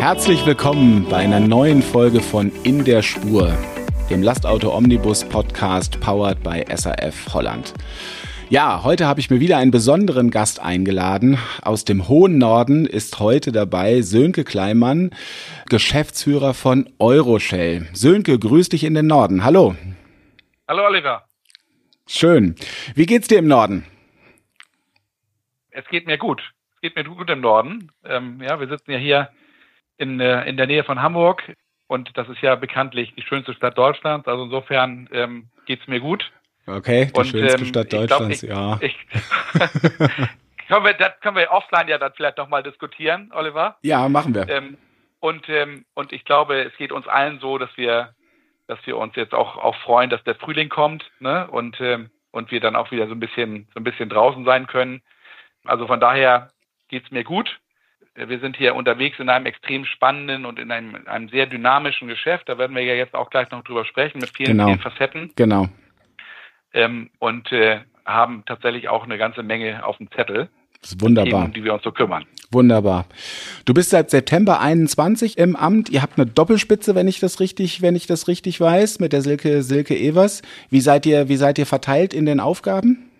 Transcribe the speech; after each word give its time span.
Herzlich 0.00 0.44
willkommen 0.46 1.06
bei 1.08 1.18
einer 1.18 1.38
neuen 1.38 1.82
Folge 1.82 2.20
von 2.20 2.50
In 2.64 2.84
der 2.84 3.02
Spur, 3.02 3.56
dem 4.10 4.22
Lastauto 4.22 4.74
Omnibus 4.74 5.24
Podcast 5.24 6.00
powered 6.00 6.42
by 6.42 6.64
SAF 6.74 7.32
Holland. 7.32 7.72
Ja, 8.50 8.82
heute 8.82 9.06
habe 9.06 9.20
ich 9.20 9.28
mir 9.28 9.40
wieder 9.40 9.58
einen 9.58 9.70
besonderen 9.70 10.30
Gast 10.30 10.58
eingeladen. 10.58 11.36
Aus 11.60 11.84
dem 11.84 12.08
hohen 12.08 12.38
Norden 12.38 12.86
ist 12.86 13.20
heute 13.20 13.52
dabei 13.52 14.00
Sönke 14.00 14.42
Kleimann, 14.42 15.10
Geschäftsführer 15.68 16.54
von 16.54 16.88
Euroshell. 16.98 17.86
Sönke, 17.92 18.38
grüß 18.38 18.70
dich 18.70 18.84
in 18.84 18.94
den 18.94 19.06
Norden. 19.06 19.44
Hallo. 19.44 19.76
Hallo 20.66 20.86
Oliver. 20.86 21.26
Schön. 22.06 22.54
Wie 22.94 23.04
geht's 23.04 23.28
dir 23.28 23.38
im 23.38 23.48
Norden? 23.48 23.84
Es 25.70 25.86
geht 25.88 26.06
mir 26.06 26.16
gut. 26.16 26.40
Es 26.76 26.80
geht 26.80 26.96
mir 26.96 27.04
gut 27.04 27.28
im 27.28 27.42
Norden. 27.42 27.92
Ähm, 28.02 28.40
ja, 28.40 28.58
wir 28.58 28.68
sitzen 28.68 28.92
ja 28.92 28.98
hier 28.98 29.28
in, 29.98 30.20
äh, 30.20 30.48
in 30.48 30.56
der 30.56 30.66
Nähe 30.66 30.84
von 30.84 31.02
Hamburg 31.02 31.42
und 31.86 32.16
das 32.16 32.26
ist 32.30 32.40
ja 32.40 32.54
bekanentlich 32.54 33.14
die 33.14 33.22
schönste 33.22 33.52
Stadt 33.52 33.76
Deutschlands. 33.76 34.26
Also 34.26 34.44
insofern 34.44 35.06
ähm, 35.12 35.50
geht's 35.66 35.86
mir 35.86 36.00
gut. 36.00 36.32
Okay, 36.68 37.06
die 37.06 37.18
und, 37.18 37.26
schönste 37.26 37.58
ähm, 37.58 37.64
Stadt 37.64 37.92
Deutschlands, 37.92 38.40
glaub, 38.42 38.82
ich, 38.82 38.94
ja. 38.94 39.08
Ich, 40.60 40.68
können 40.68 40.84
wir, 40.84 40.92
das 40.94 41.18
können 41.20 41.36
wir 41.36 41.50
offline 41.50 41.88
ja 41.88 41.98
dann 41.98 42.12
vielleicht 42.14 42.36
nochmal 42.36 42.62
diskutieren, 42.62 43.30
Oliver. 43.34 43.76
Ja, 43.82 44.08
machen 44.08 44.34
wir. 44.34 44.48
Ähm, 44.48 44.76
und, 45.20 45.48
ähm, 45.48 45.84
und 45.94 46.12
ich 46.12 46.24
glaube, 46.24 46.62
es 46.62 46.76
geht 46.76 46.92
uns 46.92 47.08
allen 47.08 47.40
so, 47.40 47.58
dass 47.58 47.70
wir, 47.76 48.14
dass 48.66 48.78
wir 48.84 48.98
uns 48.98 49.16
jetzt 49.16 49.32
auch, 49.32 49.56
auch 49.56 49.76
freuen, 49.76 50.10
dass 50.10 50.22
der 50.24 50.34
Frühling 50.34 50.68
kommt, 50.68 51.10
ne? 51.20 51.48
Und, 51.50 51.80
ähm, 51.80 52.10
und 52.30 52.50
wir 52.50 52.60
dann 52.60 52.76
auch 52.76 52.90
wieder 52.90 53.06
so 53.06 53.14
ein 53.14 53.20
bisschen, 53.20 53.66
so 53.72 53.80
ein 53.80 53.84
bisschen 53.84 54.10
draußen 54.10 54.44
sein 54.44 54.66
können. 54.66 55.00
Also 55.64 55.86
von 55.86 56.00
daher 56.00 56.50
geht's 56.88 57.10
mir 57.10 57.24
gut. 57.24 57.58
Wir 58.14 58.40
sind 58.40 58.56
hier 58.56 58.74
unterwegs 58.74 59.18
in 59.20 59.28
einem 59.28 59.46
extrem 59.46 59.84
spannenden 59.84 60.44
und 60.44 60.58
in 60.58 60.70
einem, 60.70 61.06
einem 61.06 61.28
sehr 61.28 61.46
dynamischen 61.46 62.08
Geschäft. 62.08 62.48
Da 62.48 62.58
werden 62.58 62.76
wir 62.76 62.82
ja 62.82 62.94
jetzt 62.94 63.14
auch 63.14 63.30
gleich 63.30 63.50
noch 63.50 63.62
drüber 63.62 63.84
sprechen 63.84 64.18
mit 64.18 64.36
vielen, 64.36 64.58
genau. 64.58 64.66
vielen 64.66 64.80
Facetten. 64.80 65.32
Genau 65.36 65.68
ähm, 66.72 67.10
und 67.18 67.50
äh, 67.52 67.80
haben 68.04 68.44
tatsächlich 68.46 68.88
auch 68.88 69.04
eine 69.04 69.18
ganze 69.18 69.42
Menge 69.42 69.84
auf 69.84 69.98
dem 69.98 70.10
Zettel. 70.12 70.48
Das 70.80 70.92
ist 70.92 71.00
wunderbar. 71.02 71.30
Themen, 71.30 71.44
um 71.46 71.52
die 71.52 71.64
wir 71.64 71.74
uns 71.74 71.82
so 71.82 71.92
kümmern. 71.92 72.24
Wunderbar. 72.50 73.06
Du 73.66 73.74
bist 73.74 73.90
seit 73.90 74.10
September 74.10 74.60
21 74.60 75.36
im 75.36 75.54
Amt. 75.54 75.90
Ihr 75.90 76.00
habt 76.00 76.18
eine 76.18 76.26
Doppelspitze, 76.26 76.94
wenn 76.94 77.08
ich 77.08 77.20
das 77.20 77.40
richtig, 77.40 77.82
wenn 77.82 77.94
ich 77.94 78.06
das 78.06 78.26
richtig 78.28 78.60
weiß, 78.60 79.00
mit 79.00 79.12
der 79.12 79.20
Silke, 79.20 79.62
Silke 79.62 79.94
Evers. 79.94 80.42
Wie 80.70 80.80
seid 80.80 81.04
ihr, 81.04 81.28
wie 81.28 81.36
seid 81.36 81.58
ihr 81.58 81.66
verteilt 81.66 82.14
in 82.14 82.24
den 82.24 82.40
Aufgaben? 82.40 83.10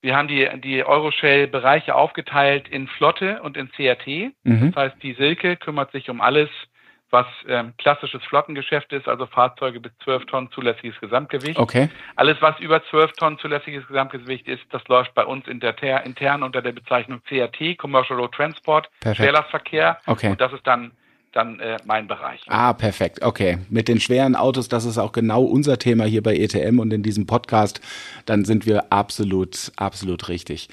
Wir 0.00 0.16
haben 0.16 0.28
die, 0.28 0.48
die 0.62 0.84
Euroshell-Bereiche 0.84 1.94
aufgeteilt 1.94 2.68
in 2.68 2.86
Flotte 2.86 3.42
und 3.42 3.56
in 3.56 3.68
CRT. 3.70 4.32
Mhm. 4.44 4.72
Das 4.72 4.76
heißt, 4.76 5.02
die 5.02 5.14
Silke 5.14 5.56
kümmert 5.56 5.90
sich 5.92 6.08
um 6.08 6.20
alles, 6.20 6.48
was 7.10 7.26
ähm, 7.48 7.72
klassisches 7.78 8.22
Flottengeschäft 8.24 8.92
ist, 8.92 9.08
also 9.08 9.26
Fahrzeuge 9.26 9.80
bis 9.80 9.92
12 10.04 10.26
Tonnen 10.26 10.50
zulässiges 10.50 10.98
Gesamtgewicht. 11.00 11.58
Okay. 11.58 11.88
Alles, 12.16 12.36
was 12.40 12.58
über 12.60 12.82
12 12.84 13.12
Tonnen 13.12 13.38
zulässiges 13.38 13.86
Gesamtgewicht 13.86 14.46
ist, 14.46 14.62
das 14.70 14.86
läuft 14.88 15.14
bei 15.14 15.24
uns 15.24 15.46
inter, 15.46 15.74
intern 16.04 16.42
unter 16.42 16.60
der 16.60 16.72
Bezeichnung 16.72 17.22
CRT, 17.28 17.78
Commercial 17.78 18.18
Road 18.18 18.32
Transport, 18.32 18.90
Schwerlastverkehr. 19.02 19.98
Okay. 20.06 20.30
Und 20.30 20.40
das 20.40 20.52
ist 20.52 20.66
dann 20.66 20.92
dann 21.32 21.60
äh, 21.60 21.76
mein 21.84 22.08
Bereich. 22.08 22.40
Ah, 22.48 22.72
perfekt. 22.72 23.22
Okay. 23.22 23.58
Mit 23.68 23.88
den 23.88 24.00
schweren 24.00 24.34
Autos, 24.34 24.68
das 24.68 24.84
ist 24.84 24.98
auch 24.98 25.12
genau 25.12 25.42
unser 25.42 25.78
Thema 25.78 26.04
hier 26.04 26.22
bei 26.22 26.34
ETM 26.34 26.78
und 26.78 26.92
in 26.92 27.02
diesem 27.02 27.26
Podcast. 27.26 27.80
Dann 28.24 28.44
sind 28.44 28.66
wir 28.66 28.92
absolut, 28.92 29.70
absolut 29.76 30.28
richtig. 30.28 30.68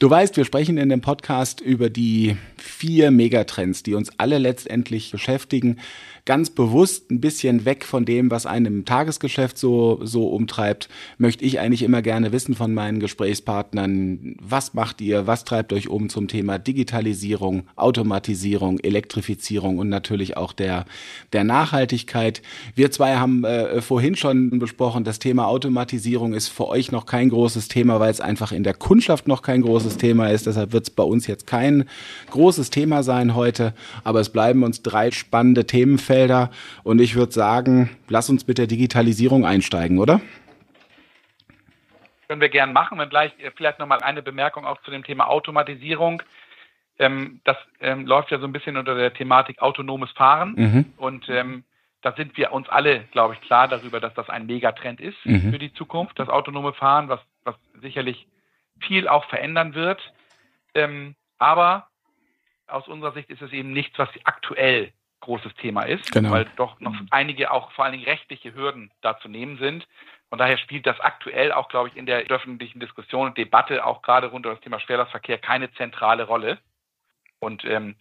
Du 0.00 0.08
weißt, 0.08 0.36
wir 0.36 0.44
sprechen 0.44 0.78
in 0.78 0.90
dem 0.90 1.00
Podcast 1.00 1.60
über 1.60 1.90
die 1.90 2.36
vier 2.56 3.10
Megatrends, 3.10 3.82
die 3.82 3.94
uns 3.94 4.12
alle 4.16 4.38
letztendlich 4.38 5.10
beschäftigen 5.10 5.78
ganz 6.28 6.50
bewusst 6.50 7.10
ein 7.10 7.22
bisschen 7.22 7.64
weg 7.64 7.86
von 7.86 8.04
dem, 8.04 8.30
was 8.30 8.44
einem 8.44 8.66
im 8.66 8.84
Tagesgeschäft 8.84 9.56
so, 9.56 9.98
so 10.02 10.28
umtreibt, 10.28 10.90
möchte 11.16 11.42
ich 11.42 11.58
eigentlich 11.58 11.82
immer 11.82 12.02
gerne 12.02 12.32
wissen 12.32 12.54
von 12.54 12.74
meinen 12.74 13.00
Gesprächspartnern, 13.00 14.36
was 14.38 14.74
macht 14.74 15.00
ihr, 15.00 15.26
was 15.26 15.44
treibt 15.44 15.72
euch 15.72 15.88
um 15.88 16.10
zum 16.10 16.28
Thema 16.28 16.58
Digitalisierung, 16.58 17.62
Automatisierung, 17.76 18.78
Elektrifizierung 18.78 19.78
und 19.78 19.88
natürlich 19.88 20.36
auch 20.36 20.52
der, 20.52 20.84
der 21.32 21.44
Nachhaltigkeit. 21.44 22.42
Wir 22.74 22.90
zwei 22.90 23.16
haben 23.16 23.44
äh, 23.44 23.80
vorhin 23.80 24.14
schon 24.14 24.58
besprochen, 24.58 25.04
das 25.04 25.20
Thema 25.20 25.46
Automatisierung 25.46 26.34
ist 26.34 26.48
für 26.48 26.68
euch 26.68 26.92
noch 26.92 27.06
kein 27.06 27.30
großes 27.30 27.68
Thema, 27.68 28.00
weil 28.00 28.10
es 28.10 28.20
einfach 28.20 28.52
in 28.52 28.64
der 28.64 28.74
Kundschaft 28.74 29.28
noch 29.28 29.40
kein 29.40 29.62
großes 29.62 29.96
Thema 29.96 30.28
ist. 30.28 30.46
Deshalb 30.46 30.74
wird 30.74 30.88
es 30.88 30.90
bei 30.90 31.04
uns 31.04 31.26
jetzt 31.26 31.46
kein 31.46 31.86
großes 32.30 32.68
Thema 32.68 33.02
sein 33.02 33.34
heute, 33.34 33.72
aber 34.04 34.20
es 34.20 34.28
bleiben 34.28 34.62
uns 34.62 34.82
drei 34.82 35.10
spannende 35.10 35.64
Themenfelder 35.64 36.17
Themenfelder. 36.18 36.50
Und 36.82 37.00
ich 37.00 37.14
würde 37.14 37.32
sagen, 37.32 37.90
lass 38.08 38.30
uns 38.30 38.46
mit 38.46 38.58
der 38.58 38.66
Digitalisierung 38.66 39.44
einsteigen, 39.46 39.98
oder? 39.98 40.20
Können 42.28 42.40
wir 42.40 42.48
gern 42.48 42.72
machen. 42.72 43.00
Und 43.00 43.10
gleich 43.10 43.32
äh, 43.38 43.50
vielleicht 43.56 43.78
nochmal 43.78 44.00
eine 44.00 44.22
Bemerkung 44.22 44.66
auch 44.66 44.80
zu 44.82 44.90
dem 44.90 45.04
Thema 45.04 45.28
Automatisierung. 45.28 46.22
Ähm, 46.98 47.40
das 47.44 47.56
ähm, 47.80 48.06
läuft 48.06 48.30
ja 48.30 48.38
so 48.38 48.46
ein 48.46 48.52
bisschen 48.52 48.76
unter 48.76 48.94
der 48.94 49.14
Thematik 49.14 49.62
autonomes 49.62 50.10
Fahren. 50.12 50.54
Mhm. 50.56 50.92
Und 50.96 51.28
ähm, 51.28 51.64
da 52.02 52.12
sind 52.12 52.36
wir 52.36 52.52
uns 52.52 52.68
alle, 52.68 53.04
glaube 53.12 53.34
ich, 53.34 53.40
klar 53.40 53.68
darüber, 53.68 54.00
dass 54.00 54.14
das 54.14 54.28
ein 54.28 54.46
Megatrend 54.46 55.00
ist 55.00 55.18
mhm. 55.24 55.52
für 55.52 55.58
die 55.58 55.72
Zukunft, 55.72 56.18
das 56.18 56.28
autonome 56.28 56.72
Fahren, 56.72 57.08
was, 57.08 57.20
was 57.44 57.56
sicherlich 57.80 58.26
viel 58.80 59.08
auch 59.08 59.24
verändern 59.24 59.74
wird. 59.74 60.00
Ähm, 60.74 61.16
aber 61.38 61.88
aus 62.66 62.86
unserer 62.86 63.12
Sicht 63.12 63.30
ist 63.30 63.42
es 63.42 63.52
eben 63.52 63.72
nichts, 63.72 63.98
was 63.98 64.08
aktuell 64.24 64.92
großes 65.20 65.54
Thema 65.54 65.82
ist, 65.82 66.10
genau. 66.12 66.30
weil 66.30 66.46
doch 66.56 66.80
noch 66.80 66.94
einige 67.10 67.50
auch 67.50 67.72
vor 67.72 67.84
allen 67.84 67.92
Dingen 67.92 68.04
rechtliche 68.04 68.54
Hürden 68.54 68.90
da 69.00 69.18
zu 69.18 69.28
nehmen 69.28 69.58
sind. 69.58 69.86
Von 70.28 70.38
daher 70.38 70.58
spielt 70.58 70.86
das 70.86 71.00
aktuell 71.00 71.52
auch, 71.52 71.68
glaube 71.68 71.88
ich, 71.88 71.96
in 71.96 72.06
der 72.06 72.20
öffentlichen 72.26 72.80
Diskussion 72.80 73.28
und 73.28 73.38
Debatte 73.38 73.84
auch 73.84 74.02
gerade 74.02 74.28
rund 74.28 74.46
um 74.46 74.52
das 74.52 74.60
Thema 74.60 74.78
Schwerlastverkehr 74.78 75.38
keine 75.38 75.72
zentrale 75.72 76.24
Rolle. 76.24 76.58
Und 77.40 77.64
ähm, 77.64 77.96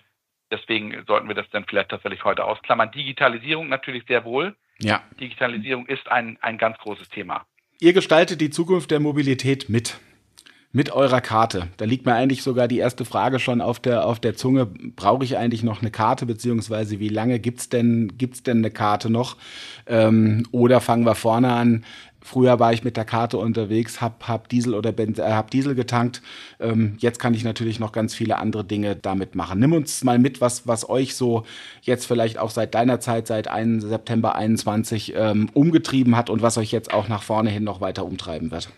deswegen 0.52 1.06
sollten 1.06 1.28
wir 1.28 1.36
das 1.36 1.50
dann 1.52 1.66
vielleicht 1.66 1.90
tatsächlich 1.90 2.24
heute 2.26 2.44
ausklammern. 2.44 2.92
Digitalisierung 2.92 3.70
natürlich 3.70 4.04
sehr 4.08 4.26
wohl. 4.26 4.56
Ja. 4.80 5.04
Digitalisierung 5.20 5.86
ist 5.88 6.08
ein, 6.10 6.38
ein 6.42 6.58
ganz 6.58 6.78
großes 6.80 7.10
Thema. 7.10 7.46
Ihr 7.80 7.94
gestaltet 7.94 8.42
die 8.42 8.50
Zukunft 8.50 8.92
der 8.92 9.00
Mobilität 9.00 9.70
mit 9.70 10.00
mit 10.72 10.92
eurer 10.92 11.22
Karte. 11.22 11.70
Da 11.78 11.86
liegt 11.86 12.06
mir 12.06 12.14
eigentlich 12.14 12.44
sogar 12.44 12.68
die 12.68 12.78
erste 12.78 13.06
Frage 13.06 13.40
schon 13.40 13.62
auf 13.62 13.80
der, 13.80 14.06
auf 14.06 14.20
der 14.20 14.36
Zunge. 14.36 14.66
Brauche 14.66 15.24
ich 15.24 15.38
eigentlich 15.38 15.64
noch 15.64 15.82
eine 15.82 15.92
Karte, 15.92 16.26
beziehungsweise 16.26 17.00
wie 17.00 17.10
lange 17.10 17.40
gibt's 17.40 17.70
denn, 17.70 18.14
gibt's 18.18 18.44
denn 18.44 18.58
eine 18.58 18.72
Karte 18.72 19.10
noch? 19.10 19.38
Ähm, 19.88 20.46
oder 20.52 20.82
fangen 20.82 21.06
wir 21.06 21.16
vorne 21.16 21.54
an. 21.54 21.84
Früher 22.22 22.60
war 22.60 22.74
ich 22.74 22.84
mit 22.84 22.98
der 22.98 23.06
Karte 23.06 23.38
unterwegs, 23.38 24.02
hab, 24.02 24.28
hab 24.28 24.50
Diesel 24.50 24.74
oder 24.74 24.92
Benz, 24.92 25.18
äh, 25.18 25.32
hab 25.32 25.50
Diesel 25.50 25.76
getankt. 25.76 26.22
Ähm, 26.60 26.98
jetzt 27.00 27.20
kann 27.20 27.34
ich 27.34 27.46
natürlich 27.46 27.80
noch 27.80 27.94
ganz 27.94 28.14
viele 28.14 28.38
andere 28.38 28.66
Dinge 28.66 28.98
damit 28.98 29.36
machen. 29.36 29.62
Nimm 29.62 29.72
uns 29.72 30.04
mal 30.04 30.20
mit, 30.20 30.42
was, 30.42 30.68
was 30.68 30.90
euch 30.90 31.16
so 31.16 31.46
jetzt 31.82 32.06
vielleicht 32.06 32.38
auch 32.38 32.50
seit 32.50 32.76
deiner 32.76 33.00
Zeit, 33.00 33.28
seit 33.28 33.48
1. 33.48 33.84
September 33.84 34.36
21 34.36 35.14
ähm, 35.16 35.50
umgetrieben 35.54 36.18
hat 36.18 36.30
und 36.30 36.42
was 36.42 36.58
euch 36.58 36.74
jetzt 36.74 36.94
auch 36.94 37.08
nach 37.08 37.24
vorne 37.24 37.50
hin 37.50 37.64
noch 37.64 37.80
weiter 37.80 38.04
umtreiben 38.04 38.52
wird. 38.52 38.70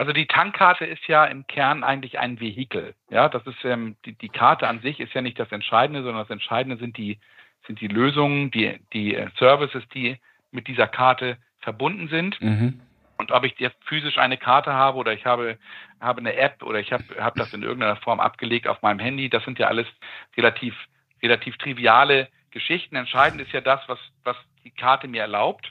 Also 0.00 0.14
die 0.14 0.24
Tankkarte 0.24 0.86
ist 0.86 1.06
ja 1.08 1.26
im 1.26 1.46
Kern 1.46 1.84
eigentlich 1.84 2.18
ein 2.18 2.40
Vehikel. 2.40 2.94
Ja, 3.10 3.28
das 3.28 3.46
ist 3.46 3.62
ähm, 3.64 3.96
die, 4.06 4.14
die 4.14 4.30
Karte 4.30 4.66
an 4.66 4.80
sich 4.80 4.98
ist 4.98 5.12
ja 5.12 5.20
nicht 5.20 5.38
das 5.38 5.52
Entscheidende, 5.52 6.02
sondern 6.02 6.22
das 6.22 6.30
Entscheidende 6.30 6.78
sind 6.78 6.96
die 6.96 7.18
sind 7.66 7.82
die 7.82 7.86
Lösungen, 7.86 8.50
die 8.50 8.80
die 8.94 9.14
äh, 9.14 9.28
Services, 9.38 9.86
die 9.92 10.16
mit 10.52 10.68
dieser 10.68 10.86
Karte 10.86 11.36
verbunden 11.58 12.08
sind. 12.08 12.40
Mhm. 12.40 12.80
Und 13.18 13.30
ob 13.30 13.44
ich 13.44 13.58
jetzt 13.58 13.76
physisch 13.84 14.16
eine 14.16 14.38
Karte 14.38 14.72
habe 14.72 14.96
oder 14.96 15.12
ich 15.12 15.26
habe 15.26 15.58
habe 16.00 16.20
eine 16.20 16.34
App 16.34 16.62
oder 16.62 16.80
ich 16.80 16.94
habe 16.94 17.04
habe 17.20 17.38
das 17.38 17.52
in 17.52 17.62
irgendeiner 17.62 17.96
Form 17.96 18.20
abgelegt 18.20 18.68
auf 18.68 18.80
meinem 18.80 19.00
Handy, 19.00 19.28
das 19.28 19.44
sind 19.44 19.58
ja 19.58 19.66
alles 19.66 19.86
relativ 20.34 20.74
relativ 21.22 21.58
triviale 21.58 22.28
Geschichten. 22.52 22.96
Entscheidend 22.96 23.42
ist 23.42 23.52
ja 23.52 23.60
das, 23.60 23.86
was 23.86 23.98
was 24.24 24.38
die 24.64 24.70
Karte 24.70 25.08
mir 25.08 25.20
erlaubt. 25.20 25.70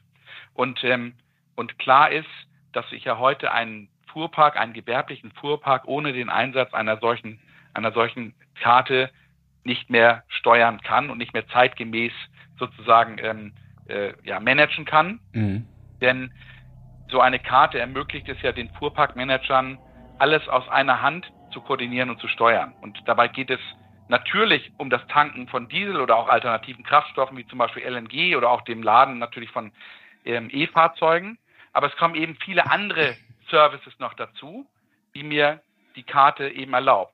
Und 0.53 0.83
ähm, 0.83 1.15
und 1.55 1.79
klar 1.79 2.11
ist, 2.11 2.29
dass 2.73 2.85
ich 2.91 3.05
ja 3.05 3.17
heute 3.17 3.51
einen 3.51 3.89
Fuhrpark, 4.13 4.57
einen 4.57 4.73
gewerblichen 4.73 5.31
Fuhrpark 5.31 5.87
ohne 5.87 6.13
den 6.13 6.29
Einsatz 6.29 6.73
einer 6.73 6.97
solchen, 6.97 7.39
einer 7.73 7.91
solchen 7.91 8.33
Karte 8.61 9.09
nicht 9.63 9.89
mehr 9.89 10.23
steuern 10.27 10.81
kann 10.81 11.09
und 11.09 11.17
nicht 11.17 11.33
mehr 11.33 11.47
zeitgemäß 11.47 12.13
sozusagen 12.57 13.17
ähm, 13.21 13.53
äh, 13.87 14.13
ja, 14.23 14.39
managen 14.39 14.85
kann. 14.85 15.19
Mhm. 15.33 15.65
Denn 16.01 16.31
so 17.09 17.19
eine 17.19 17.39
Karte 17.39 17.79
ermöglicht 17.79 18.29
es 18.29 18.41
ja 18.41 18.51
den 18.51 18.69
Fuhrparkmanagern, 18.71 19.77
alles 20.17 20.47
aus 20.47 20.67
einer 20.69 21.01
Hand 21.01 21.31
zu 21.51 21.61
koordinieren 21.61 22.09
und 22.09 22.19
zu 22.19 22.27
steuern. 22.27 22.73
Und 22.81 22.99
dabei 23.05 23.27
geht 23.27 23.49
es 23.49 23.59
natürlich 24.07 24.71
um 24.77 24.89
das 24.89 25.05
Tanken 25.07 25.47
von 25.47 25.69
Diesel 25.69 25.99
oder 25.99 26.17
auch 26.17 26.27
alternativen 26.27 26.83
Kraftstoffen 26.83 27.37
wie 27.37 27.47
zum 27.47 27.59
Beispiel 27.59 27.83
LNG 27.83 28.35
oder 28.35 28.49
auch 28.49 28.61
dem 28.61 28.83
Laden 28.83 29.17
natürlich 29.17 29.49
von 29.51 29.71
ähm, 30.25 30.49
E-Fahrzeugen. 30.51 31.37
Aber 31.73 31.87
es 31.87 31.95
kommen 31.97 32.15
eben 32.15 32.35
viele 32.43 32.69
andere 32.69 33.15
Services 33.49 33.97
noch 33.99 34.13
dazu, 34.13 34.67
die 35.15 35.23
mir 35.23 35.61
die 35.95 36.03
Karte 36.03 36.49
eben 36.49 36.73
erlaubt. 36.73 37.13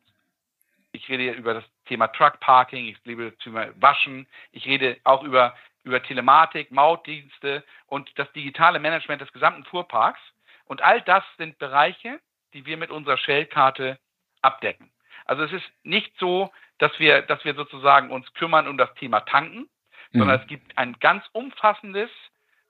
Ich 0.92 1.10
rede 1.10 1.32
über 1.32 1.54
das 1.54 1.64
Thema 1.86 2.08
Truck 2.08 2.40
Parking, 2.40 2.86
ich 2.86 2.98
rede 3.06 3.12
über 3.12 3.32
das 3.32 3.40
Thema 3.40 3.68
Waschen, 3.82 4.28
ich 4.52 4.66
rede 4.66 4.98
auch 5.04 5.24
über, 5.24 5.56
über 5.84 6.02
Telematik, 6.02 6.72
Mautdienste 6.72 7.64
und 7.88 8.10
das 8.18 8.32
digitale 8.34 8.80
Management 8.80 9.22
des 9.22 9.32
gesamten 9.34 9.66
Fuhrparks. 9.66 10.20
Und 10.66 10.82
all 10.82 11.02
das 11.02 11.24
sind 11.38 11.58
Bereiche, 11.60 12.20
die 12.54 12.66
wir 12.66 12.78
mit 12.78 12.90
unserer 12.90 13.18
Shell-Karte 13.18 14.00
abdecken. 14.42 14.92
Also 15.26 15.44
es 15.44 15.52
ist 15.52 15.66
nicht 15.84 16.14
so, 16.18 16.52
dass 16.78 16.98
wir, 17.00 17.22
dass 17.24 17.44
wir 17.46 17.56
sozusagen 17.56 18.12
uns 18.12 18.32
kümmern 18.34 18.68
um 18.68 18.78
das 18.78 18.94
Thema 18.96 19.22
Tanken, 19.22 19.70
mhm. 20.12 20.20
sondern 20.20 20.40
es 20.40 20.48
gibt 20.48 20.78
ein 20.78 20.98
ganz 21.00 21.24
umfassendes 21.34 22.10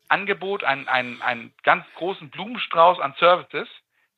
Angebot, 0.09 0.63
einen, 0.63 0.87
einen, 0.87 1.21
einen 1.21 1.53
ganz 1.63 1.85
großen 1.95 2.29
Blumenstrauß 2.29 2.99
an 2.99 3.13
Services, 3.19 3.67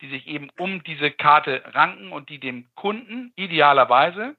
die 0.01 0.09
sich 0.09 0.27
eben 0.27 0.49
um 0.57 0.83
diese 0.83 1.11
Karte 1.11 1.63
ranken 1.73 2.11
und 2.11 2.29
die 2.29 2.39
dem 2.39 2.67
Kunden 2.75 3.31
idealerweise 3.35 4.35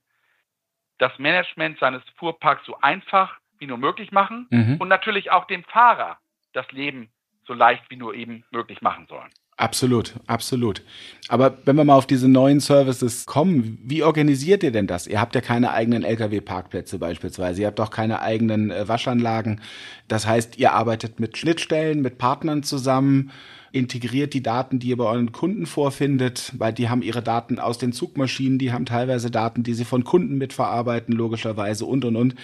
das 0.98 1.16
Management 1.18 1.78
seines 1.78 2.02
Fuhrparks 2.16 2.64
so 2.66 2.78
einfach 2.80 3.38
wie 3.58 3.66
nur 3.66 3.78
möglich 3.78 4.12
machen 4.12 4.46
mhm. 4.50 4.76
und 4.78 4.88
natürlich 4.88 5.30
auch 5.30 5.46
dem 5.46 5.64
Fahrer 5.64 6.18
das 6.52 6.70
Leben 6.72 7.10
so 7.44 7.54
leicht 7.54 7.84
wie 7.88 7.96
nur 7.96 8.14
eben 8.14 8.44
möglich 8.50 8.82
machen 8.82 9.06
sollen. 9.06 9.30
Absolut, 9.58 10.14
absolut. 10.28 10.82
Aber 11.26 11.58
wenn 11.64 11.74
wir 11.74 11.82
mal 11.82 11.96
auf 11.96 12.06
diese 12.06 12.28
neuen 12.28 12.60
Services 12.60 13.26
kommen, 13.26 13.78
wie 13.82 14.04
organisiert 14.04 14.62
ihr 14.62 14.70
denn 14.70 14.86
das? 14.86 15.08
Ihr 15.08 15.20
habt 15.20 15.34
ja 15.34 15.40
keine 15.40 15.72
eigenen 15.72 16.04
Lkw-Parkplätze 16.04 17.00
beispielsweise, 17.00 17.62
ihr 17.62 17.66
habt 17.66 17.80
auch 17.80 17.90
keine 17.90 18.22
eigenen 18.22 18.70
äh, 18.70 18.86
Waschanlagen. 18.86 19.60
Das 20.06 20.28
heißt, 20.28 20.58
ihr 20.58 20.74
arbeitet 20.74 21.18
mit 21.18 21.36
Schnittstellen, 21.36 22.02
mit 22.02 22.18
Partnern 22.18 22.62
zusammen, 22.62 23.32
integriert 23.72 24.32
die 24.32 24.44
Daten, 24.44 24.78
die 24.78 24.90
ihr 24.90 24.96
bei 24.96 25.06
euren 25.06 25.32
Kunden 25.32 25.66
vorfindet, 25.66 26.52
weil 26.56 26.72
die 26.72 26.88
haben 26.88 27.02
ihre 27.02 27.20
Daten 27.20 27.58
aus 27.58 27.78
den 27.78 27.92
Zugmaschinen, 27.92 28.60
die 28.60 28.72
haben 28.72 28.86
teilweise 28.86 29.28
Daten, 29.28 29.64
die 29.64 29.74
sie 29.74 29.84
von 29.84 30.04
Kunden 30.04 30.38
mitverarbeiten, 30.38 31.12
logischerweise 31.12 31.84
und 31.84 32.04
und 32.04 32.14
und. 32.14 32.36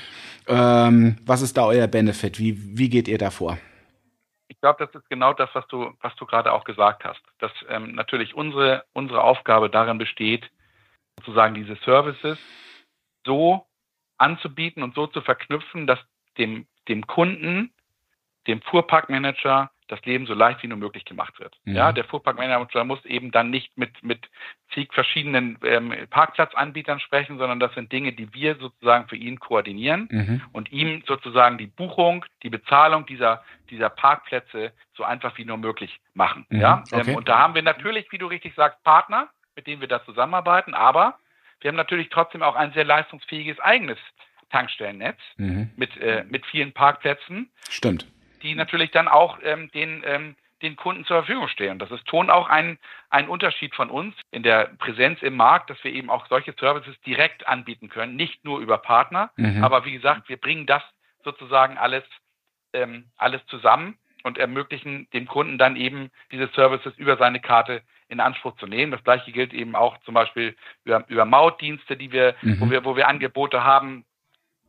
Ähm, 0.49 1.15
was 1.25 1.43
ist 1.43 1.57
da 1.57 1.65
euer 1.65 1.87
Benefit? 1.87 2.41
Wie, 2.41 2.77
wie 2.77 2.89
geht 2.89 3.07
ihr 3.07 3.19
da 3.19 3.31
vor? 3.31 3.57
Ich 4.49 4.61
glaube, 4.61 4.85
das 4.85 4.94
ist 4.94 5.08
genau 5.08 5.32
das, 5.32 5.50
was 5.55 5.67
du, 5.69 5.93
was 6.00 6.14
du 6.17 6.26
gerade 6.26 6.52
auch 6.52 6.64
gesagt 6.64 7.05
hast. 7.05 7.23
Dass 7.38 7.52
ähm, 7.69 7.94
natürlich 7.94 8.35
unsere, 8.35 8.85
unsere 8.93 9.23
Aufgabe 9.23 9.70
darin 9.70 9.99
besteht, 9.99 10.50
sozusagen 11.19 11.55
diese 11.55 11.76
Services 11.85 12.38
so 13.25 13.67
anzubieten 14.19 14.82
und 14.82 14.94
so 14.94 15.06
zu 15.06 15.23
verknüpfen, 15.23 15.87
dass 15.87 15.99
dem, 16.38 16.67
dem 16.88 17.06
Kunden, 17.06 17.73
dem 18.46 18.61
Fuhrparkmanager 18.62 19.70
das 19.89 20.03
Leben 20.05 20.27
so 20.27 20.35
leicht 20.35 20.63
wie 20.63 20.67
nur 20.67 20.79
möglich 20.79 21.05
gemacht 21.05 21.39
wird. 21.39 21.55
Mhm. 21.65 21.77
Ja, 21.77 21.93
der 21.93 22.05
Fuhrparkmanager 22.05 22.85
muss 22.85 23.05
eben 23.05 23.31
dann 23.31 23.51
nicht 23.51 23.77
mit, 23.77 24.03
mit 24.03 24.31
zig 24.73 24.93
verschiedenen 24.93 25.59
ähm, 25.63 25.95
Parkplatzanbietern 26.09 27.01
sprechen, 27.01 27.39
sondern 27.39 27.61
das 27.61 27.75
sind 27.75 27.93
Dinge, 27.93 28.13
die 28.13 28.33
wir 28.33 28.57
sozusagen 28.57 29.09
für 29.09 29.17
ihn 29.17 29.39
koordinieren 29.39 30.09
mhm. 30.11 30.43
und 30.53 30.73
ihm 30.73 31.03
sozusagen 31.07 31.59
die 31.59 31.67
Buchung, 31.67 32.25
die 32.43 32.51
Bezahlung 32.51 33.05
dieser, 33.07 33.45
dieser 33.71 33.91
Parkplätze 33.91 34.73
so 34.97 35.05
einfach 35.05 35.37
wie 35.37 35.45
nur 35.45 35.59
möglich 35.59 36.01
machen. 36.15 36.47
Mhm. 36.49 36.61
Ja, 36.61 36.85
ähm, 36.93 37.01
okay. 37.01 37.17
und 37.17 37.29
da 37.29 37.39
haben 37.39 37.55
wir 37.55 37.63
natürlich, 37.63 38.11
wie 38.11 38.19
du 38.19 38.27
richtig 38.27 38.55
sagst, 38.55 38.83
Partner, 38.85 39.29
mit 39.55 39.67
denen 39.67 39.81
wir 39.81 39.89
da 39.89 40.05
zusammenarbeiten, 40.05 40.75
aber 40.75 41.19
wir 41.61 41.69
haben 41.69 41.77
natürlich 41.77 42.09
trotzdem 42.09 42.43
auch 42.43 42.57
ein 42.57 42.73
sehr 42.73 42.85
leistungsfähiges 42.85 43.61
eigenes 43.61 43.99
Tankstellennetz 44.51 45.19
mhm. 45.37 45.71
mit, 45.77 45.97
äh, 45.99 46.25
mit 46.29 46.47
vielen 46.47 46.73
Parkplätzen. 46.73 47.51
Stimmt 47.69 48.07
die 48.44 48.55
natürlich 48.55 48.93
dann 48.93 49.08
auch 49.08 49.38
ähm, 49.43 49.70
den, 49.73 50.02
ähm, 50.06 50.37
den 50.62 50.76
Kunden 50.76 51.05
zur 51.05 51.19
Verfügung 51.19 51.49
stehen. 51.49 51.79
Das 51.79 51.91
ist 51.91 52.08
schon 52.08 52.31
auch 52.31 52.49
ein, 52.49 52.79
ein 53.11 53.29
Unterschied 53.29 53.75
von 53.75 53.91
uns 53.91 54.14
in 54.31 54.43
der 54.43 54.67
Präsenz 54.79 55.23
im 55.23 55.37
Markt, 55.37 55.70
dass 55.70 55.82
wir 55.82 55.93
eben 55.93 56.11
auch 56.11 56.26
solche 56.29 56.55
Services 56.58 56.94
direkt 57.06 57.49
anbieten 57.49 57.88
können, 57.88 58.17
nicht 58.17 58.44
nur 58.44 58.61
über 58.61 58.79
Partner. 58.79 59.31
Mhm. 59.37 59.64
Aber 59.64 59.85
wie 59.85 59.93
gesagt, 59.93 60.29
wir 60.29 60.37
bringen 60.37 60.67
das 60.67 60.82
sozusagen 61.25 61.79
alles, 61.79 62.05
ähm, 62.73 63.06
alles 63.17 63.44
zusammen 63.46 63.99
und 64.23 64.38
ermöglichen 64.38 65.08
dem 65.12 65.26
Kunden 65.26 65.58
dann 65.58 65.76
eben 65.76 66.11
diese 66.31 66.49
Services 66.55 66.94
über 66.96 67.17
seine 67.17 67.41
Karte 67.41 67.82
in 68.08 68.20
Anspruch 68.20 68.56
zu 68.56 68.67
nehmen. 68.67 68.93
Das 68.93 69.05
gleiche 69.05 69.32
gilt 69.32 69.52
eben 69.52 69.75
auch 69.75 69.99
zum 70.05 70.14
Beispiel 70.14 70.55
über, 70.85 71.05
über 71.08 71.25
Mautdienste, 71.25 71.96
die 71.96 72.12
wir, 72.12 72.35
mhm. 72.43 72.61
wo 72.61 72.70
wir, 72.70 72.85
wo 72.85 72.96
wir 72.96 73.08
Angebote 73.08 73.64
haben, 73.64 74.05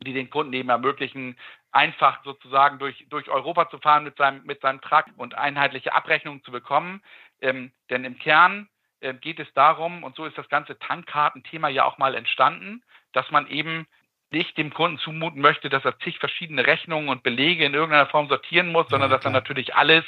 die 0.06 0.14
den 0.14 0.30
Kunden 0.30 0.54
eben 0.54 0.70
ermöglichen, 0.70 1.38
einfach 1.72 2.24
sozusagen 2.24 2.80
durch, 2.80 3.06
durch 3.10 3.30
Europa 3.30 3.70
zu 3.70 3.80
fahren 3.80 4.06
mit 4.06 4.16
seinem, 4.18 4.44
mit 4.46 4.62
seinem 4.62 4.80
Truck 4.82 5.06
und 5.18 5.36
einheitliche 5.36 5.94
Abrechnungen 5.94 6.44
zu 6.44 6.52
bekommen. 6.52 7.02
Ähm, 7.42 7.72
denn 7.90 8.06
im 8.06 8.18
Kern 8.18 8.70
äh, 9.02 9.14
geht 9.14 9.40
es 9.40 9.52
darum, 9.54 10.04
und 10.04 10.16
so 10.16 10.26
ist 10.26 10.38
das 10.38 10.48
ganze 10.48 10.80
Tankkartenthema 10.80 11.68
ja 11.68 11.84
auch 11.84 11.98
mal 11.98 12.16
entstanden, 12.16 12.82
dass 13.12 13.30
man 13.32 13.48
eben 13.48 13.88
nicht 14.32 14.58
dem 14.58 14.74
Kunden 14.74 14.98
zumuten 15.00 15.42
möchte, 15.42 15.70
dass 15.70 15.86
er 15.86 16.00
zig 16.00 16.20
verschiedene 16.20 16.66
Rechnungen 16.66 17.10
und 17.10 17.24
Belege 17.24 17.66
in 17.66 17.74
irgendeiner 17.74 18.08
Form 18.08 18.28
sortieren 18.28 18.72
muss, 18.72 18.88
sondern 18.90 19.10
ja, 19.10 19.18
dass 19.18 19.26
er 19.26 19.32
natürlich 19.32 19.76
alles 19.76 20.04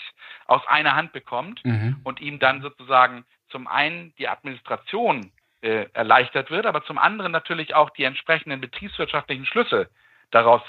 aus 0.46 0.66
einer 0.68 0.96
Hand 0.96 1.14
bekommt 1.14 1.64
mhm. 1.64 1.98
und 2.04 2.20
ihm 2.20 2.40
dann 2.40 2.62
sozusagen 2.62 3.26
zum 3.50 3.68
einen 3.68 4.14
die 4.18 4.28
Administration 4.28 5.32
äh, 5.68 5.90
erleichtert 5.92 6.50
wird, 6.50 6.66
aber 6.66 6.86
zum 6.86 6.98
anderen 6.98 7.34
natürlich 7.34 7.76
auch 7.76 7.90
die 7.90 8.06
entsprechenden 8.06 8.62
betriebswirtschaftlichen 8.62 9.46
Schlüsse 9.46 9.90
daraus 10.32 10.62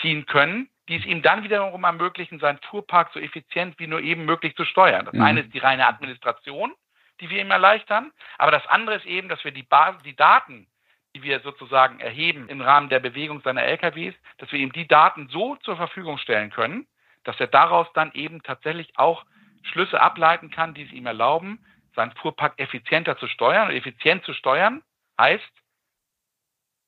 ziehen 0.00 0.24
können, 0.24 0.70
die 0.88 0.96
es 0.96 1.04
ihm 1.04 1.20
dann 1.20 1.44
wiederum 1.44 1.84
ermöglichen, 1.84 2.40
seinen 2.40 2.58
Fuhrpark 2.70 3.10
so 3.12 3.20
effizient 3.20 3.78
wie 3.78 3.86
nur 3.86 4.00
eben 4.00 4.24
möglich 4.24 4.56
zu 4.56 4.64
steuern. 4.64 5.04
Das 5.04 5.12
mhm. 5.12 5.22
eine 5.22 5.40
ist 5.40 5.52
die 5.52 5.58
reine 5.58 5.86
Administration, 5.86 6.72
die 7.20 7.28
wir 7.28 7.42
ihm 7.42 7.50
erleichtern, 7.50 8.10
aber 8.38 8.50
das 8.50 8.66
andere 8.68 8.96
ist 8.96 9.04
eben, 9.04 9.28
dass 9.28 9.44
wir 9.44 9.52
die, 9.52 9.64
Basis, 9.64 10.02
die 10.02 10.16
Daten, 10.16 10.66
die 11.14 11.22
wir 11.22 11.40
sozusagen 11.40 12.00
erheben 12.00 12.48
im 12.48 12.62
Rahmen 12.62 12.88
der 12.88 13.00
Bewegung 13.00 13.42
seiner 13.42 13.64
LKWs, 13.64 14.14
dass 14.38 14.50
wir 14.50 14.60
ihm 14.60 14.72
die 14.72 14.88
Daten 14.88 15.28
so 15.28 15.56
zur 15.56 15.76
Verfügung 15.76 16.16
stellen 16.16 16.48
können, 16.48 16.86
dass 17.24 17.38
er 17.38 17.48
daraus 17.48 17.86
dann 17.92 18.12
eben 18.12 18.42
tatsächlich 18.42 18.98
auch 18.98 19.26
Schlüsse 19.62 20.00
ableiten 20.00 20.50
kann, 20.50 20.72
die 20.72 20.84
es 20.84 20.92
ihm 20.92 21.04
erlauben, 21.04 21.62
seinen 21.94 22.12
Fuhrpark 22.12 22.54
effizienter 22.58 23.18
zu 23.18 23.26
steuern. 23.28 23.68
Und 23.68 23.76
effizient 23.76 24.24
zu 24.24 24.32
steuern 24.34 24.82
heißt, 25.20 25.50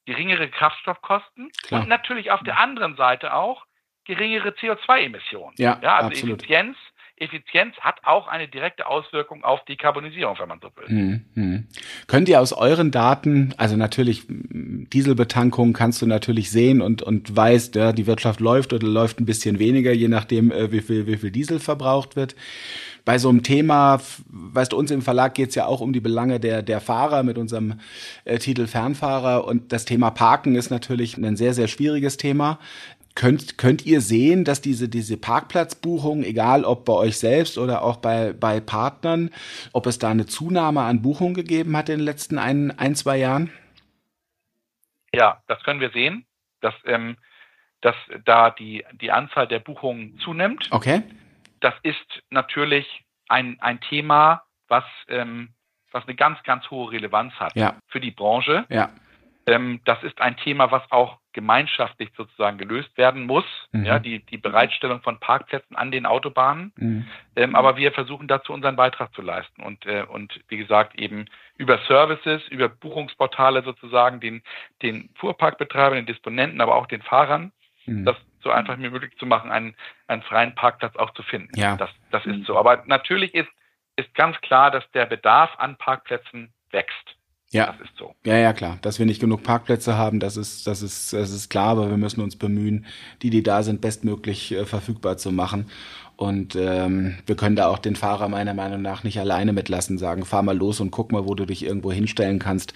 geringere 0.07 0.49
Kraftstoffkosten 0.49 1.51
Klar. 1.63 1.83
und 1.83 1.89
natürlich 1.89 2.31
auf 2.31 2.43
der 2.43 2.59
anderen 2.59 2.97
Seite 2.97 3.35
auch 3.35 3.65
geringere 4.05 4.51
CO2-Emissionen. 4.51 5.55
Ja, 5.57 5.79
ja, 5.83 5.97
also 5.97 6.09
absolut. 6.09 6.43
Effizienz 6.43 6.77
Effizienz 7.17 7.77
hat 7.77 8.01
auch 8.03 8.27
eine 8.27 8.49
direkte 8.49 8.89
Auswirkung 8.89 9.45
auf 9.45 9.65
die 9.67 9.77
Karbonisierung, 9.77 10.37
wenn 10.41 10.49
man 10.49 10.59
so 10.61 10.69
will. 10.75 10.89
Hm, 10.89 11.25
hm. 11.35 11.69
Könnt 12.09 12.29
ihr 12.29 12.41
aus 12.41 12.53
euren 12.53 12.91
Daten, 12.91 13.55
also 13.57 13.77
natürlich 13.77 14.25
Dieselbetankung 14.29 15.75
kannst 15.75 16.03
du 16.03 16.07
natürlich 16.07 16.51
sehen 16.51 16.83
und, 16.83 17.03
und 17.03 17.37
weißt, 17.37 17.77
ja, 17.77 17.93
die 17.93 18.09
Wirtschaft 18.09 18.41
läuft 18.41 18.73
oder 18.73 18.89
läuft 18.89 19.21
ein 19.21 19.27
bisschen 19.27 19.61
weniger, 19.61 19.93
je 19.93 20.09
nachdem, 20.09 20.51
äh, 20.51 20.73
wie 20.73 20.81
viel, 20.81 21.07
wie 21.07 21.17
viel 21.17 21.31
Diesel 21.31 21.61
verbraucht 21.61 22.17
wird 22.17 22.35
bei 23.05 23.19
so 23.19 23.29
einem 23.29 23.43
Thema, 23.43 24.01
weißt 24.29 24.73
du, 24.73 24.79
uns 24.79 24.91
im 24.91 25.03
Verlag 25.03 25.35
geht 25.35 25.51
es 25.51 25.55
ja 25.55 25.67
auch 25.67 25.81
um 25.81 25.93
die 25.93 26.01
Belange 26.01 26.41
der, 26.41 26.63
der 26.63 26.81
Fahrer 26.81 27.23
mit 27.23 27.37
unserem 27.37 27.81
äh, 28.25 28.39
Titel 28.39 28.67
Fernfahrer 28.67 29.47
und 29.47 29.73
das 29.73 29.85
Thema 29.85 30.11
Parken 30.11 30.55
ist 30.55 30.71
natürlich 30.71 31.17
ein 31.17 31.37
sehr, 31.37 31.53
sehr 31.53 31.69
schwieriges 31.69 32.17
Thema. 32.17 32.59
Könnt, 33.15 33.59
könnt 33.59 33.87
ihr 33.87 34.01
sehen, 34.01 34.45
dass 34.45 34.61
diese, 34.61 34.89
diese 34.89 35.17
Parkplatzbuchung, 35.17 36.25
egal 36.25 36.65
ob 36.65 36.85
bei 36.85 36.95
euch 36.95 37.19
selbst 37.19 37.59
oder 37.59 37.83
auch 37.83 37.99
bei, 37.99 38.33
bei 38.33 38.59
Partnern, 38.59 39.31
ob 39.73 39.87
es 39.87 40.01
da 40.01 40.11
eine 40.11 40.27
Zunahme 40.27 40.81
an 40.81 41.03
Buchungen 41.03 41.35
gegeben 41.35 41.77
hat 41.77 41.89
in 41.91 41.99
den 41.99 42.05
letzten 42.05 42.39
ein, 42.39 42.77
ein 42.77 42.97
zwei 42.97 43.19
Jahren? 43.19 43.53
Ja, 45.15 45.43
das 45.47 45.63
können 45.63 45.79
wir 45.79 45.91
sehen, 45.91 46.25
dass, 46.61 46.75
ähm, 46.87 47.17
dass 47.83 47.95
da 48.25 48.51
die, 48.51 48.85
die 49.01 49.13
Anzahl 49.13 49.47
der 49.47 49.61
Buchungen 49.61 50.19
zunimmt. 50.25 50.67
Okay 50.73 51.03
das 51.65 51.75
ist 51.83 52.23
natürlich 52.29 53.05
ein, 53.29 53.57
ein 53.61 53.81
Thema, 53.81 54.43
was, 54.69 54.85
ähm, 55.09 55.55
was 55.93 56.05
eine 56.05 56.15
ganz, 56.15 56.43
ganz 56.43 56.71
hohe 56.71 56.93
Relevanz 56.93 57.33
hat 57.35 57.57
ja. 57.57 57.77
für 57.89 58.01
die 58.01 58.11
Branche. 58.11 58.67
Ja. 58.69 58.91
Ähm, 59.47 59.81
das 59.85 60.03
ist 60.03 60.21
ein 60.21 60.37
Thema, 60.37 60.71
was 60.71 60.83
auch 60.91 61.19
gemeinschaftlich 61.33 62.11
sozusagen 62.17 62.59
gelöst 62.59 62.97
werden 62.97 63.27
muss, 63.27 63.45
mhm. 63.73 63.85
ja, 63.85 63.99
die, 63.99 64.25
die 64.25 64.39
Bereitstellung 64.39 65.03
von 65.03 65.19
Parkplätzen 65.19 65.75
an 65.75 65.91
den 65.91 66.07
Autobahnen. 66.07 66.73
Mhm. 66.77 67.07
Ähm, 67.35 67.57
aber 67.57 67.77
wir 67.77 67.93
versuchen 67.93 68.29
dazu 68.29 68.53
unseren 68.53 68.77
Beitrag 68.77 69.15
zu 69.15 69.23
leisten 69.23 69.63
und, 69.63 69.85
äh, 69.87 70.05
und 70.09 70.41
wie 70.49 70.59
gesagt 70.59 70.99
eben 70.99 71.27
über 71.57 71.79
Services, 71.89 72.47
über 72.49 72.69
Buchungsportale 72.69 73.63
sozusagen 73.63 74.21
den, 74.21 74.43
den 74.83 75.11
Fuhrparkbetreibern, 75.17 75.97
den 75.97 76.07
Disponenten, 76.07 76.61
aber 76.61 76.77
auch 76.77 76.87
den 76.87 77.03
Fahrern, 77.03 77.53
mhm. 77.87 78.05
das 78.05 78.17
so 78.45 78.51
einfach 78.51 78.79
wie 78.79 78.89
möglich 78.89 79.17
zu 79.19 79.27
machen, 79.27 79.51
einen, 79.51 79.75
einen 80.07 80.23
freien 80.23 80.55
Parkplatz 80.55 80.95
auch 80.97 81.13
zu 81.15 81.23
finden. 81.23 81.59
Ja. 81.59 81.77
Das, 81.77 81.91
das 82.11 82.25
ist 82.27 82.47
so. 82.47 82.57
Aber 82.57 82.85
natürlich 82.87 83.35
ist, 83.35 83.49
ist 83.97 84.15
ganz 84.15 84.41
klar, 84.41 84.71
dass 84.71 84.85
der 84.93 85.07
Bedarf 85.07 85.51
an 85.59 85.77
Parkplätzen 85.77 86.53
wächst. 86.71 87.17
Ja. 87.51 87.67
Das 87.67 87.81
ist 87.89 87.97
so. 87.97 88.15
Ja, 88.25 88.37
ja, 88.37 88.53
klar. 88.53 88.79
Dass 88.83 88.99
wir 88.99 89.07
nicht 89.07 89.21
genug 89.21 89.45
Parkplätze 89.45 89.97
haben, 89.97 90.19
das 90.19 90.37
ist, 90.37 90.67
das 90.67 90.83
ist, 90.83 91.13
das 91.13 91.31
ist 91.31 91.49
klar, 91.51 91.69
aber 91.69 91.89
wir 91.89 91.97
müssen 91.97 92.21
uns 92.21 92.37
bemühen, 92.37 92.85
die, 93.23 93.31
die 93.31 93.45
da 93.45 93.63
sind, 93.63 93.81
bestmöglich 93.81 94.53
äh, 94.53 94.67
verfügbar 94.67 95.19
zu 95.19 95.31
machen. 95.31 95.71
Und 96.17 96.57
ähm, 96.57 97.19
wir 97.27 97.37
können 97.37 97.57
da 97.57 97.69
auch 97.69 97.79
den 97.79 97.97
Fahrer 97.97 98.29
meiner 98.29 98.55
Meinung 98.55 98.83
nach 98.83 99.05
nicht 99.05 99.19
alleine 99.19 99.53
mitlassen, 99.53 99.99
sagen, 99.99 100.25
fahr 100.25 100.43
mal 100.43 100.57
los 100.57 100.81
und 100.81 100.91
guck 100.91 101.13
mal, 101.13 101.27
wo 101.27 101.35
du 101.35 101.45
dich 101.45 101.65
irgendwo 101.65 101.93
hinstellen 101.93 102.41
kannst. 102.41 102.75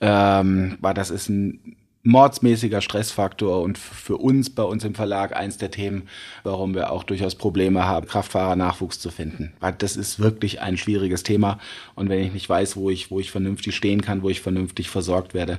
Ähm, 0.00 0.76
weil 0.80 0.94
das 0.94 1.10
ist 1.10 1.28
ein 1.28 1.76
mordsmäßiger 2.02 2.80
Stressfaktor 2.80 3.60
und 3.62 3.76
für 3.76 4.16
uns 4.16 4.54
bei 4.54 4.62
uns 4.62 4.84
im 4.84 4.94
Verlag 4.94 5.36
eins 5.36 5.58
der 5.58 5.70
Themen, 5.70 6.08
warum 6.44 6.74
wir 6.74 6.90
auch 6.90 7.04
durchaus 7.04 7.34
Probleme 7.34 7.84
haben, 7.84 8.06
Kraftfahrernachwuchs 8.06 8.98
zu 8.98 9.10
finden. 9.10 9.52
Weil 9.60 9.72
das 9.72 9.96
ist 9.96 10.18
wirklich 10.18 10.62
ein 10.62 10.78
schwieriges 10.78 11.22
Thema 11.22 11.58
und 11.94 12.08
wenn 12.08 12.20
ich 12.20 12.32
nicht 12.32 12.48
weiß, 12.48 12.76
wo 12.76 12.90
ich, 12.90 13.10
wo 13.10 13.20
ich 13.20 13.30
vernünftig 13.30 13.76
stehen 13.76 14.00
kann, 14.00 14.22
wo 14.22 14.30
ich 14.30 14.40
vernünftig 14.40 14.88
versorgt 14.88 15.34
werde, 15.34 15.58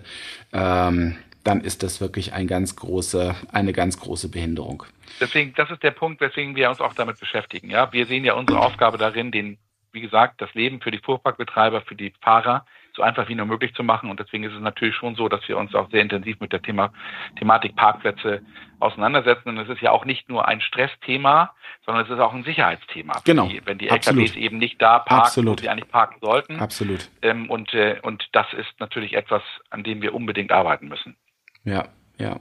ähm, 0.51 1.15
dann 1.43 1.61
ist 1.61 1.83
das 1.83 2.01
wirklich 2.01 2.33
ein 2.33 2.47
ganz 2.47 2.75
große, 2.75 3.35
eine 3.51 3.73
ganz 3.73 3.99
große 3.99 4.29
Behinderung. 4.29 4.83
Deswegen, 5.19 5.53
das 5.55 5.69
ist 5.71 5.83
der 5.83 5.91
Punkt, 5.91 6.21
weswegen 6.21 6.55
wir 6.55 6.69
uns 6.69 6.79
auch 6.79 6.93
damit 6.93 7.19
beschäftigen. 7.19 7.69
Ja, 7.69 7.91
wir 7.91 8.05
sehen 8.05 8.23
ja 8.23 8.33
unsere 8.33 8.59
Aufgabe 8.59 8.97
darin, 8.97 9.31
den, 9.31 9.57
wie 9.91 10.01
gesagt, 10.01 10.41
das 10.41 10.53
Leben 10.53 10.81
für 10.81 10.91
die 10.91 10.99
Fuhrparkbetreiber, 10.99 11.81
für 11.81 11.95
die 11.95 12.13
Fahrer 12.21 12.65
so 12.93 13.01
einfach 13.01 13.29
wie 13.29 13.35
nur 13.35 13.45
möglich 13.45 13.73
zu 13.73 13.83
machen. 13.83 14.09
Und 14.09 14.19
deswegen 14.19 14.43
ist 14.43 14.53
es 14.53 14.61
natürlich 14.61 14.95
schon 14.95 15.15
so, 15.15 15.29
dass 15.29 15.47
wir 15.47 15.57
uns 15.57 15.73
auch 15.75 15.89
sehr 15.91 16.01
intensiv 16.01 16.39
mit 16.39 16.51
der 16.51 16.61
Thema, 16.61 16.91
Thematik 17.37 17.75
Parkplätze 17.75 18.41
auseinandersetzen. 18.79 19.49
Und 19.49 19.57
es 19.57 19.69
ist 19.69 19.81
ja 19.81 19.91
auch 19.91 20.05
nicht 20.05 20.29
nur 20.29 20.47
ein 20.47 20.61
Stressthema, 20.61 21.53
sondern 21.85 22.05
es 22.05 22.11
ist 22.11 22.19
auch 22.19 22.33
ein 22.33 22.43
Sicherheitsthema. 22.43 23.21
Genau. 23.23 23.47
Die, 23.47 23.61
wenn 23.65 23.77
die 23.77 23.91
Absolut. 23.91 24.21
LKWs 24.21 24.35
eben 24.37 24.57
nicht 24.57 24.81
da 24.81 24.99
parken, 24.99 25.23
Absolut. 25.23 25.59
wo 25.59 25.61
sie 25.61 25.69
eigentlich 25.69 25.89
parken 25.89 26.17
sollten. 26.21 26.59
Absolut. 26.59 27.09
Ähm, 27.21 27.49
und, 27.49 27.73
äh, 27.73 27.99
und 28.01 28.27
das 28.33 28.47
ist 28.53 28.79
natürlich 28.79 29.13
etwas, 29.13 29.43
an 29.69 29.83
dem 29.83 30.01
wir 30.01 30.13
unbedingt 30.13 30.51
arbeiten 30.51 30.87
müssen. 30.87 31.15
Ja, 31.63 31.85
ja. 32.17 32.39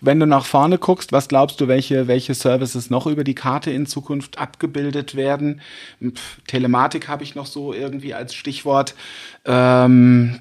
Wenn 0.00 0.20
du 0.20 0.26
nach 0.26 0.44
vorne 0.44 0.78
guckst, 0.78 1.12
was 1.12 1.28
glaubst 1.28 1.60
du, 1.60 1.68
welche, 1.68 2.08
welche 2.08 2.34
Services 2.34 2.90
noch 2.90 3.06
über 3.06 3.24
die 3.24 3.34
Karte 3.34 3.70
in 3.70 3.86
Zukunft 3.86 4.38
abgebildet 4.38 5.14
werden? 5.14 5.60
Pff, 6.02 6.40
Telematik 6.46 7.08
habe 7.08 7.22
ich 7.22 7.34
noch 7.34 7.46
so 7.46 7.72
irgendwie 7.72 8.14
als 8.14 8.34
Stichwort. 8.34 8.94
Ähm, 9.44 10.40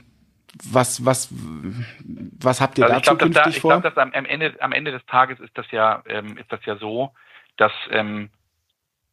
was, 0.63 1.05
was, 1.05 1.29
was 1.31 2.61
habt 2.61 2.77
ihr 2.77 2.85
also 2.85 2.95
da 2.95 3.03
zukünftig 3.03 3.43
da, 3.43 3.49
ich 3.49 3.61
vor? 3.61 3.75
Ich 3.75 3.81
glaube, 3.81 3.95
dass 3.95 3.97
am, 3.97 4.13
am, 4.13 4.25
Ende, 4.25 4.55
am 4.59 4.71
Ende 4.71 4.91
des 4.91 5.05
Tages 5.05 5.39
ist 5.39 5.57
das 5.57 5.65
ja, 5.71 6.03
ähm, 6.07 6.37
ist 6.37 6.51
das 6.51 6.59
ja 6.65 6.75
so, 6.77 7.11
dass 7.57 7.71
ähm, 7.89 8.29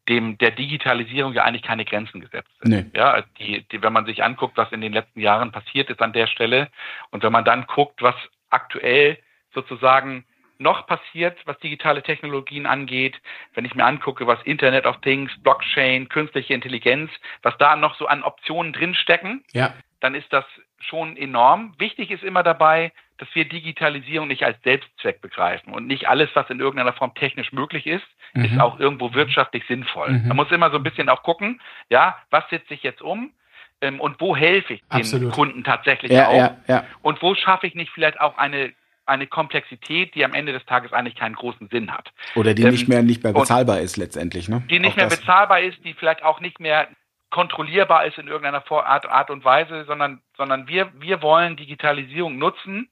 dem 0.09 0.39
der 0.39 0.51
Digitalisierung 0.51 1.35
ja 1.35 1.45
eigentlich 1.45 1.63
keine 1.63 1.85
Grenzen 1.85 2.21
gesetzt 2.21 2.51
sind. 2.61 2.71
Nee. 2.71 2.99
Ja, 2.99 3.23
die, 3.39 3.67
die, 3.71 3.83
wenn 3.83 3.93
man 3.93 4.07
sich 4.07 4.25
anguckt, 4.25 4.57
was 4.57 4.73
in 4.73 4.81
den 4.81 4.93
letzten 4.93 5.21
Jahren 5.21 5.53
passiert 5.53 5.91
ist 5.91 6.01
an 6.01 6.13
der 6.13 6.27
Stelle 6.27 6.69
und 7.11 7.23
wenn 7.23 7.33
man 7.33 7.45
dann 7.45 7.67
guckt, 7.67 8.03
was 8.03 8.15
aktuell 8.51 9.19
sozusagen 9.55 10.25
noch 10.59 10.87
passiert, 10.87 11.39
was 11.47 11.59
digitale 11.61 12.03
Technologien 12.03 12.67
angeht, 12.67 13.21
wenn 13.55 13.65
ich 13.65 13.75
mir 13.75 13.85
angucke, 13.85 14.27
was 14.27 14.43
Internet 14.43 14.87
of 14.87 15.01
Things, 15.01 15.31
Blockchain, 15.43 16.09
künstliche 16.09 16.55
Intelligenz, 16.55 17.11
was 17.43 17.57
da 17.59 17.77
noch 17.77 17.97
so 17.97 18.07
an 18.07 18.23
Optionen 18.23 18.73
drinstecken, 18.73 19.45
ja. 19.53 19.73
dann 20.01 20.15
ist 20.15 20.33
das 20.33 20.45
schon 20.81 21.17
enorm. 21.17 21.75
Wichtig 21.79 22.11
ist 22.11 22.25
immer 22.25 22.43
dabei, 22.43 22.93
dass 23.19 23.29
wir 23.35 23.49
Digitalisierung 23.49 24.29
nicht 24.29 24.45
als 24.45 24.61
Selbstzweck 24.63 25.21
begreifen 25.21 25.73
und 25.73 25.87
nicht 25.87 26.09
alles, 26.09 26.31
was 26.35 26.49
in 26.51 26.61
irgendeiner 26.61 26.93
Form 26.93 27.15
technisch 27.15 27.53
möglich 27.53 27.87
ist, 27.87 28.07
mhm. 28.35 28.45
ist 28.45 28.61
auch 28.61 28.79
irgendwo 28.79 29.13
wirtschaftlich 29.15 29.65
sinnvoll. 29.67 30.11
Mhm. 30.11 30.29
Man 30.29 30.37
muss 30.37 30.51
immer 30.51 30.71
so 30.71 30.77
ein 30.77 30.83
bisschen 30.83 31.09
auch 31.09 31.23
gucken, 31.23 31.61
ja, 31.89 32.17
was 32.31 32.49
setzt 32.51 32.69
sich 32.69 32.83
jetzt 32.83 33.03
um? 33.03 33.33
Ähm, 33.81 34.01
und 34.01 34.21
wo 34.21 34.37
helfe 34.37 34.75
ich 34.75 34.81
den 34.81 35.01
Absolut. 35.01 35.33
Kunden 35.33 35.63
tatsächlich 35.63 36.11
ja, 36.11 36.29
auch? 36.29 36.35
Ja, 36.35 36.57
ja. 36.67 36.85
Und 37.03 37.23
wo 37.23 37.35
schaffe 37.35 37.67
ich 37.67 37.75
nicht 37.75 37.93
vielleicht 37.93 38.21
auch 38.21 38.37
eine 38.37 38.73
eine 39.09 39.27
Komplexität, 39.27 40.15
die 40.15 40.25
am 40.25 40.35
Ende 40.35 40.53
des 40.53 40.65
Tages 40.67 40.93
eigentlich 40.93 41.17
keinen 41.17 41.35
großen 41.35 41.69
Sinn 41.69 41.91
hat. 41.91 42.13
Oder 42.35 42.55
die 42.55 42.63
ähm, 42.63 42.71
nicht 42.71 42.89
mehr 42.89 43.03
nicht 43.03 43.23
mehr 43.25 43.33
bezahlbar 43.33 43.81
ist 43.81 43.97
letztendlich, 43.97 44.49
ne? 44.49 44.63
Die 44.71 44.79
nicht 44.79 44.93
auch 44.93 44.97
mehr 44.97 45.09
das. 45.09 45.21
bezahlbar 45.21 45.61
ist, 45.61 45.85
die 45.85 45.95
vielleicht 45.95 46.23
auch 46.23 46.41
nicht 46.41 46.61
mehr 46.61 46.89
kontrollierbar 47.31 48.07
ist 48.07 48.19
in 48.19 48.27
irgendeiner 48.27 48.65
Art, 48.71 49.07
Art 49.07 49.31
und 49.31 49.45
Weise, 49.45 49.85
sondern, 49.85 50.23
sondern 50.37 50.67
wir, 50.67 50.91
wir 50.99 51.21
wollen 51.21 51.57
Digitalisierung 51.57 52.39
nutzen, 52.39 52.89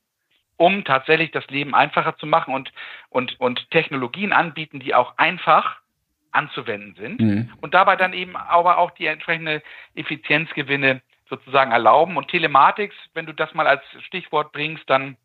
um 0.56 0.84
tatsächlich 0.84 1.30
das 1.30 1.46
Leben 1.48 1.74
einfacher 1.74 2.16
zu 2.18 2.26
machen 2.26 2.54
und, 2.54 2.72
und, 3.08 3.38
und 3.40 3.70
Technologien 3.70 4.32
anbieten, 4.32 4.80
die 4.80 4.94
auch 4.94 5.16
einfach 5.16 5.78
anzuwenden 6.32 6.94
sind 6.96 7.20
mhm. 7.20 7.52
und 7.62 7.72
dabei 7.72 7.96
dann 7.96 8.12
eben 8.12 8.36
aber 8.36 8.76
auch 8.76 8.90
die 8.90 9.06
entsprechende 9.06 9.62
Effizienzgewinne 9.94 11.00
sozusagen 11.28 11.72
erlauben. 11.72 12.16
Und 12.16 12.28
Telematics, 12.28 12.94
wenn 13.14 13.26
du 13.26 13.32
das 13.32 13.54
mal 13.54 13.66
als 13.66 13.82
Stichwort 14.06 14.52
bringst, 14.52 14.88
dann 14.88 15.16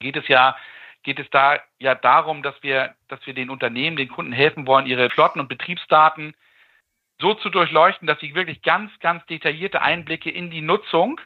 geht 0.00 0.16
es 0.16 0.28
ja 0.28 0.56
geht 1.02 1.18
es 1.18 1.30
da 1.30 1.58
ja 1.78 1.94
darum, 1.94 2.42
dass 2.42 2.54
wir, 2.62 2.94
dass 3.08 3.24
wir 3.26 3.34
den 3.34 3.50
Unternehmen, 3.50 3.96
den 3.96 4.08
Kunden 4.08 4.32
helfen 4.32 4.66
wollen, 4.66 4.86
ihre 4.86 5.10
Flotten 5.10 5.40
und 5.40 5.48
Betriebsdaten 5.48 6.34
so 7.20 7.34
zu 7.34 7.50
durchleuchten, 7.50 8.06
dass 8.06 8.20
sie 8.20 8.34
wirklich 8.34 8.62
ganz, 8.62 8.90
ganz 9.00 9.24
detaillierte 9.26 9.82
Einblicke 9.82 10.30
in 10.30 10.50
die 10.50 10.60
Nutzung, 10.60 11.20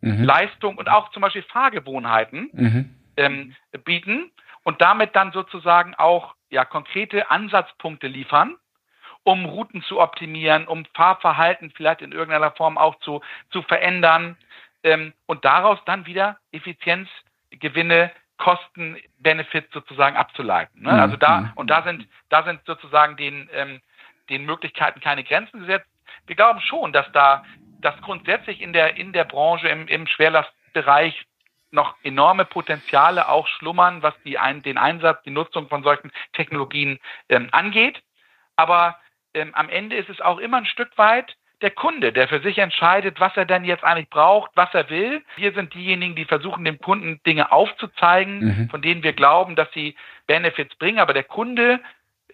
mhm. 0.00 0.24
Leistung 0.24 0.76
und 0.76 0.88
auch 0.88 1.10
zum 1.10 1.22
Beispiel 1.22 1.42
Fahrgewohnheiten 1.42 2.50
mhm. 2.52 2.94
ähm, 3.16 3.56
bieten 3.84 4.30
und 4.62 4.80
damit 4.80 5.14
dann 5.16 5.32
sozusagen 5.32 5.94
auch 5.94 6.34
ja 6.50 6.64
konkrete 6.64 7.30
Ansatzpunkte 7.30 8.06
liefern, 8.06 8.56
um 9.22 9.44
Routen 9.44 9.82
zu 9.82 10.00
optimieren, 10.00 10.66
um 10.66 10.84
Fahrverhalten 10.94 11.72
vielleicht 11.74 12.02
in 12.02 12.12
irgendeiner 12.12 12.52
Form 12.52 12.78
auch 12.78 12.98
zu, 13.00 13.20
zu 13.50 13.62
verändern 13.62 14.36
ähm, 14.82 15.12
und 15.26 15.44
daraus 15.44 15.78
dann 15.86 16.06
wieder 16.06 16.38
Effizienzgewinne 17.54 18.10
Kosten, 18.36 18.96
Benefits 19.18 19.72
sozusagen 19.72 20.16
abzuleiten. 20.16 20.82
Ne? 20.82 20.92
Mhm. 20.92 20.98
Also 20.98 21.16
da, 21.16 21.40
mhm. 21.40 21.52
und 21.54 21.70
da 21.70 21.82
sind, 21.82 22.08
da 22.30 22.42
sind 22.42 22.60
sozusagen 22.66 23.16
den, 23.16 23.48
ähm, 23.52 23.80
den 24.28 24.44
Möglichkeiten 24.44 25.00
keine 25.00 25.22
Grenzen 25.22 25.60
gesetzt. 25.60 25.86
Wir 26.26 26.34
glauben 26.36 26.60
schon, 26.60 26.92
dass 26.92 27.10
da, 27.12 27.44
dass 27.80 28.00
grundsätzlich 28.00 28.60
in 28.60 28.72
der, 28.72 28.96
in 28.96 29.12
der 29.12 29.24
Branche 29.24 29.68
im, 29.68 29.86
im 29.86 30.06
Schwerlastbereich 30.06 31.26
noch 31.70 31.96
enorme 32.02 32.44
Potenziale 32.44 33.28
auch 33.28 33.46
schlummern, 33.46 34.02
was 34.02 34.14
die 34.24 34.38
ein, 34.38 34.62
den 34.62 34.78
Einsatz, 34.78 35.22
die 35.22 35.30
Nutzung 35.30 35.68
von 35.68 35.82
solchen 35.82 36.10
Technologien 36.32 36.98
ähm, 37.28 37.48
angeht. 37.52 38.02
Aber 38.56 38.98
ähm, 39.32 39.54
am 39.54 39.68
Ende 39.68 39.96
ist 39.96 40.08
es 40.08 40.20
auch 40.20 40.38
immer 40.38 40.58
ein 40.58 40.66
Stück 40.66 40.96
weit 40.98 41.36
der 41.64 41.70
Kunde, 41.70 42.12
der 42.12 42.28
für 42.28 42.40
sich 42.40 42.58
entscheidet, 42.58 43.18
was 43.20 43.34
er 43.36 43.46
denn 43.46 43.64
jetzt 43.64 43.82
eigentlich 43.82 44.10
braucht, 44.10 44.50
was 44.54 44.72
er 44.74 44.90
will. 44.90 45.24
Wir 45.36 45.52
sind 45.52 45.72
diejenigen, 45.72 46.14
die 46.14 46.26
versuchen, 46.26 46.64
dem 46.64 46.78
Kunden 46.78 47.20
Dinge 47.26 47.50
aufzuzeigen, 47.50 48.44
mhm. 48.44 48.68
von 48.68 48.82
denen 48.82 49.02
wir 49.02 49.14
glauben, 49.14 49.56
dass 49.56 49.72
sie 49.72 49.96
Benefits 50.26 50.76
bringen. 50.76 50.98
Aber 50.98 51.14
der 51.14 51.24
Kunde 51.24 51.80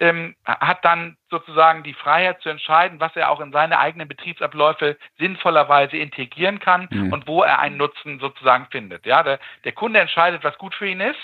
ähm, 0.01 0.35
hat 0.43 0.83
dann 0.83 1.15
sozusagen 1.29 1.83
die 1.83 1.93
Freiheit 1.93 2.41
zu 2.41 2.49
entscheiden, 2.49 2.99
was 2.99 3.15
er 3.15 3.31
auch 3.31 3.39
in 3.39 3.53
seine 3.53 3.79
eigenen 3.79 4.09
Betriebsabläufe 4.09 4.97
sinnvollerweise 5.17 5.95
integrieren 5.95 6.59
kann 6.59 6.89
mhm. 6.91 7.13
und 7.13 7.25
wo 7.25 7.41
er 7.43 7.59
einen 7.59 7.77
Nutzen 7.77 8.19
sozusagen 8.19 8.67
findet. 8.69 9.05
Ja, 9.05 9.23
der, 9.23 9.39
der 9.63 9.71
Kunde 9.71 10.01
entscheidet, 10.01 10.43
was 10.43 10.57
gut 10.57 10.75
für 10.75 10.87
ihn 10.87 10.99
ist. 10.99 11.19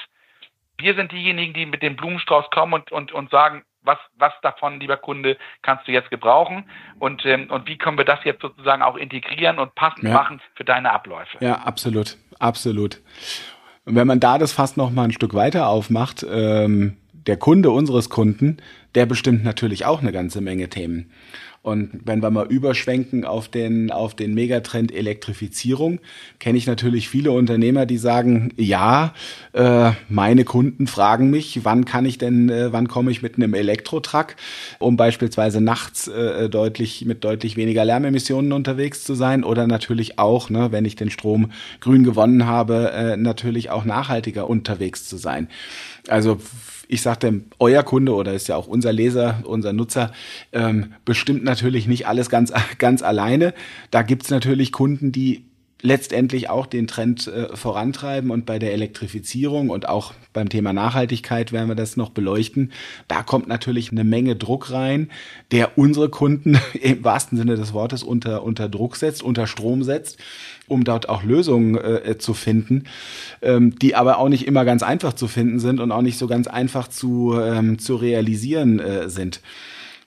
Wir 0.77 0.93
sind 0.93 1.11
diejenigen, 1.11 1.53
die 1.53 1.65
mit 1.65 1.81
dem 1.81 1.97
Blumenstrauß 1.97 2.51
kommen 2.51 2.73
und, 2.73 2.91
und, 2.91 3.11
und 3.11 3.31
sagen, 3.31 3.63
was, 3.87 3.97
was 4.17 4.33
davon, 4.43 4.79
lieber 4.79 4.97
Kunde, 4.97 5.37
kannst 5.63 5.87
du 5.87 5.91
jetzt 5.91 6.11
gebrauchen 6.11 6.65
und, 6.99 7.25
ähm, 7.25 7.49
und 7.49 7.67
wie 7.67 7.77
können 7.77 7.97
wir 7.97 8.05
das 8.05 8.19
jetzt 8.23 8.41
sozusagen 8.41 8.83
auch 8.83 8.95
integrieren 8.95 9.57
und 9.57 9.73
passend 9.73 10.03
ja. 10.03 10.13
machen 10.13 10.41
für 10.55 10.63
deine 10.63 10.91
Abläufe. 10.91 11.37
Ja, 11.39 11.55
absolut, 11.55 12.17
absolut. 12.37 13.01
Und 13.85 13.95
wenn 13.95 14.05
man 14.05 14.19
da 14.19 14.37
das 14.37 14.51
fast 14.51 14.77
noch 14.77 14.91
mal 14.91 15.05
ein 15.05 15.13
Stück 15.13 15.33
weiter 15.33 15.69
aufmacht, 15.69 16.25
ähm, 16.29 16.97
der 17.13 17.37
Kunde 17.37 17.71
unseres 17.71 18.09
Kunden, 18.09 18.57
der 18.95 19.05
bestimmt 19.05 19.43
natürlich 19.43 19.85
auch 19.85 20.01
eine 20.01 20.11
ganze 20.11 20.41
Menge 20.41 20.69
Themen. 20.69 21.11
Und 21.67 21.89
wenn 22.05 22.23
wir 22.23 22.31
mal 22.31 22.47
überschwenken 22.47 23.25
auf 23.25 23.49
den, 23.49 23.91
auf 23.91 24.15
den 24.15 24.33
Megatrend 24.33 24.89
Elektrifizierung, 24.89 25.99
kenne 26.39 26.57
ich 26.57 26.65
natürlich 26.65 27.09
viele 27.09 27.33
Unternehmer, 27.33 27.85
die 27.85 27.97
sagen, 27.97 28.53
ja, 28.55 29.13
äh, 29.51 29.91
meine 30.07 30.45
Kunden 30.45 30.87
fragen 30.87 31.29
mich, 31.29 31.65
wann 31.65 31.83
kann 31.83 32.05
ich 32.05 32.17
denn, 32.17 32.47
äh, 32.47 32.71
wann 32.71 32.87
komme 32.87 33.11
ich 33.11 33.21
mit 33.21 33.35
einem 33.35 33.53
Elektrotruck, 33.53 34.37
um 34.79 34.95
beispielsweise 34.95 35.59
nachts 35.59 36.07
äh, 36.07 36.47
deutlich, 36.47 37.03
mit 37.03 37.25
deutlich 37.25 37.57
weniger 37.57 37.83
Lärmemissionen 37.83 38.53
unterwegs 38.53 39.03
zu 39.03 39.13
sein 39.13 39.43
oder 39.43 39.67
natürlich 39.67 40.19
auch, 40.19 40.49
ne, 40.49 40.71
wenn 40.71 40.85
ich 40.85 40.95
den 40.95 41.09
Strom 41.09 41.51
grün 41.81 42.05
gewonnen 42.05 42.45
habe, 42.45 42.93
äh, 42.93 43.17
natürlich 43.17 43.71
auch 43.71 43.83
nachhaltiger 43.83 44.49
unterwegs 44.49 45.05
zu 45.05 45.17
sein. 45.17 45.49
Also 46.07 46.39
ich 46.87 47.01
sagte, 47.01 47.41
euer 47.59 47.83
Kunde 47.83 48.13
oder 48.13 48.33
ist 48.33 48.47
ja 48.47 48.55
auch 48.55 48.67
unser 48.67 48.93
Leser, 48.93 49.43
unser 49.43 49.73
Nutzer, 49.73 50.11
ähm, 50.53 50.93
bestimmt 51.05 51.43
natürlich 51.43 51.87
nicht 51.87 52.07
alles 52.07 52.29
ganz, 52.29 52.53
ganz 52.77 53.01
alleine. 53.01 53.53
Da 53.91 54.01
gibt's 54.01 54.29
natürlich 54.29 54.71
Kunden, 54.71 55.11
die 55.11 55.45
letztendlich 55.81 56.49
auch 56.49 56.65
den 56.65 56.87
Trend 56.87 57.27
äh, 57.27 57.55
vorantreiben 57.55 58.31
und 58.31 58.45
bei 58.45 58.57
der 58.57 58.73
Elektrifizierung 58.73 59.69
und 59.69 59.87
auch 59.87 60.13
beim 60.33 60.49
Thema 60.49 60.73
Nachhaltigkeit 60.73 61.51
werden 61.51 61.67
wir 61.67 61.75
das 61.75 61.97
noch 61.97 62.09
beleuchten. 62.09 62.71
Da 63.07 63.21
kommt 63.21 63.47
natürlich 63.47 63.91
eine 63.91 64.03
Menge 64.03 64.35
Druck 64.35 64.71
rein, 64.71 65.09
der 65.51 65.77
unsere 65.77 66.09
Kunden 66.09 66.59
im 66.81 67.03
wahrsten 67.03 67.37
Sinne 67.37 67.55
des 67.55 67.73
Wortes 67.73 68.01
unter, 68.01 68.43
unter 68.43 68.69
Druck 68.69 68.95
setzt, 68.95 69.21
unter 69.21 69.45
Strom 69.45 69.83
setzt, 69.83 70.17
um 70.67 70.83
dort 70.83 71.09
auch 71.09 71.23
Lösungen 71.23 71.77
äh, 71.77 72.17
zu 72.17 72.33
finden, 72.33 72.85
ähm, 73.41 73.77
die 73.77 73.93
aber 73.93 74.17
auch 74.17 74.29
nicht 74.29 74.47
immer 74.47 74.65
ganz 74.65 74.81
einfach 74.81 75.13
zu 75.13 75.27
finden 75.27 75.59
sind 75.59 75.79
und 75.79 75.91
auch 75.91 76.01
nicht 76.01 76.17
so 76.17 76.27
ganz 76.27 76.47
einfach 76.47 76.87
zu, 76.87 77.39
ähm, 77.39 77.77
zu 77.77 77.95
realisieren 77.95 78.79
äh, 78.79 79.09
sind. 79.09 79.41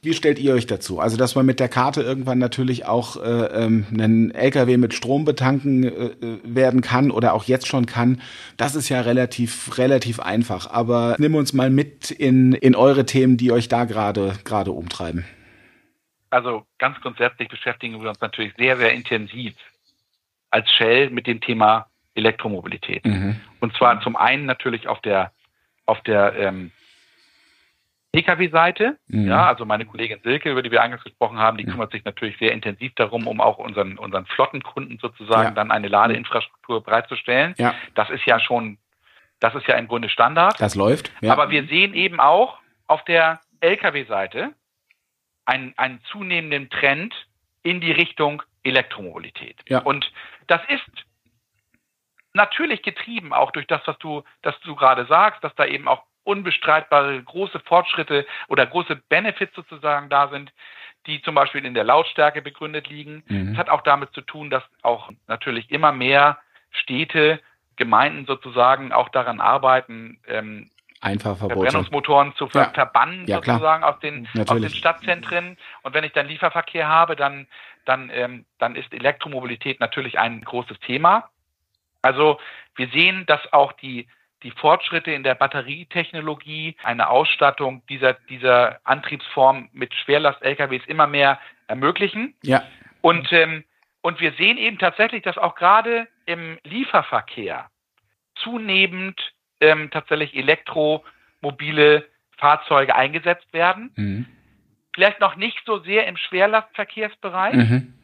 Wie 0.02 0.14
stellt 0.14 0.38
ihr 0.38 0.54
euch 0.54 0.66
dazu? 0.66 0.99
Also, 0.99 1.19
dass 1.19 1.35
man 1.35 1.45
mit 1.45 1.61
der 1.61 1.69
Karte 1.69 2.00
irgendwann 2.00 2.38
natürlich 2.38 2.87
auch 2.87 3.23
äh, 3.23 3.28
ähm, 3.28 3.87
einen 3.92 4.30
LKW 4.30 4.78
mit 4.78 4.95
Strom 4.95 5.26
betanken 5.26 5.85
äh, 5.85 5.88
äh, 5.88 6.40
werden 6.42 6.80
kann 6.80 7.11
oder 7.11 7.35
auch 7.35 7.45
jetzt 7.45 7.66
schon 7.66 7.85
kann, 7.85 8.23
das 8.57 8.75
ist 8.75 8.88
ja 8.88 9.02
relativ, 9.02 9.76
relativ 9.76 10.19
einfach. 10.19 10.71
Aber 10.71 11.16
nimm 11.19 11.35
uns 11.35 11.52
mal 11.52 11.69
mit 11.69 12.11
in, 12.11 12.54
in 12.54 12.75
eure 12.75 13.04
Themen, 13.04 13.37
die 13.37 13.52
euch 13.52 13.69
da 13.69 13.85
gerade, 13.85 14.38
gerade 14.45 14.73
umtreiben. 14.73 15.26
Also, 16.30 16.64
ganz 16.78 16.99
grundsätzlich 17.02 17.49
beschäftigen 17.49 18.00
wir 18.00 18.09
uns 18.09 18.21
natürlich 18.23 18.54
sehr, 18.57 18.78
sehr 18.78 18.95
intensiv 18.95 19.54
als 20.49 20.71
Shell 20.71 21.11
mit 21.11 21.26
dem 21.26 21.42
Thema 21.42 21.88
Elektromobilität. 22.14 23.04
Mhm. 23.04 23.37
Und 23.61 23.76
zwar 23.76 24.00
zum 24.00 24.16
einen 24.16 24.47
natürlich 24.47 24.88
auf 24.88 25.02
der, 25.02 25.33
auf 25.85 26.00
der 26.02 26.35
ähm, 26.37 26.71
Pkw-Seite. 28.12 28.98
Mhm. 29.08 29.28
Ja, 29.28 29.46
also 29.46 29.64
meine 29.64 29.86
Kollegin 29.86 30.20
Silke, 30.22 30.50
über 30.50 30.62
die 30.62 30.70
wir 30.70 30.82
eingangs 30.82 31.04
gesprochen 31.04 31.38
haben, 31.38 31.56
die 31.56 31.64
mhm. 31.64 31.70
kümmert 31.70 31.92
sich 31.92 32.04
natürlich 32.04 32.36
sehr 32.38 32.52
intensiv 32.52 32.92
darum, 32.96 33.26
um 33.26 33.40
auch 33.40 33.58
unseren, 33.58 33.98
unseren 33.98 34.26
Flottenkunden 34.26 34.98
sozusagen 34.98 35.48
ja. 35.48 35.50
dann 35.50 35.70
eine 35.70 35.88
Ladeinfrastruktur 35.88 36.82
bereitzustellen. 36.82 37.54
Ja. 37.58 37.74
Das 37.94 38.10
ist 38.10 38.24
ja 38.26 38.40
schon, 38.40 38.78
das 39.38 39.54
ist 39.54 39.66
ja 39.66 39.76
im 39.76 39.86
Grunde 39.86 40.08
Standard. 40.08 40.60
Das 40.60 40.74
läuft. 40.74 41.12
Ja. 41.20 41.32
Aber 41.32 41.50
wir 41.50 41.66
sehen 41.66 41.94
eben 41.94 42.18
auch 42.20 42.58
auf 42.86 43.04
der 43.04 43.40
Lkw-Seite 43.60 44.54
einen, 45.44 45.74
einen 45.76 46.00
zunehmenden 46.10 46.68
Trend 46.70 47.14
in 47.62 47.80
die 47.80 47.92
Richtung 47.92 48.42
Elektromobilität. 48.64 49.56
Ja. 49.68 49.80
Und 49.80 50.10
das 50.46 50.60
ist 50.68 51.06
natürlich 52.32 52.82
getrieben 52.82 53.32
auch 53.32 53.50
durch 53.50 53.66
das, 53.66 53.80
was 53.86 53.98
du, 53.98 54.22
das 54.42 54.58
du 54.60 54.74
gerade 54.74 55.06
sagst, 55.06 55.42
dass 55.42 55.54
da 55.54 55.64
eben 55.64 55.88
auch 55.88 56.02
unbestreitbare 56.30 57.22
große 57.22 57.60
Fortschritte 57.60 58.26
oder 58.49 58.66
große 58.66 58.96
Benefits 59.08 59.54
sozusagen 59.54 60.08
da 60.08 60.28
sind, 60.28 60.52
die 61.06 61.20
zum 61.22 61.34
Beispiel 61.34 61.64
in 61.64 61.75
der 61.75 61.84
Lautstärke 61.84 62.42
begründet 62.42 62.88
liegen. 62.88 63.22
Mhm. 63.26 63.49
Das 63.49 63.58
hat 63.58 63.68
auch 63.70 63.82
damit 63.82 64.12
zu 64.12 64.20
tun, 64.20 64.50
dass 64.50 64.62
auch 64.82 65.10
natürlich 65.26 65.70
immer 65.70 65.92
mehr 65.92 66.38
Städte, 66.70 67.40
Gemeinden 67.76 68.26
sozusagen 68.26 68.92
auch 68.92 69.08
daran 69.08 69.40
arbeiten, 69.40 70.20
ähm, 70.26 70.70
Einfach 71.02 71.38
Verbrennungsmotoren 71.38 72.34
zu 72.37 72.46
ver 72.49 72.64
ja. 72.64 72.70
verbannen 72.75 73.25
ja, 73.26 73.37
sozusagen 73.37 73.84
aus 73.84 73.99
den, 74.00 74.28
aus 74.37 74.60
den 74.60 74.68
Stadtzentren. 74.68 75.56
Und 75.82 75.94
wenn 75.94 76.04
ich 76.04 76.12
dann 76.12 76.26
Lieferverkehr 76.26 76.88
habe, 76.88 77.16
dann, 77.16 77.46
dann, 77.87 78.10
ähm, 78.12 78.44
dann 78.58 78.76
ist 78.76 78.92
Elektromobilität 78.92 79.80
natürlich 79.80 80.18
ein 80.18 80.42
großes 80.42 80.78
Thema. 80.80 81.30
Also 82.02 82.38
wir 82.76 82.88
sehen, 82.88 83.25
dass 83.25 83.40
auch 83.50 83.72
die 83.72 84.08
die 84.42 84.50
Fortschritte 84.52 85.12
in 85.12 85.23
der 85.23 85.35
Batterietechnologie, 85.35 86.76
eine 86.82 87.09
Ausstattung 87.09 87.82
dieser, 87.88 88.14
dieser 88.28 88.80
Antriebsform 88.85 89.68
mit 89.73 89.94
Schwerlast-LKWs 89.94 90.87
immer 90.87 91.06
mehr 91.06 91.38
ermöglichen. 91.66 92.35
Ja. 92.42 92.62
Und, 93.00 93.32
ähm, 93.32 93.64
und 94.02 94.20
wir 94.20 94.32
sehen 94.32 94.56
eben 94.56 94.78
tatsächlich, 94.78 95.23
dass 95.23 95.38
auch 95.38 95.54
gerade 95.54 96.09
im 96.26 96.59
Lieferverkehr 96.64 97.70
zunehmend 98.37 99.20
ähm, 99.61 99.90
tatsächlich 99.90 100.35
elektromobile 100.35 102.06
Fahrzeuge 102.38 102.94
eingesetzt 102.94 103.52
werden. 103.52 103.92
Mhm. 103.97 104.26
Vielleicht 104.94 105.20
noch 105.20 105.37
nicht 105.37 105.61
so 105.66 105.78
sehr 105.80 106.06
im 106.06 106.16
Schwerlastverkehrsbereich, 106.16 107.54
mhm. 107.54 107.94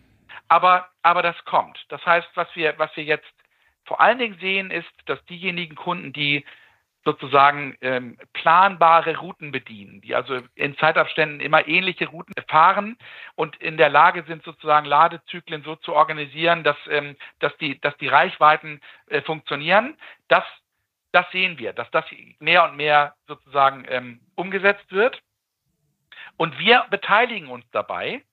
aber, 0.48 0.88
aber 1.02 1.22
das 1.22 1.36
kommt. 1.44 1.84
Das 1.88 2.04
heißt, 2.04 2.28
was 2.34 2.48
wir, 2.54 2.74
was 2.78 2.94
wir 2.96 3.04
jetzt 3.04 3.26
vor 3.86 4.00
allen 4.00 4.18
Dingen 4.18 4.38
sehen, 4.40 4.70
ist, 4.70 4.90
dass 5.06 5.24
diejenigen 5.26 5.76
Kunden, 5.76 6.12
die 6.12 6.44
sozusagen 7.06 7.76
ähm, 7.82 8.18
planbare 8.32 9.16
Routen 9.18 9.52
bedienen, 9.52 10.00
die 10.00 10.16
also 10.16 10.40
in 10.56 10.76
Zeitabständen 10.76 11.38
immer 11.38 11.68
ähnliche 11.68 12.08
Routen 12.08 12.34
fahren 12.48 12.98
und 13.36 13.56
in 13.56 13.76
der 13.76 13.88
Lage 13.88 14.24
sind, 14.26 14.42
sozusagen 14.42 14.86
Ladezyklen 14.86 15.62
so 15.62 15.76
zu 15.76 15.94
organisieren, 15.94 16.64
dass, 16.64 16.76
ähm, 16.90 17.16
dass, 17.38 17.56
die, 17.58 17.80
dass 17.80 17.96
die 17.98 18.08
Reichweiten 18.08 18.80
äh, 19.06 19.22
funktionieren. 19.22 19.96
Das, 20.26 20.42
das 21.12 21.30
sehen 21.30 21.58
wir, 21.58 21.72
dass 21.72 21.88
das 21.92 22.04
mehr 22.40 22.64
und 22.64 22.76
mehr 22.76 23.14
sozusagen 23.28 23.86
ähm, 23.88 24.20
umgesetzt 24.34 24.90
wird. 24.90 25.22
Und 26.36 26.58
wir 26.58 26.86
beteiligen 26.90 27.46
uns 27.46 27.64
dabei, 27.70 28.24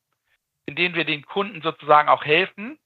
indem 0.66 0.96
wir 0.96 1.06
den 1.06 1.24
Kunden 1.26 1.62
sozusagen 1.62 2.10
auch 2.10 2.26
helfen, 2.26 2.80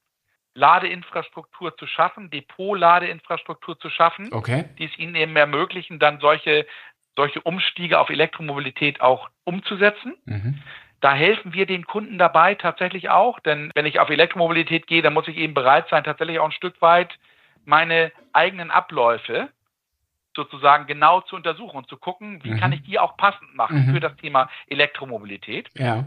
Ladeinfrastruktur 0.57 1.77
zu 1.77 1.85
schaffen, 1.85 2.29
Depot-Ladeinfrastruktur 2.31 3.79
zu 3.79 3.89
schaffen, 3.89 4.33
okay. 4.33 4.65
die 4.79 4.85
es 4.85 4.97
ihnen 4.97 5.15
eben 5.15 5.35
ermöglichen, 5.35 5.99
dann 5.99 6.19
solche, 6.19 6.65
solche 7.15 7.41
Umstiege 7.41 7.99
auf 7.99 8.09
Elektromobilität 8.09 8.99
auch 8.99 9.29
umzusetzen. 9.43 10.15
Mhm. 10.25 10.61
Da 10.99 11.13
helfen 11.13 11.53
wir 11.53 11.67
den 11.67 11.85
Kunden 11.85 12.17
dabei 12.17 12.55
tatsächlich 12.55 13.09
auch, 13.09 13.39
denn 13.39 13.71
wenn 13.75 13.85
ich 13.85 13.99
auf 13.99 14.09
Elektromobilität 14.09 14.87
gehe, 14.87 15.03
dann 15.03 15.13
muss 15.13 15.27
ich 15.27 15.37
eben 15.37 15.53
bereit 15.53 15.87
sein, 15.89 16.03
tatsächlich 16.03 16.39
auch 16.39 16.45
ein 16.45 16.51
Stück 16.51 16.81
weit 16.81 17.17
meine 17.63 18.11
eigenen 18.33 18.71
Abläufe 18.71 19.49
sozusagen 20.35 20.87
genau 20.87 21.21
zu 21.21 21.35
untersuchen 21.35 21.77
und 21.77 21.87
zu 21.87 21.97
gucken, 21.97 22.43
wie 22.43 22.51
mhm. 22.51 22.59
kann 22.59 22.71
ich 22.71 22.81
die 22.83 22.97
auch 22.97 23.15
passend 23.15 23.55
machen 23.55 23.87
mhm. 23.87 23.93
für 23.93 23.99
das 23.99 24.15
Thema 24.17 24.49
Elektromobilität. 24.67 25.69
Ja. 25.75 26.05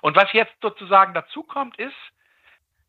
Und 0.00 0.16
was 0.16 0.32
jetzt 0.32 0.54
sozusagen 0.62 1.12
dazu 1.12 1.42
kommt, 1.42 1.76
ist, 1.78 1.94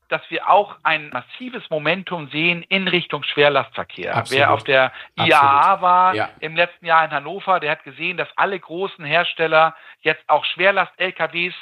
dass 0.10 0.22
wir 0.30 0.50
auch 0.50 0.78
ein 0.84 1.10
massives 1.10 1.70
Momentum 1.70 2.30
sehen 2.30 2.64
in 2.64 2.88
Richtung 2.88 3.24
Schwerlastverkehr. 3.24 4.16
Absolut. 4.16 4.40
Wer 4.40 4.52
auf 4.52 4.64
der 4.64 4.92
IAA 5.18 5.40
Absolut. 5.40 5.82
war 5.82 6.16
ja. 6.16 6.30
im 6.40 6.56
letzten 6.56 6.86
Jahr 6.86 7.06
in 7.06 7.12
Hannover, 7.12 7.60
der 7.60 7.72
hat 7.72 7.84
gesehen, 7.84 8.18
dass 8.18 8.30
alle 8.36 8.60
großen 8.60 9.04
Hersteller 9.04 9.76
jetzt 10.02 10.24
auch 10.28 10.46
Schwerlast-LKWs 10.46 11.54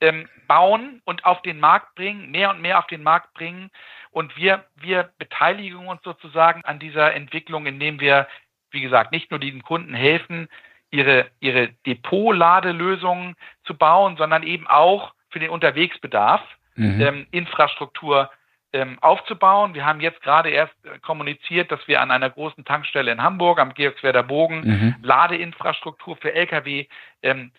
ähm, 0.00 0.28
bauen 0.46 1.02
und 1.04 1.24
auf 1.24 1.42
den 1.42 1.60
Markt 1.60 1.94
bringen, 1.94 2.30
mehr 2.30 2.50
und 2.50 2.60
mehr 2.60 2.78
auf 2.78 2.86
den 2.86 3.02
Markt 3.02 3.34
bringen. 3.34 3.70
Und 4.10 4.36
wir, 4.36 4.64
wir 4.76 5.10
beteiligen 5.18 5.86
uns 5.86 6.02
sozusagen 6.02 6.64
an 6.64 6.78
dieser 6.78 7.14
Entwicklung, 7.14 7.66
indem 7.66 8.00
wir, 8.00 8.26
wie 8.70 8.80
gesagt, 8.80 9.12
nicht 9.12 9.30
nur 9.30 9.40
den 9.40 9.62
Kunden 9.62 9.94
helfen, 9.94 10.48
ihre, 10.90 11.30
ihre 11.40 11.68
Depot-Ladelösungen 11.86 13.36
zu 13.64 13.74
bauen, 13.74 14.16
sondern 14.16 14.42
eben 14.42 14.66
auch 14.66 15.12
für 15.28 15.38
den 15.38 15.50
Unterwegsbedarf 15.50 16.42
mhm. 16.80 17.00
ähm, 17.00 17.26
Infrastruktur 17.30 18.30
ähm, 18.72 18.98
aufzubauen. 19.00 19.74
Wir 19.74 19.84
haben 19.84 20.00
jetzt 20.00 20.22
gerade 20.22 20.50
erst 20.50 20.74
äh, 20.84 20.98
kommuniziert, 21.00 21.70
dass 21.72 21.86
wir 21.88 22.00
an 22.00 22.10
einer 22.10 22.30
großen 22.30 22.64
Tankstelle 22.64 23.10
in 23.10 23.22
Hamburg 23.22 23.58
am 23.58 23.74
Georgswerder 23.74 24.22
Bogen 24.22 24.60
mhm. 24.60 24.94
Ladeinfrastruktur 25.02 26.16
für 26.16 26.32
Lkw 26.32 26.86
ähm, 27.22 27.50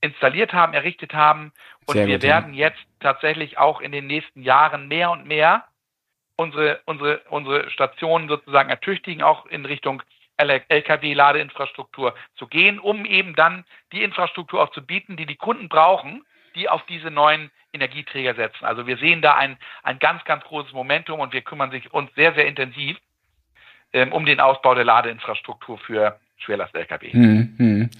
installiert 0.00 0.52
haben, 0.52 0.74
errichtet 0.74 1.12
haben. 1.14 1.52
Und 1.86 1.94
Sehr 1.94 2.06
wir 2.06 2.16
gut, 2.16 2.22
werden 2.22 2.54
ja. 2.54 2.68
jetzt 2.68 2.80
tatsächlich 3.00 3.58
auch 3.58 3.80
in 3.80 3.92
den 3.92 4.06
nächsten 4.06 4.42
Jahren 4.42 4.88
mehr 4.88 5.10
und 5.10 5.26
mehr 5.26 5.64
unsere, 6.36 6.80
unsere, 6.84 7.20
unsere 7.30 7.70
Stationen 7.70 8.28
sozusagen 8.28 8.70
ertüchtigen, 8.70 9.22
auch 9.22 9.46
in 9.46 9.64
Richtung 9.64 10.02
Lkw-Ladeinfrastruktur 10.36 12.14
zu 12.36 12.46
gehen, 12.46 12.78
um 12.78 13.04
eben 13.04 13.34
dann 13.34 13.64
die 13.92 14.02
Infrastruktur 14.02 14.62
auch 14.62 14.70
zu 14.70 14.84
bieten, 14.84 15.16
die 15.16 15.26
die 15.26 15.36
Kunden 15.36 15.68
brauchen, 15.68 16.24
die 16.54 16.68
auf 16.68 16.84
diese 16.86 17.10
neuen 17.10 17.50
Energieträger 17.72 18.34
setzen. 18.34 18.64
Also 18.64 18.86
wir 18.86 18.96
sehen 18.96 19.20
da 19.20 19.34
ein, 19.34 19.56
ein 19.82 19.98
ganz, 19.98 20.24
ganz 20.24 20.44
großes 20.44 20.72
Momentum 20.72 21.20
und 21.20 21.32
wir 21.32 21.42
kümmern 21.42 21.70
sich 21.70 21.92
uns 21.92 22.10
sehr, 22.14 22.34
sehr 22.34 22.46
intensiv 22.46 22.96
ähm, 23.92 24.12
um 24.12 24.24
den 24.26 24.40
Ausbau 24.40 24.74
der 24.74 24.84
Ladeinfrastruktur 24.84 25.78
für 25.78 26.18
Schwerlast-Lkw. 26.38 27.12
Hm, 27.12 27.54
hm. 27.56 27.90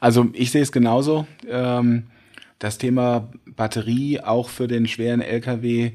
Also 0.00 0.28
ich 0.32 0.50
sehe 0.50 0.62
es 0.62 0.72
genauso. 0.72 1.26
Ähm, 1.48 2.10
das 2.58 2.78
Thema 2.78 3.30
Batterie 3.46 4.20
auch 4.20 4.48
für 4.48 4.68
den 4.68 4.86
schweren 4.86 5.22
Lkw 5.22 5.92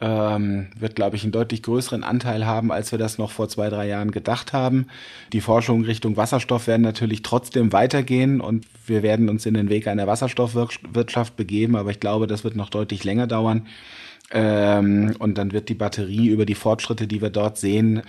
ähm, 0.00 0.68
wird, 0.78 0.94
glaube 0.94 1.16
ich, 1.16 1.22
einen 1.22 1.32
deutlich 1.32 1.62
größeren 1.62 2.04
Anteil 2.04 2.44
haben, 2.44 2.70
als 2.70 2.92
wir 2.92 2.98
das 2.98 3.16
noch 3.16 3.30
vor 3.30 3.48
zwei, 3.48 3.70
drei 3.70 3.88
Jahren 3.88 4.10
gedacht 4.10 4.52
haben. 4.52 4.88
Die 5.32 5.40
Forschungen 5.40 5.84
Richtung 5.84 6.16
Wasserstoff 6.16 6.66
werden 6.66 6.82
natürlich 6.82 7.22
trotzdem 7.22 7.72
weitergehen 7.72 8.40
und 8.40 8.66
wir 8.86 9.02
werden 9.02 9.28
uns 9.28 9.46
in 9.46 9.54
den 9.54 9.70
Weg 9.70 9.88
einer 9.88 10.06
Wasserstoffwirtschaft 10.06 11.36
begeben, 11.36 11.76
aber 11.76 11.90
ich 11.90 12.00
glaube, 12.00 12.26
das 12.26 12.44
wird 12.44 12.56
noch 12.56 12.68
deutlich 12.68 13.04
länger 13.04 13.26
dauern. 13.26 13.66
Ähm, 14.32 15.14
und 15.18 15.38
dann 15.38 15.52
wird 15.52 15.68
die 15.68 15.74
Batterie 15.74 16.28
über 16.28 16.46
die 16.46 16.56
Fortschritte, 16.56 17.06
die 17.06 17.22
wir 17.22 17.30
dort 17.30 17.58
sehen, 17.58 18.02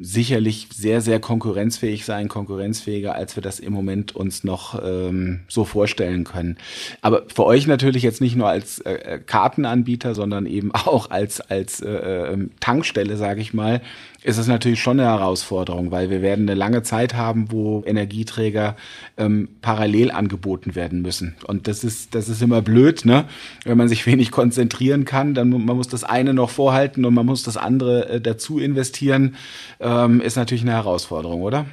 sicherlich 0.00 0.68
sehr, 0.74 1.00
sehr 1.00 1.18
konkurrenzfähig 1.18 2.04
sein, 2.04 2.28
konkurrenzfähiger, 2.28 3.14
als 3.14 3.36
wir 3.36 3.42
das 3.42 3.58
im 3.58 3.72
Moment 3.72 4.14
uns 4.14 4.44
noch 4.44 4.78
ähm, 4.84 5.40
so 5.48 5.64
vorstellen 5.64 6.24
können. 6.24 6.58
Aber 7.00 7.22
für 7.34 7.44
euch 7.44 7.66
natürlich 7.66 8.02
jetzt 8.02 8.20
nicht 8.20 8.36
nur 8.36 8.48
als 8.48 8.80
äh, 8.80 9.18
Kartenanbieter, 9.24 10.14
sondern 10.14 10.44
eben 10.44 10.72
auch 10.74 11.10
als, 11.10 11.40
als 11.40 11.80
äh, 11.80 11.88
ähm, 11.88 12.50
Tankstelle, 12.60 13.16
sage 13.16 13.40
ich 13.40 13.54
mal, 13.54 13.80
ist 14.24 14.38
es 14.38 14.46
natürlich 14.46 14.80
schon 14.80 15.00
eine 15.00 15.08
Herausforderung, 15.08 15.90
weil 15.90 16.08
wir 16.10 16.22
werden 16.22 16.48
eine 16.48 16.54
lange 16.54 16.82
Zeit 16.82 17.14
haben, 17.14 17.50
wo 17.50 17.82
Energieträger 17.84 18.76
ähm, 19.16 19.48
parallel 19.62 20.10
angeboten 20.10 20.74
werden 20.74 21.02
müssen. 21.02 21.36
Und 21.46 21.66
das 21.66 21.82
ist, 21.82 22.14
das 22.14 22.28
ist 22.28 22.40
immer 22.40 22.62
blöd, 22.62 23.04
ne? 23.04 23.28
Wenn 23.64 23.76
man 23.76 23.88
sich 23.88 24.06
wenig 24.06 24.30
konzentrieren 24.30 25.04
kann, 25.04 25.34
dann 25.34 25.50
man 25.50 25.76
muss 25.76 25.88
das 25.88 26.04
eine 26.04 26.34
noch 26.34 26.50
vorhalten 26.50 27.04
und 27.04 27.14
man 27.14 27.26
muss 27.26 27.42
das 27.42 27.56
andere 27.56 28.08
äh, 28.08 28.20
dazu 28.20 28.58
investieren 28.58 29.36
ähm, 29.80 30.20
ist 30.20 30.36
natürlich 30.36 30.62
eine 30.62 30.72
Herausforderung, 30.72 31.42
oder? 31.42 31.66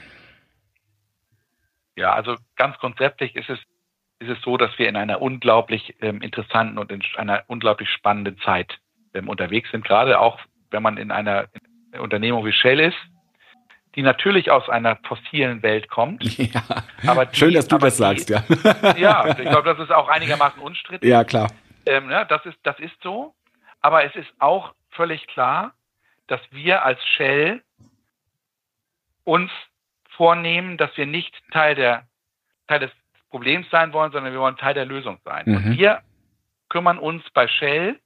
Ja, 1.96 2.14
also 2.14 2.36
ganz 2.56 2.78
grundsätzlich 2.78 3.36
ist 3.36 3.50
es, 3.50 3.60
ist 4.20 4.30
es 4.30 4.42
so, 4.42 4.58
dass 4.58 4.78
wir 4.80 4.88
in 4.88 4.96
einer 4.96 5.22
unglaublich 5.22 5.96
ähm, 6.02 6.22
interessanten 6.22 6.78
und 6.78 6.92
in 6.92 7.04
einer 7.18 7.44
unglaublich 7.48 7.90
spannenden 7.90 8.38
Zeit 8.40 8.80
ähm, 9.14 9.30
unterwegs 9.30 9.70
sind, 9.72 9.86
gerade 9.86 10.20
auch 10.20 10.40
wenn 10.72 10.84
man 10.84 10.98
in 10.98 11.12
einer 11.12 11.48
Unternehmung 11.98 12.46
wie 12.46 12.52
Shell 12.52 12.80
ist, 12.80 12.98
die 13.96 14.02
natürlich 14.02 14.52
aus 14.52 14.70
einer 14.70 14.98
fossilen 15.08 15.64
Welt 15.64 15.90
kommt. 15.90 16.24
Ja, 16.38 16.64
aber 17.06 17.26
die, 17.26 17.38
schön, 17.38 17.54
dass 17.54 17.68
du 17.68 17.78
das 17.78 17.96
die, 17.96 18.00
sagst, 18.00 18.30
ja. 18.30 18.44
Ja, 18.98 19.28
ich 19.28 19.50
glaube, 19.50 19.64
das 19.64 19.80
ist 19.80 19.92
auch 19.92 20.08
einigermaßen 20.08 20.62
unstrittig. 20.62 21.10
Ja, 21.10 21.24
klar. 21.24 21.52
Ähm, 21.86 22.10
ja, 22.10 22.26
das, 22.26 22.46
ist, 22.46 22.58
das 22.64 22.80
ist 22.80 22.96
so. 23.02 23.34
Aber 23.82 24.04
es 24.04 24.16
ist 24.16 24.30
auch 24.40 24.74
völlig 24.92 25.26
klar, 25.28 25.74
dass 26.28 26.42
wir 26.52 26.86
als 26.86 27.04
Shell 27.16 27.62
uns 29.24 29.52
vornehmen, 30.16 30.78
dass 30.78 30.96
wir 30.98 31.06
nicht 31.06 31.34
Teil, 31.52 31.76
der, 31.76 32.08
Teil 32.68 32.80
des 32.80 32.92
Problems 33.30 33.68
sein 33.70 33.94
wollen, 33.94 34.12
sondern 34.12 34.34
wir 34.34 34.40
wollen 34.40 34.58
Teil 34.58 34.74
der 34.74 34.86
Lösung 34.86 35.20
sein. 35.24 35.44
Mhm. 35.46 35.56
Und 35.56 35.78
wir 35.78 36.02
kümmern 36.68 37.00
uns 37.00 37.24
bei 37.32 37.48
Shell 37.48 38.00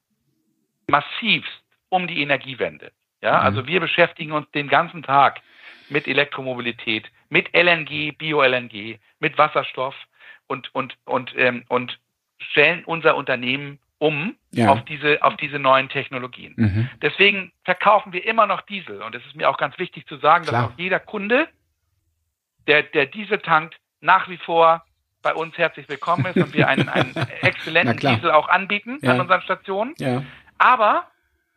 massivst 0.88 1.64
um 1.90 2.08
die 2.08 2.22
Energiewende. 2.22 2.92
Ja, 3.24 3.40
mhm. 3.40 3.46
also 3.46 3.68
wir 3.68 3.80
beschäftigen 3.80 4.34
uns 4.34 4.52
den 4.52 4.68
ganzen 4.68 5.02
Tag 5.02 5.40
mit 5.90 6.08
Elektromobilität, 6.08 7.10
mit 7.30 7.50
LNG, 7.56 8.12
Bio-LNG, 8.18 9.00
mit 9.20 9.38
Wasserstoff 9.38 9.96
und, 10.48 10.74
und, 10.76 10.96
und, 11.06 11.34
ähm, 11.38 11.64
und 11.70 12.00
stellen 12.38 12.84
unser 12.86 13.16
Unternehmen 13.16 13.80
um 13.98 14.36
ja. 14.52 14.70
auf, 14.70 14.84
diese, 14.84 15.24
auf 15.24 15.38
diese 15.38 15.60
neuen 15.60 15.88
Technologien. 15.88 16.54
Mhm. 16.58 16.90
Deswegen 17.02 17.54
verkaufen 17.64 18.12
wir 18.12 18.26
immer 18.26 18.46
noch 18.46 18.62
Diesel. 18.62 19.02
Und 19.02 19.16
es 19.16 19.26
ist 19.26 19.36
mir 19.36 19.50
auch 19.50 19.58
ganz 19.58 19.80
wichtig 19.80 20.06
zu 20.08 20.18
sagen, 20.18 20.46
Klar. 20.46 20.64
dass 20.64 20.72
auch 20.72 20.78
jeder 20.78 21.00
Kunde, 21.00 21.48
der, 22.68 22.84
der 22.84 23.06
Diesel 23.06 23.40
tankt, 23.40 23.78
nach 24.02 24.28
wie 24.28 24.38
vor 24.38 24.84
bei 25.22 25.34
uns 25.34 25.58
herzlich 25.58 25.88
willkommen 25.88 26.26
ist 26.26 26.36
und 26.36 26.54
wir 26.54 26.68
einen, 26.68 26.90
einen 26.90 27.16
exzellenten 27.42 27.96
Diesel 27.96 28.32
auch 28.32 28.50
anbieten 28.50 29.00
ja. 29.02 29.14
an 29.14 29.22
unseren 29.22 29.42
Stationen. 29.42 29.94
Ja. 29.98 30.24
Aber 30.58 31.08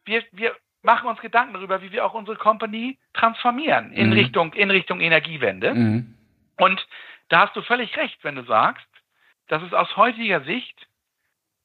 wir, 0.05 0.22
wir 0.31 0.55
machen 0.87 1.09
uns 1.09 1.20
Gedanken 1.20 1.53
darüber, 1.53 1.83
wie 1.83 1.92
wir 1.92 2.07
auch 2.07 2.14
unsere 2.14 2.38
Company 2.38 2.96
transformieren 3.12 3.92
in, 3.92 4.07
mhm. 4.07 4.12
Richtung, 4.14 4.53
in 4.55 4.70
Richtung 4.70 5.01
Energiewende. 5.01 5.75
Mhm. 5.75 6.14
Und 6.57 6.87
da 7.29 7.40
hast 7.40 7.57
du 7.57 7.61
völlig 7.61 7.94
recht, 7.99 8.16
wenn 8.22 8.37
du 8.37 8.44
sagst, 8.44 8.87
dass 9.49 9.62
es 9.62 9.75
aus 9.75 9.94
heutiger 9.96 10.40
Sicht 10.42 10.87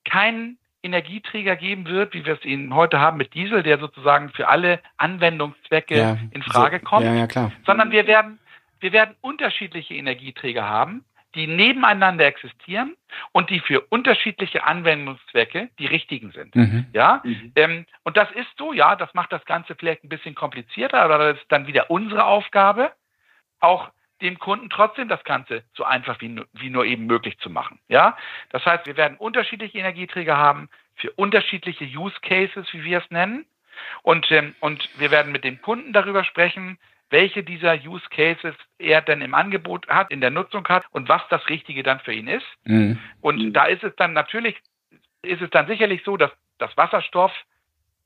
kein 0.03 0.57
Energieträger 0.84 1.55
geben 1.55 1.86
wird, 1.86 2.13
wie 2.13 2.25
wir 2.25 2.34
es 2.34 2.43
ihn 2.43 2.73
heute 2.73 2.99
haben 2.99 3.17
mit 3.17 3.34
Diesel, 3.36 3.63
der 3.63 3.77
sozusagen 3.77 4.29
für 4.31 4.47
alle 4.47 4.81
Anwendungszwecke 4.97 5.97
ja, 5.97 6.17
in 6.31 6.41
Frage 6.41 6.79
so, 6.79 6.86
kommt, 6.86 7.05
ja, 7.05 7.13
ja, 7.13 7.51
sondern 7.65 7.91
wir 7.91 8.07
werden, 8.07 8.39
wir 8.79 8.91
werden 8.91 9.15
unterschiedliche 9.21 9.93
Energieträger 9.93 10.67
haben, 10.67 11.05
die 11.35 11.47
nebeneinander 11.47 12.25
existieren 12.25 12.95
und 13.31 13.49
die 13.49 13.59
für 13.59 13.81
unterschiedliche 13.81 14.63
Anwendungszwecke 14.63 15.69
die 15.79 15.85
richtigen 15.85 16.31
sind. 16.31 16.55
Mhm. 16.55 16.87
Ja, 16.93 17.21
mhm. 17.23 17.51
Ähm, 17.55 17.85
und 18.03 18.17
das 18.17 18.29
ist 18.31 18.49
so, 18.57 18.73
ja, 18.73 18.95
das 18.95 19.13
macht 19.13 19.31
das 19.31 19.45
Ganze 19.45 19.75
vielleicht 19.75 20.03
ein 20.03 20.09
bisschen 20.09 20.35
komplizierter, 20.35 21.01
aber 21.01 21.17
das 21.17 21.37
ist 21.37 21.51
dann 21.51 21.67
wieder 21.67 21.89
unsere 21.89 22.25
Aufgabe, 22.25 22.91
auch 23.59 23.89
dem 24.21 24.37
Kunden 24.39 24.69
trotzdem 24.69 25.07
das 25.07 25.23
Ganze 25.23 25.63
so 25.73 25.83
einfach 25.83 26.21
wie, 26.21 26.41
wie 26.53 26.69
nur 26.69 26.85
eben 26.85 27.05
möglich 27.05 27.39
zu 27.39 27.49
machen. 27.49 27.79
Ja, 27.87 28.17
das 28.49 28.65
heißt, 28.65 28.85
wir 28.85 28.97
werden 28.97 29.17
unterschiedliche 29.17 29.79
Energieträger 29.79 30.37
haben 30.37 30.69
für 30.95 31.11
unterschiedliche 31.11 31.85
Use 31.85 32.15
Cases, 32.21 32.67
wie 32.71 32.83
wir 32.83 32.99
es 32.99 33.09
nennen. 33.09 33.45
Und, 34.03 34.31
ähm, 34.31 34.53
und 34.59 34.87
wir 34.99 35.09
werden 35.09 35.31
mit 35.31 35.43
dem 35.43 35.61
Kunden 35.61 35.93
darüber 35.93 36.23
sprechen, 36.23 36.77
welche 37.12 37.43
dieser 37.43 37.74
Use 37.76 38.06
Cases 38.10 38.56
er 38.80 39.02
denn 39.02 39.21
im 39.21 39.34
Angebot 39.34 39.88
hat, 39.88 40.12
in 40.12 40.21
der 40.21 40.32
Nutzung 40.32 40.67
hat 40.67 40.86
und 40.91 41.10
was 41.10 41.21
das 41.30 41.47
Richtige 41.50 41.84
dann 41.84 42.00
für 42.00 42.13
ihn 42.13 42.28
ist. 42.28 42.45
Mhm. 42.63 42.97
Und 43.21 43.54
da 43.54 43.65
ist 43.65 43.84
es 43.84 43.95
dann 43.97 44.13
natürlich, 44.13 44.58
ist 45.21 45.41
es 45.41 45.50
dann 45.52 45.67
sicherlich 45.67 46.02
so, 46.04 46.17
dass 46.17 46.32
das 46.58 46.76
Wasserstoff 46.78 47.34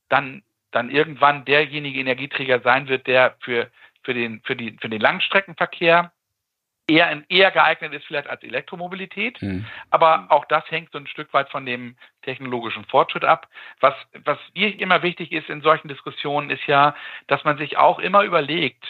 dann, 0.10 0.44
dann 0.72 0.89
irgendwann 0.89 1.46
derjenige 1.46 2.00
Energieträger 2.00 2.60
sein 2.62 2.88
wird, 2.88 3.08
der 3.08 3.38
für 3.39 3.70
für 4.06 4.13
den, 4.13 4.39
für 4.44 4.56
die, 4.56 4.78
für 4.80 4.88
den 4.88 5.02
Langstreckenverkehr 5.02 6.12
eher, 6.88 7.24
eher 7.30 7.52
geeignet 7.52 7.93
ist 7.93 8.06
vielleicht 8.06 8.30
als 8.30 8.43
Elektromobilität. 8.43 9.41
Mhm. 9.41 9.65
Aber 9.89 10.28
auch 10.30 10.45
das 10.45 10.63
hängt 10.69 10.91
so 10.91 10.98
ein 10.98 11.08
Stück 11.08 11.34
weit 11.34 11.50
von 11.50 11.65
dem 11.65 11.95
technologischen 12.21 12.86
Fortschritt 12.86 13.26
ab. 13.26 13.48
Was, 13.80 13.95
was 14.24 14.38
mir 14.54 14.80
immer 14.80 15.02
wichtig 15.04 15.32
ist 15.32 15.50
in 15.50 15.62
solchen 15.62 15.88
Diskussionen, 15.88 16.50
ist 16.50 16.65
ja, 16.67 16.95
dass 17.28 17.43
man 17.43 17.58
sich 17.58 17.78
auch 17.78 18.00
immer 18.00 18.24
überlegt, 18.24 18.86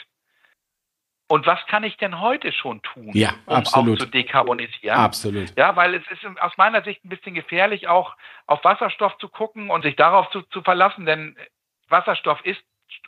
und 1.27 1.47
was 1.47 1.59
kann 1.65 1.83
ich 1.83 1.97
denn 1.97 2.19
heute 2.19 2.51
schon 2.51 2.83
tun, 2.83 3.09
ja, 3.13 3.33
um 3.47 3.55
absolut. 3.55 3.99
auch 3.99 4.05
zu 4.05 4.11
dekarbonisieren? 4.11 4.95
Absolut. 4.95 5.57
Ja, 5.57 5.75
weil 5.75 5.95
es 5.95 6.03
ist 6.11 6.23
aus 6.39 6.55
meiner 6.57 6.83
Sicht 6.83 7.03
ein 7.03 7.09
bisschen 7.09 7.33
gefährlich, 7.33 7.87
auch 7.87 8.15
auf 8.45 8.63
Wasserstoff 8.63 9.17
zu 9.17 9.27
gucken 9.27 9.71
und 9.71 9.81
sich 9.81 9.95
darauf 9.95 10.29
zu, 10.29 10.43
zu 10.43 10.61
verlassen, 10.61 11.07
denn 11.07 11.35
Wasserstoff 11.89 12.45
ist 12.45 12.61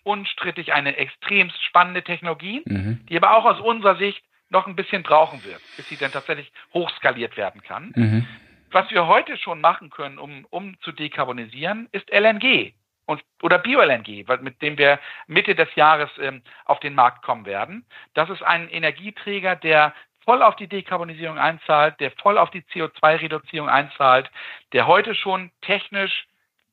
unstrittig 0.03 0.73
eine 0.73 0.97
extrem 0.97 1.51
spannende 1.67 2.03
Technologie, 2.03 2.63
mhm. 2.65 3.05
die 3.07 3.17
aber 3.17 3.37
auch 3.37 3.45
aus 3.45 3.59
unserer 3.59 3.97
Sicht 3.97 4.23
noch 4.49 4.67
ein 4.67 4.75
bisschen 4.75 5.03
brauchen 5.03 5.43
wird, 5.43 5.61
bis 5.75 5.87
sie 5.89 5.97
dann 5.97 6.11
tatsächlich 6.11 6.51
hochskaliert 6.73 7.37
werden 7.37 7.61
kann. 7.61 7.91
Mhm. 7.95 8.27
Was 8.71 8.89
wir 8.91 9.07
heute 9.07 9.37
schon 9.37 9.61
machen 9.61 9.89
können, 9.89 10.17
um, 10.17 10.45
um 10.49 10.79
zu 10.81 10.91
dekarbonisieren, 10.91 11.87
ist 11.91 12.11
LNG 12.11 12.73
und, 13.05 13.23
oder 13.41 13.59
Bio-LNG, 13.59 14.25
mit 14.41 14.61
dem 14.61 14.77
wir 14.77 14.99
Mitte 15.27 15.55
des 15.55 15.73
Jahres 15.75 16.09
ähm, 16.19 16.41
auf 16.65 16.79
den 16.81 16.93
Markt 16.93 17.23
kommen 17.23 17.45
werden. 17.45 17.85
Das 18.13 18.29
ist 18.29 18.43
ein 18.43 18.69
Energieträger, 18.69 19.55
der 19.55 19.93
voll 20.25 20.43
auf 20.43 20.57
die 20.57 20.67
Dekarbonisierung 20.67 21.37
einzahlt, 21.37 21.99
der 22.01 22.11
voll 22.11 22.37
auf 22.37 22.51
die 22.51 22.61
CO2-Reduzierung 22.61 23.69
einzahlt, 23.69 24.29
der 24.73 24.85
heute 24.85 25.15
schon 25.15 25.51
technisch 25.61 26.27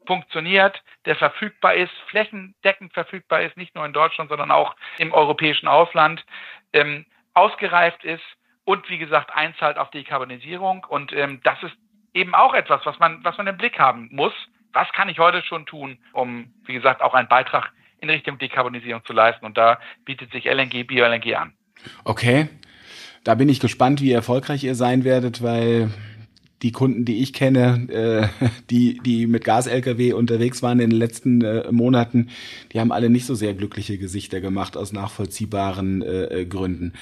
funktioniert, 0.06 0.82
der 1.06 1.14
verfügbar 1.16 1.74
ist, 1.74 1.92
flächendeckend 2.08 2.92
verfügbar 2.92 3.42
ist, 3.42 3.56
nicht 3.56 3.74
nur 3.76 3.86
in 3.86 3.92
Deutschland, 3.92 4.28
sondern 4.28 4.50
auch 4.50 4.74
im 4.98 5.12
europäischen 5.12 5.68
Ausland, 5.68 6.24
ähm, 6.72 7.06
ausgereift 7.34 8.04
ist 8.04 8.22
und 8.64 8.88
wie 8.88 8.98
gesagt 8.98 9.30
einzahlt 9.34 9.78
auf 9.78 9.90
Dekarbonisierung. 9.90 10.84
Und 10.88 11.12
ähm, 11.12 11.40
das 11.44 11.62
ist 11.62 11.74
eben 12.14 12.34
auch 12.34 12.54
etwas, 12.54 12.80
was 12.84 12.98
man, 12.98 13.22
was 13.22 13.36
man 13.36 13.46
im 13.46 13.56
Blick 13.56 13.78
haben 13.78 14.08
muss. 14.12 14.32
Was 14.72 14.90
kann 14.92 15.08
ich 15.08 15.18
heute 15.18 15.42
schon 15.42 15.66
tun, 15.66 15.98
um, 16.12 16.52
wie 16.64 16.74
gesagt, 16.74 17.02
auch 17.02 17.14
einen 17.14 17.28
Beitrag 17.28 17.70
in 18.00 18.10
Richtung 18.10 18.38
Dekarbonisierung 18.38 19.04
zu 19.04 19.12
leisten? 19.12 19.44
Und 19.44 19.56
da 19.56 19.78
bietet 20.04 20.32
sich 20.32 20.46
LNG, 20.46 20.84
Bio-LNG 20.84 21.34
an. 21.34 21.52
Okay. 22.04 22.48
Da 23.24 23.34
bin 23.34 23.48
ich 23.48 23.60
gespannt, 23.60 24.00
wie 24.02 24.12
erfolgreich 24.12 24.64
ihr 24.64 24.74
sein 24.74 25.04
werdet, 25.04 25.42
weil 25.42 25.90
die 26.62 26.72
Kunden, 26.72 27.04
die 27.04 27.18
ich 27.18 27.32
kenne, 27.32 27.88
äh, 28.40 28.46
die, 28.70 28.98
die 29.04 29.26
mit 29.26 29.44
Gas-Lkw 29.44 30.12
unterwegs 30.12 30.62
waren 30.62 30.80
in 30.80 30.90
den 30.90 30.98
letzten 30.98 31.42
äh, 31.42 31.70
Monaten, 31.70 32.28
die 32.72 32.80
haben 32.80 32.92
alle 32.92 33.10
nicht 33.10 33.26
so 33.26 33.34
sehr 33.34 33.54
glückliche 33.54 33.98
Gesichter 33.98 34.40
gemacht 34.40 34.76
aus 34.76 34.92
nachvollziehbaren 34.92 36.02
äh, 36.02 36.24
äh 36.40 36.46
Gründen. 36.46 36.92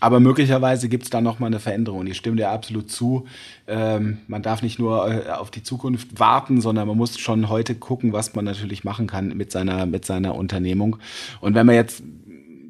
Aber 0.00 0.20
möglicherweise 0.20 0.88
gibt's 0.88 1.10
da 1.10 1.20
noch 1.20 1.40
mal 1.40 1.46
eine 1.46 1.58
Veränderung. 1.58 2.06
Ich 2.06 2.16
stimme 2.16 2.36
dir 2.36 2.50
absolut 2.50 2.90
zu. 2.90 3.26
Ähm, 3.66 4.18
man 4.28 4.42
darf 4.42 4.62
nicht 4.62 4.78
nur 4.78 5.10
äh, 5.10 5.30
auf 5.30 5.50
die 5.50 5.62
Zukunft 5.62 6.20
warten, 6.20 6.60
sondern 6.60 6.86
man 6.86 6.96
muss 6.96 7.18
schon 7.18 7.48
heute 7.48 7.74
gucken, 7.74 8.12
was 8.12 8.34
man 8.34 8.44
natürlich 8.44 8.84
machen 8.84 9.08
kann 9.08 9.36
mit 9.36 9.50
seiner, 9.50 9.86
mit 9.86 10.04
seiner 10.04 10.36
Unternehmung. 10.36 10.98
Und 11.40 11.54
wenn 11.54 11.66
wir 11.66 11.74
jetzt 11.74 12.02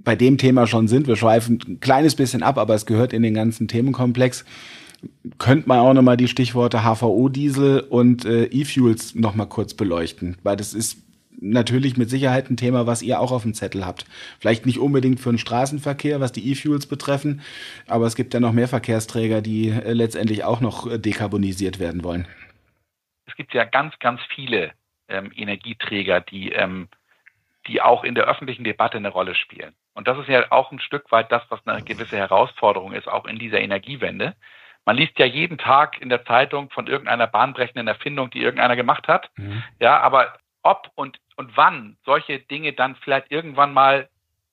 bei 0.04 0.16
dem 0.16 0.38
Thema 0.38 0.66
schon 0.66 0.88
sind, 0.88 1.06
wir 1.06 1.16
schweifen 1.16 1.58
ein 1.68 1.80
kleines 1.80 2.14
bisschen 2.14 2.42
ab, 2.42 2.56
aber 2.56 2.74
es 2.74 2.86
gehört 2.86 3.12
in 3.12 3.22
den 3.22 3.34
ganzen 3.34 3.68
Themenkomplex 3.68 4.46
könnte 5.38 5.68
man 5.68 5.78
auch 5.78 5.92
nochmal 5.92 6.16
die 6.16 6.28
Stichworte 6.28 6.82
HVO-Diesel 6.82 7.80
und 7.80 8.24
äh, 8.24 8.44
E-Fuels 8.44 9.14
nochmal 9.14 9.48
kurz 9.48 9.74
beleuchten, 9.74 10.36
weil 10.42 10.56
das 10.56 10.74
ist 10.74 10.98
natürlich 11.40 11.96
mit 11.96 12.10
Sicherheit 12.10 12.50
ein 12.50 12.56
Thema, 12.56 12.86
was 12.86 13.02
ihr 13.02 13.20
auch 13.20 13.30
auf 13.30 13.42
dem 13.42 13.54
Zettel 13.54 13.86
habt. 13.86 14.06
Vielleicht 14.40 14.66
nicht 14.66 14.78
unbedingt 14.78 15.20
für 15.20 15.30
den 15.30 15.38
Straßenverkehr, 15.38 16.20
was 16.20 16.32
die 16.32 16.50
E-Fuels 16.50 16.86
betreffen, 16.86 17.42
aber 17.86 18.06
es 18.06 18.16
gibt 18.16 18.34
ja 18.34 18.40
noch 18.40 18.52
mehr 18.52 18.68
Verkehrsträger, 18.68 19.40
die 19.40 19.70
äh, 19.70 19.92
letztendlich 19.92 20.44
auch 20.44 20.60
noch 20.60 20.90
äh, 20.90 20.98
dekarbonisiert 20.98 21.78
werden 21.78 22.02
wollen. 22.04 22.26
Es 23.26 23.36
gibt 23.36 23.54
ja 23.54 23.64
ganz, 23.64 23.96
ganz 24.00 24.20
viele 24.34 24.72
ähm, 25.08 25.30
Energieträger, 25.34 26.20
die, 26.20 26.52
ähm, 26.52 26.88
die 27.66 27.80
auch 27.80 28.02
in 28.02 28.14
der 28.14 28.24
öffentlichen 28.24 28.64
Debatte 28.64 28.96
eine 28.96 29.10
Rolle 29.10 29.34
spielen. 29.34 29.74
Und 29.94 30.08
das 30.08 30.18
ist 30.18 30.28
ja 30.28 30.50
auch 30.50 30.72
ein 30.72 30.80
Stück 30.80 31.10
weit 31.10 31.30
das, 31.32 31.42
was 31.48 31.64
eine 31.66 31.82
gewisse 31.82 32.16
Herausforderung 32.16 32.92
ist, 32.92 33.08
auch 33.08 33.26
in 33.26 33.38
dieser 33.38 33.60
Energiewende. 33.60 34.34
Man 34.88 34.96
liest 34.96 35.18
ja 35.18 35.26
jeden 35.26 35.58
Tag 35.58 36.00
in 36.00 36.08
der 36.08 36.24
Zeitung 36.24 36.70
von 36.70 36.86
irgendeiner 36.86 37.26
bahnbrechenden 37.26 37.86
Erfindung, 37.88 38.30
die 38.30 38.40
irgendeiner 38.40 38.74
gemacht 38.74 39.06
hat. 39.06 39.28
Mhm. 39.36 39.62
Ja, 39.80 40.00
aber 40.00 40.38
ob 40.62 40.90
und, 40.94 41.18
und 41.36 41.54
wann 41.58 41.98
solche 42.06 42.38
Dinge 42.38 42.72
dann 42.72 42.96
vielleicht 42.96 43.30
irgendwann 43.30 43.74
mal 43.74 44.08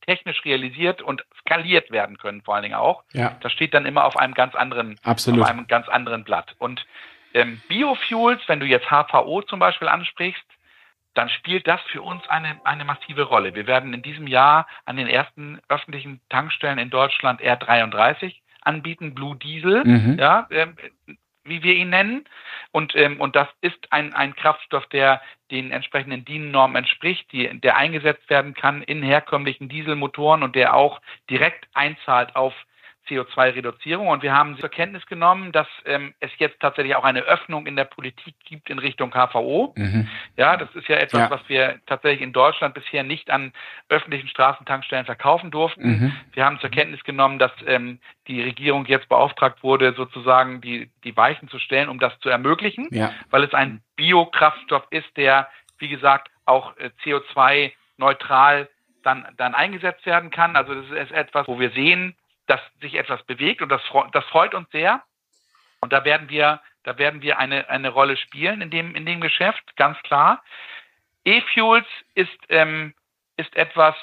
technisch 0.06 0.44
realisiert 0.44 1.02
und 1.02 1.24
skaliert 1.40 1.90
werden 1.90 2.18
können, 2.18 2.42
vor 2.42 2.54
allen 2.54 2.64
Dingen 2.64 2.76
auch. 2.76 3.06
Ja. 3.14 3.38
Das 3.40 3.54
steht 3.54 3.74
dann 3.74 3.86
immer 3.86 4.04
auf 4.04 4.18
einem 4.18 4.34
ganz 4.34 4.56
anderen, 4.56 5.00
Absolut. 5.04 5.40
auf 5.40 5.50
einem 5.50 5.68
ganz 5.68 5.88
anderen 5.88 6.26
Blatt. 6.26 6.54
Und 6.58 6.86
ähm, 7.34 7.62
Biofuels, 7.70 8.42
wenn 8.48 8.60
du 8.60 8.66
jetzt 8.66 8.88
HVO 8.92 9.42
zum 9.44 9.60
Beispiel 9.60 9.88
ansprichst, 9.88 10.44
dann 11.14 11.30
spielt 11.30 11.66
das 11.66 11.80
für 11.94 12.02
uns 12.02 12.28
eine, 12.28 12.60
eine 12.66 12.84
massive 12.84 13.24
Rolle. 13.24 13.56
Wir 13.56 13.68
werden 13.68 13.94
in 13.94 14.02
diesem 14.02 14.28
Jahr 14.28 14.68
an 14.84 14.98
den 14.98 15.08
ersten 15.08 15.62
öffentlichen 15.70 16.20
Tankstellen 16.28 16.78
in 16.78 16.90
Deutschland 16.90 17.40
R33 17.40 18.36
anbieten, 18.66 19.16
Blue 19.16 19.36
Diesel, 19.36 19.84
mhm. 19.86 20.18
ja, 20.20 20.48
ähm, 20.52 20.76
wie 21.44 21.64
wir 21.64 21.76
ihn 21.76 21.90
nennen. 21.90 22.26
Und, 22.72 22.96
ähm, 22.96 23.22
und 23.22 23.36
das 23.36 23.48
ist 23.62 23.92
ein, 23.92 24.14
ein 24.14 24.36
Kraftstoff, 24.36 24.86
der 24.88 25.22
den 25.52 25.72
entsprechenden 25.72 26.26
DIN-Normen 26.26 26.76
entspricht, 26.76 27.32
die, 27.32 27.60
der 27.62 27.78
eingesetzt 27.78 28.30
werden 28.30 28.54
kann 28.54 28.82
in 28.82 29.04
herkömmlichen 29.04 29.70
Dieselmotoren 29.70 30.44
und 30.44 30.56
der 30.56 30.74
auch 30.74 31.02
direkt 31.30 31.68
einzahlt 31.74 32.36
auf 32.36 32.54
CO2-Reduzierung. 33.08 34.08
Und 34.08 34.24
wir 34.24 34.34
haben 34.34 34.58
zur 34.58 34.70
Kenntnis 34.70 35.06
genommen, 35.06 35.52
dass 35.52 35.68
ähm, 35.86 36.14
es 36.20 36.32
jetzt 36.38 36.60
tatsächlich 36.60 36.96
auch 36.96 37.04
eine 37.04 37.22
Öffnung 37.22 37.68
in 37.68 37.76
der 37.76 37.86
Politik 37.86 38.36
gibt 38.44 38.70
in 38.70 38.80
Richtung 38.80 39.12
KVO. 39.12 39.74
Mhm. 39.76 40.08
Ja, 40.38 40.58
das 40.58 40.70
ist 40.76 40.88
ja 40.88 40.98
etwas, 40.98 41.20
ja. 41.20 41.30
was 41.30 41.42
wir 41.48 41.80
tatsächlich 41.86 42.22
in 42.22 42.34
Deutschland 42.34 42.74
bisher 42.74 43.04
nicht 43.04 43.30
an 43.30 43.54
öffentlichen 43.90 44.28
Straßentankstellen 44.28 45.06
verkaufen 45.06 45.52
durften. 45.52 45.88
Mhm. 45.88 46.14
Wir 46.34 46.46
haben 46.46 46.60
zur 46.60 46.70
Kenntnis 46.70 47.04
genommen, 47.04 47.40
dass 47.40 47.52
ähm, 47.66 48.00
die 48.28 48.42
Regierung 48.42 48.86
jetzt 48.86 49.10
beauftragt 49.10 49.64
wurde, 49.64 49.94
sozusagen 49.94 50.62
die, 50.62 50.90
die 51.04 51.16
Weichen 51.16 51.48
zu 51.50 51.60
stellen, 51.60 51.90
um 51.90 52.00
das 52.00 52.18
zu 52.20 52.30
ermöglichen, 52.30 52.88
ja. 52.92 53.14
weil 53.30 53.44
es 53.44 53.54
ein 53.54 53.82
Biokraftstoff 53.96 54.86
ist, 54.90 55.16
der, 55.16 55.48
wie 55.78 55.90
gesagt, 55.90 56.30
auch 56.46 56.76
äh, 56.78 56.90
CO2 57.04 57.72
neutral 57.98 58.70
dann, 59.04 59.26
dann 59.38 59.54
eingesetzt 59.54 60.06
werden 60.06 60.32
kann. 60.32 60.56
Also 60.56 60.74
das 60.74 60.86
ist 60.92 61.12
etwas, 61.12 61.48
wo 61.48 61.60
wir 61.60 61.70
sehen, 61.72 62.16
dass 62.48 62.62
sich 62.82 62.96
etwas 62.96 63.24
bewegt 63.24 63.62
und 63.62 63.70
das, 63.70 63.82
das 64.12 64.26
freut 64.26 64.54
uns 64.54 64.70
sehr. 64.72 65.04
Und 65.82 65.94
da 65.94 66.04
werden 66.04 66.30
wir, 66.30 66.62
da 66.84 66.98
werden 66.98 67.22
wir 67.22 67.38
eine, 67.38 67.70
eine 67.70 67.90
Rolle 67.90 68.18
spielen 68.18 68.62
in 68.62 68.70
dem, 68.70 68.96
in 68.96 69.06
dem 69.06 69.22
Geschäft, 69.22 69.76
ganz 69.76 69.98
klar. 70.04 70.44
E-Fuels 71.26 71.88
ist, 72.14 72.38
ähm, 72.50 72.94
ist 73.38 73.56
etwas, 73.56 73.96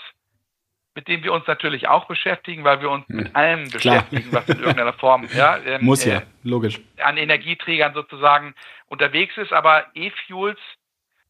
mit 0.95 1.09
dem 1.09 1.23
wir 1.23 1.33
uns 1.33 1.47
natürlich 1.47 1.89
auch 1.89 2.07
beschäftigen, 2.07 2.65
weil 2.65 2.81
wir 2.81 2.91
uns 2.91 3.09
mit 3.09 3.29
hm. 3.29 3.37
allem 3.37 3.71
Klar. 3.71 4.03
beschäftigen, 4.03 4.33
was 4.33 4.49
in 4.49 4.59
irgendeiner 4.59 4.93
Form 4.93 5.27
ja, 5.35 5.57
ähm, 5.59 5.85
muss 5.85 6.05
ja, 6.05 6.19
äh, 6.19 6.23
logisch 6.43 6.81
an 7.03 7.17
Energieträgern 7.17 7.95
sozusagen 7.95 8.55
unterwegs 8.87 9.37
ist. 9.39 9.53
Aber 9.53 9.87
E-Fuels 9.95 10.59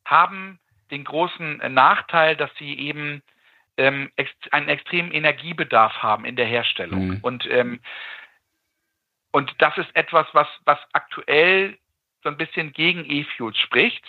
haben 0.04 0.58
den 0.90 1.04
großen 1.04 1.58
Nachteil, 1.68 2.36
dass 2.36 2.50
sie 2.58 2.78
eben 2.78 3.22
ähm, 3.76 4.10
ex 4.16 4.30
einen 4.50 4.68
extremen 4.68 5.12
Energiebedarf 5.12 5.94
haben 6.02 6.24
in 6.24 6.36
der 6.36 6.46
Herstellung. 6.46 7.08
Mhm. 7.08 7.18
Und, 7.22 7.48
ähm, 7.50 7.80
und 9.30 9.52
das 9.58 9.76
ist 9.78 9.94
etwas, 9.94 10.26
was, 10.32 10.48
was 10.64 10.78
aktuell 10.92 11.78
so 12.22 12.28
ein 12.28 12.36
bisschen 12.36 12.72
gegen 12.72 13.04
E-Fuels 13.08 13.58
spricht. 13.58 14.04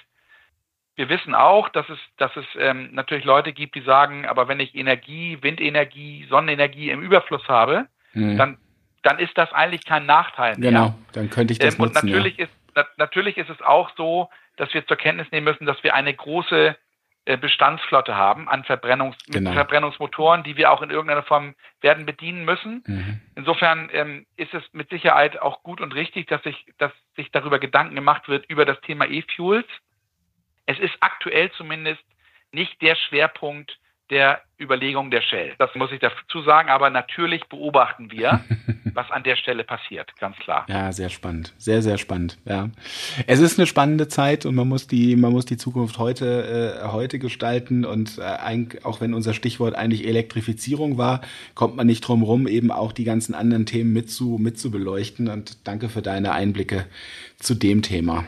Wir 0.96 1.10
wissen 1.10 1.34
auch, 1.34 1.70
dass 1.70 1.90
es, 1.90 1.98
dass 2.18 2.36
es 2.36 2.46
ähm, 2.60 2.90
natürlich 2.92 3.26
Leute 3.26 3.52
gibt, 3.52 3.76
die 3.76 3.82
sagen, 3.82 4.28
aber 4.28 4.48
wenn 4.48 4.60
ich 4.60 4.76
Energie, 4.76 5.40
Windenergie, 5.42 6.28
Sonnenenergie 6.30 6.92
im 6.92 7.02
Überfluss 7.02 7.48
habe, 7.48 7.88
mhm. 8.14 8.38
dann, 8.38 8.58
dann 9.02 9.18
ist 9.18 9.36
das 9.38 9.52
eigentlich 9.54 9.86
kein 9.86 10.06
Nachteil 10.06 10.58
mehr. 10.58 10.70
Genau, 10.70 10.96
dann 11.14 11.30
könnte 11.32 11.54
ich 11.54 11.60
das 11.60 11.76
ähm, 11.76 11.86
nutzen. 11.86 11.98
Und 11.98 12.04
natürlich, 12.06 12.38
ja. 12.38 12.46
ist, 12.46 12.54
na, 12.76 12.86
natürlich 12.98 13.38
ist 13.38 13.50
es 13.50 13.62
auch 13.62 13.90
so, 13.98 14.30
dass 14.58 14.72
wir 14.76 14.86
zur 14.86 14.98
Kenntnis 14.98 15.32
nehmen 15.32 15.46
müssen, 15.46 15.66
dass 15.66 15.84
wir 15.84 15.96
eine 15.96 16.14
große 16.14 16.78
Bestandsflotte 17.26 18.16
haben 18.16 18.50
an 18.50 18.66
Verbrennungs 18.66 19.16
genau. 19.28 19.54
Verbrennungsmotoren, 19.54 20.44
die 20.44 20.58
wir 20.58 20.72
auch 20.72 20.82
in 20.82 20.90
irgendeiner 20.90 21.24
Form 21.24 21.56
werden 21.80 22.06
bedienen 22.06 22.44
müssen. 22.44 22.84
Mhm. 22.86 23.22
Insofern 23.36 23.90
ähm, 23.94 24.26
ist 24.36 24.54
es 24.54 24.64
mit 24.74 24.90
Sicherheit 24.90 25.42
auch 25.42 25.64
gut 25.64 25.80
und 25.80 25.94
richtig, 25.94 26.28
dass 26.28 26.44
sich, 26.44 26.66
dass 26.80 26.92
sich 27.16 27.32
darüber 27.32 27.60
Gedanken 27.60 27.96
gemacht 27.96 28.28
wird 28.28 28.46
über 28.50 28.66
das 28.66 28.80
Thema 28.82 29.06
E-Fuels. 29.06 29.68
Es 30.66 30.80
ist 30.80 30.96
aktuell 31.00 31.50
zumindest 31.52 32.04
nicht 32.52 32.82
der 32.82 32.96
Schwerpunkt 32.96 33.78
der 34.10 34.42
Überlegung 34.60 35.12
der 35.12 35.22
Shell. 35.22 35.54
Das 35.60 35.74
muss 35.76 35.92
ich 35.92 36.00
dazu 36.00 36.42
sagen, 36.42 36.70
aber 36.70 36.90
natürlich 36.90 37.46
beobachten 37.46 38.12
wir, 38.12 38.44
was 38.94 39.10
an 39.12 39.24
der 39.24 39.36
Stelle 39.36 39.64
passiert, 39.64 40.12
ganz 40.20 40.38
klar. 40.38 40.66
Ja, 40.70 40.92
sehr 40.92 41.10
spannend, 41.10 41.54
sehr 41.58 41.82
sehr 41.82 41.98
spannend. 41.98 42.38
Ja, 42.46 42.70
es 43.28 43.40
ist 43.40 43.58
eine 43.58 43.66
spannende 43.66 44.08
Zeit 44.08 44.46
und 44.46 44.56
man 44.56 44.68
muss 44.68 44.88
die 44.88 45.16
man 45.16 45.32
muss 45.32 45.46
die 45.46 45.58
Zukunft 45.58 45.98
heute 45.98 46.80
äh, 46.84 46.88
heute 46.88 47.20
gestalten 47.20 47.86
und 47.86 48.20
äh, 48.20 48.68
auch 48.84 49.02
wenn 49.02 49.14
unser 49.14 49.34
Stichwort 49.34 49.76
eigentlich 49.76 50.06
Elektrifizierung 50.06 50.98
war, 50.98 51.22
kommt 51.56 51.76
man 51.76 51.88
nicht 51.88 52.02
drum 52.02 52.24
rum, 52.24 52.48
eben 52.48 52.72
auch 52.72 52.92
die 52.92 53.06
ganzen 53.06 53.34
anderen 53.34 53.66
Themen 53.66 53.94
mit 53.94 54.12
zu 54.12 54.38
mit 54.40 54.60
zu 54.60 54.70
beleuchten 54.70 55.28
und 55.30 55.68
danke 55.68 55.90
für 55.90 56.02
deine 56.02 56.34
Einblicke 56.34 56.86
zu 57.38 57.56
dem 57.56 57.82
Thema. 57.82 58.26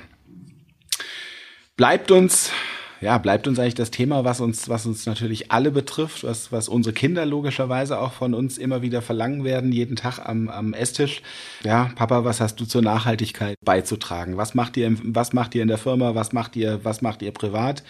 Bleibt 1.77 2.09
uns 2.09 2.53
ja, 3.01 3.17
bleibt 3.17 3.47
uns 3.47 3.59
eigentlich 3.59 3.75
das 3.75 3.91
Thema, 3.91 4.23
was 4.23 4.39
uns, 4.39 4.69
was 4.69 4.85
uns 4.85 5.05
natürlich 5.05 5.51
alle 5.51 5.71
betrifft, 5.71 6.23
was, 6.23 6.51
was 6.51 6.69
unsere 6.69 6.93
Kinder 6.93 7.25
logischerweise 7.25 7.99
auch 7.99 8.13
von 8.13 8.33
uns 8.33 8.57
immer 8.57 8.81
wieder 8.81 9.01
verlangen 9.01 9.43
werden, 9.43 9.71
jeden 9.71 9.95
Tag 9.95 10.19
am, 10.19 10.49
am 10.49 10.73
Esstisch. 10.73 11.21
Ja, 11.63 11.91
Papa, 11.95 12.23
was 12.23 12.41
hast 12.41 12.59
du 12.59 12.65
zur 12.65 12.81
Nachhaltigkeit 12.81 13.57
beizutragen? 13.63 14.37
Was 14.37 14.55
macht 14.55 14.77
ihr, 14.77 14.95
was 15.03 15.33
macht 15.33 15.55
ihr 15.55 15.61
in 15.61 15.67
der 15.67 15.77
Firma? 15.77 16.15
Was 16.15 16.33
macht 16.33 16.55
ihr, 16.55 16.79
was 16.83 17.01
macht 17.01 17.21
ihr 17.21 17.31
privat? 17.31 17.83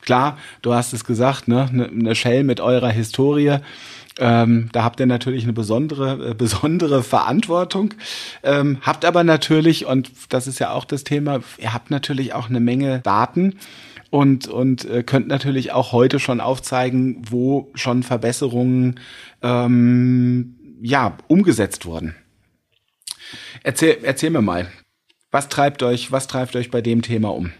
Klar, 0.00 0.38
du 0.62 0.74
hast 0.74 0.92
es 0.92 1.04
gesagt, 1.04 1.48
ne, 1.48 1.68
eine 1.68 1.88
ne 1.88 2.14
Shell 2.14 2.44
mit 2.44 2.60
eurer 2.60 2.90
Historie. 2.90 3.58
Ähm, 4.18 4.68
da 4.72 4.84
habt 4.84 5.00
ihr 5.00 5.06
natürlich 5.06 5.44
eine 5.44 5.52
besondere, 5.52 6.30
äh, 6.30 6.34
besondere 6.34 7.02
Verantwortung. 7.02 7.94
Ähm, 8.42 8.78
habt 8.82 9.04
aber 9.04 9.24
natürlich, 9.24 9.86
und 9.86 10.10
das 10.28 10.46
ist 10.46 10.58
ja 10.58 10.72
auch 10.72 10.84
das 10.84 11.04
Thema, 11.04 11.40
ihr 11.58 11.72
habt 11.72 11.90
natürlich 11.90 12.34
auch 12.34 12.48
eine 12.48 12.60
Menge 12.60 13.00
Daten 13.00 13.58
und, 14.12 14.46
und 14.46 14.84
äh, 14.84 15.02
könnt 15.02 15.26
natürlich 15.26 15.72
auch 15.72 15.92
heute 15.92 16.20
schon 16.20 16.42
aufzeigen, 16.42 17.22
wo 17.30 17.72
schon 17.74 18.02
Verbesserungen 18.02 19.00
ähm, 19.42 20.78
ja, 20.82 21.16
umgesetzt 21.28 21.86
wurden. 21.86 22.14
Erzähl, 23.62 24.00
erzähl 24.02 24.28
mir 24.28 24.42
mal, 24.42 24.70
was 25.30 25.48
treibt 25.48 25.82
euch, 25.82 26.12
was 26.12 26.26
treibt 26.26 26.54
euch 26.56 26.70
bei 26.70 26.82
dem 26.82 27.00
Thema 27.00 27.30
um? 27.30 27.54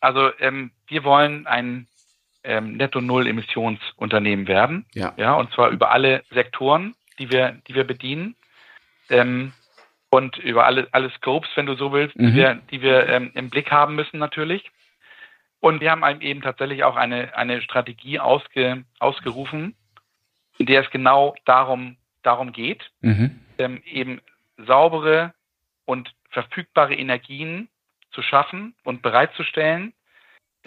Also 0.00 0.28
ähm, 0.38 0.70
wir 0.86 1.02
wollen 1.02 1.46
ein 1.46 1.86
ähm, 2.42 2.76
Netto-Null-Emissionsunternehmen 2.76 4.46
werden. 4.46 4.84
Ja. 4.92 5.14
ja. 5.16 5.32
Und 5.32 5.50
zwar 5.54 5.70
über 5.70 5.92
alle 5.92 6.24
Sektoren, 6.30 6.94
die 7.18 7.30
wir, 7.30 7.56
die 7.66 7.74
wir 7.74 7.84
bedienen. 7.84 8.36
Ähm, 9.08 9.52
und 10.10 10.36
über 10.36 10.66
alle, 10.66 10.88
alle 10.92 11.08
Scopes, 11.12 11.48
wenn 11.54 11.64
du 11.64 11.74
so 11.74 11.90
willst, 11.90 12.16
mhm. 12.16 12.26
die 12.26 12.34
wir, 12.34 12.54
die 12.70 12.82
wir 12.82 13.08
ähm, 13.08 13.30
im 13.34 13.48
Blick 13.48 13.70
haben 13.70 13.94
müssen 13.94 14.18
natürlich. 14.18 14.70
Und 15.64 15.80
wir 15.80 15.92
haben 15.92 16.20
eben 16.20 16.42
tatsächlich 16.42 16.84
auch 16.84 16.94
eine, 16.94 17.34
eine 17.38 17.62
Strategie 17.62 18.20
ausge, 18.20 18.84
ausgerufen, 18.98 19.74
in 20.58 20.66
der 20.66 20.82
es 20.82 20.90
genau 20.90 21.34
darum, 21.46 21.96
darum 22.22 22.52
geht, 22.52 22.90
mhm. 23.00 23.40
ähm, 23.56 23.82
eben 23.86 24.20
saubere 24.58 25.32
und 25.86 26.12
verfügbare 26.28 26.94
Energien 26.94 27.70
zu 28.10 28.20
schaffen 28.20 28.74
und 28.84 29.00
bereitzustellen 29.00 29.94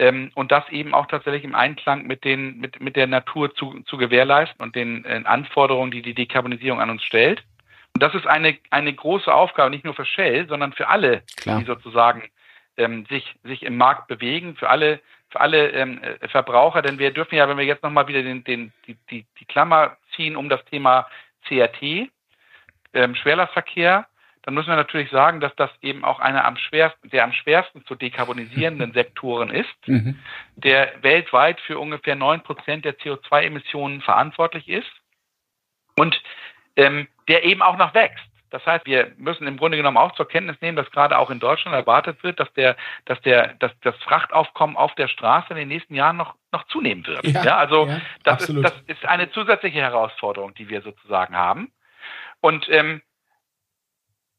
ähm, 0.00 0.32
und 0.34 0.50
das 0.50 0.68
eben 0.70 0.92
auch 0.94 1.06
tatsächlich 1.06 1.44
im 1.44 1.54
Einklang 1.54 2.04
mit, 2.08 2.24
den, 2.24 2.58
mit, 2.58 2.80
mit 2.80 2.96
der 2.96 3.06
Natur 3.06 3.54
zu, 3.54 3.78
zu 3.84 3.98
gewährleisten 3.98 4.60
und 4.60 4.74
den 4.74 5.04
äh, 5.04 5.22
Anforderungen, 5.26 5.92
die 5.92 6.02
die 6.02 6.14
Dekarbonisierung 6.14 6.80
an 6.80 6.90
uns 6.90 7.04
stellt. 7.04 7.44
Und 7.94 8.02
das 8.02 8.16
ist 8.16 8.26
eine, 8.26 8.58
eine 8.70 8.92
große 8.92 9.32
Aufgabe, 9.32 9.70
nicht 9.70 9.84
nur 9.84 9.94
für 9.94 10.04
Shell, 10.04 10.48
sondern 10.48 10.72
für 10.72 10.88
alle, 10.88 11.22
Klar. 11.36 11.60
die 11.60 11.66
sozusagen 11.66 12.24
ähm, 12.78 13.04
sich, 13.06 13.34
sich 13.44 13.64
im 13.64 13.76
Markt 13.76 14.08
bewegen, 14.08 14.56
für 14.56 14.70
alle, 14.70 15.00
für 15.28 15.40
alle 15.40 15.70
ähm, 15.70 16.02
äh, 16.02 16.28
Verbraucher. 16.28 16.80
Denn 16.80 16.98
wir 16.98 17.12
dürfen 17.12 17.34
ja, 17.34 17.48
wenn 17.48 17.58
wir 17.58 17.64
jetzt 17.64 17.82
nochmal 17.82 18.08
wieder 18.08 18.22
den, 18.22 18.44
den, 18.44 18.72
die, 18.86 18.96
die, 19.10 19.26
die 19.38 19.44
Klammer 19.44 19.96
ziehen 20.16 20.36
um 20.36 20.48
das 20.48 20.64
Thema 20.66 21.06
CRT, 21.46 22.10
ähm, 22.94 23.14
Schwerlastverkehr, 23.14 24.06
dann 24.42 24.54
müssen 24.54 24.68
wir 24.68 24.76
natürlich 24.76 25.10
sagen, 25.10 25.40
dass 25.40 25.54
das 25.56 25.70
eben 25.82 26.04
auch 26.04 26.20
einer 26.20 26.44
am 26.46 26.56
schwersten, 26.56 27.10
der 27.10 27.24
am 27.24 27.32
schwersten 27.32 27.84
zu 27.84 27.94
dekarbonisierenden 27.94 28.92
Sektoren 28.94 29.50
ist, 29.50 29.76
mhm. 29.86 30.18
der 30.56 30.94
weltweit 31.02 31.60
für 31.60 31.78
ungefähr 31.78 32.14
neun 32.14 32.42
Prozent 32.42 32.84
der 32.86 32.96
CO2-Emissionen 32.98 34.00
verantwortlich 34.00 34.68
ist 34.68 34.90
und 35.98 36.18
ähm, 36.76 37.08
der 37.28 37.44
eben 37.44 37.60
auch 37.60 37.76
noch 37.76 37.92
wächst. 37.92 38.24
Das 38.50 38.64
heißt, 38.64 38.86
wir 38.86 39.12
müssen 39.16 39.46
im 39.46 39.56
Grunde 39.56 39.76
genommen 39.76 39.96
auch 39.96 40.12
zur 40.12 40.28
Kenntnis 40.28 40.60
nehmen, 40.60 40.76
dass 40.76 40.90
gerade 40.90 41.18
auch 41.18 41.30
in 41.30 41.40
Deutschland 41.40 41.74
erwartet 41.74 42.22
wird, 42.22 42.40
dass 42.40 42.52
der, 42.54 42.76
dass 43.04 43.20
der, 43.22 43.54
dass 43.54 43.72
das 43.82 43.96
Frachtaufkommen 43.96 44.76
auf 44.76 44.94
der 44.94 45.08
Straße 45.08 45.50
in 45.50 45.56
den 45.56 45.68
nächsten 45.68 45.94
Jahren 45.94 46.16
noch, 46.16 46.34
noch 46.52 46.64
zunehmen 46.68 47.06
wird. 47.06 47.26
Ja, 47.26 47.44
ja 47.44 47.56
also 47.56 47.86
ja, 47.86 48.00
das, 48.24 48.48
ist, 48.48 48.62
das 48.62 48.74
ist 48.86 49.04
eine 49.04 49.30
zusätzliche 49.30 49.80
Herausforderung, 49.80 50.54
die 50.54 50.68
wir 50.68 50.82
sozusagen 50.82 51.36
haben. 51.36 51.72
Und 52.40 52.68
ähm, 52.70 53.02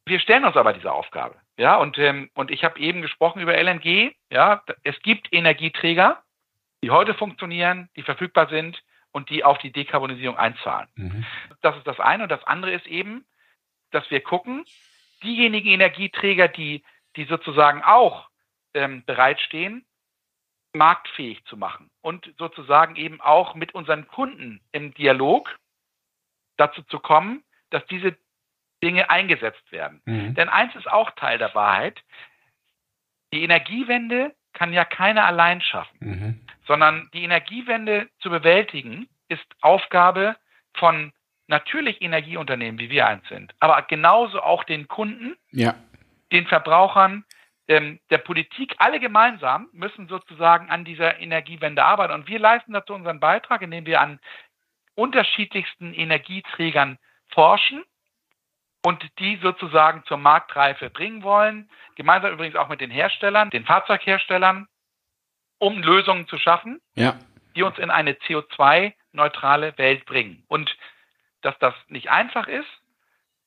wir 0.06 0.20
stellen 0.20 0.46
uns 0.46 0.58
aber 0.58 0.74
diese 0.74 0.92
Aufgabe. 0.92 1.36
Ja, 1.58 1.76
und, 1.76 1.98
ähm, 1.98 2.30
und 2.34 2.52
ich 2.52 2.64
habe 2.64 2.80
eben 2.80 3.02
gesprochen 3.02 3.42
über 3.42 3.56
LNG. 3.62 4.14
Ja, 4.32 4.64
es 4.84 5.00
gibt 5.02 5.32
Energieträger, 5.32 6.24
die 6.82 6.90
heute 6.90 7.14
funktionieren, 7.14 7.90
die 7.96 8.04
verfügbar 8.04 8.48
sind 8.48 8.82
und 9.12 9.30
die 9.30 9.44
auf 9.44 9.58
die 9.58 9.72
Dekarbonisierung 9.72 10.38
einzahlen. 10.38 10.88
Mhm. 10.96 11.26
Das 11.62 11.76
ist 11.78 11.86
das 11.86 12.00
eine. 12.00 12.24
Und 12.24 12.30
das 12.30 12.44
andere 12.46 12.72
ist 12.72 12.88
eben, 12.88 13.26
dass 13.92 14.10
wir 14.12 14.22
gucken, 14.22 14.66
diejenigen 15.24 15.70
Energieträger, 15.70 16.48
die, 16.48 16.84
die 17.16 17.26
sozusagen 17.26 17.84
auch 17.84 18.30
ähm, 18.74 19.04
bereitstehen, 19.06 19.86
marktfähig 20.74 21.44
zu 21.46 21.58
machen 21.58 21.90
und 22.02 22.32
sozusagen 22.38 22.96
eben 22.96 23.20
auch 23.22 23.56
mit 23.56 23.74
unseren 23.74 24.08
Kunden 24.08 24.62
im 24.72 24.94
Dialog 24.94 25.58
dazu 26.58 26.84
zu 26.84 27.00
kommen, 27.00 27.44
dass 27.70 27.86
diese 27.88 28.16
Dinge 28.84 29.10
eingesetzt 29.10 29.72
werden. 29.72 30.02
Mhm. 30.06 30.36
Denn 30.36 30.50
eins 30.50 30.76
ist 30.76 30.90
auch 30.90 31.12
Teil 31.12 31.38
der 31.38 31.56
Wahrheit. 31.56 32.02
Die 33.34 33.44
Energiewende 33.44 34.36
kann 34.54 34.74
ja 34.74 34.86
keiner 34.86 35.26
allein 35.26 35.62
schaffen, 35.62 35.98
mhm. 36.00 36.48
sondern 36.66 37.10
die 37.14 37.24
Energiewende 37.24 38.10
zu 38.20 38.30
bewältigen 38.30 39.10
ist 39.28 39.46
Aufgabe 39.62 40.36
von 40.74 41.14
natürlich 41.50 42.02
Energieunternehmen, 42.02 42.80
wie 42.80 42.90
wir 42.90 43.08
eins 43.08 43.28
sind, 43.28 43.54
aber 43.60 43.82
genauso 43.84 44.42
auch 44.42 44.64
den 44.64 44.88
Kunden, 44.88 45.36
ja. 45.52 45.76
den 46.32 46.46
Verbrauchern, 46.48 47.26
ähm, 47.68 48.00
der 48.10 48.20
Politik, 48.20 48.76
alle 48.78 49.00
gemeinsam 49.00 49.68
müssen 49.74 50.08
sozusagen 50.08 50.70
an 50.70 50.86
dieser 50.86 51.20
Energiewende 51.20 51.84
arbeiten. 51.84 52.14
Und 52.14 52.28
wir 52.28 52.40
leisten 52.40 52.74
dazu 52.74 52.94
unseren 52.94 53.20
Beitrag, 53.20 53.62
indem 53.62 53.86
wir 53.86 54.00
an 54.00 54.20
unterschiedlichsten 54.96 55.94
Energieträgern 55.94 56.98
forschen 57.30 57.84
und 58.84 59.04
die 59.20 59.38
sozusagen 59.42 60.04
zur 60.06 60.18
Marktreife 60.18 60.90
bringen 60.90 61.24
wollen. 61.24 61.70
Gemeinsam 61.96 62.34
übrigens 62.34 62.56
auch 62.56 62.70
mit 62.70 62.82
den 62.82 62.92
Herstellern, 62.92 63.50
den 63.50 63.66
Fahrzeugherstellern, 63.66 64.68
um 65.58 65.82
Lösungen 65.82 66.28
zu 66.28 66.38
schaffen, 66.38 66.80
ja. 66.96 67.18
die 67.56 67.64
uns 67.64 67.78
in 67.78 67.90
eine 67.90 68.14
CO2-neutrale 68.14 69.78
Welt 69.78 70.06
bringen. 70.06 70.44
Und 70.48 70.76
dass 71.42 71.58
das 71.60 71.74
nicht 71.88 72.10
einfach 72.10 72.48
ist, 72.48 72.68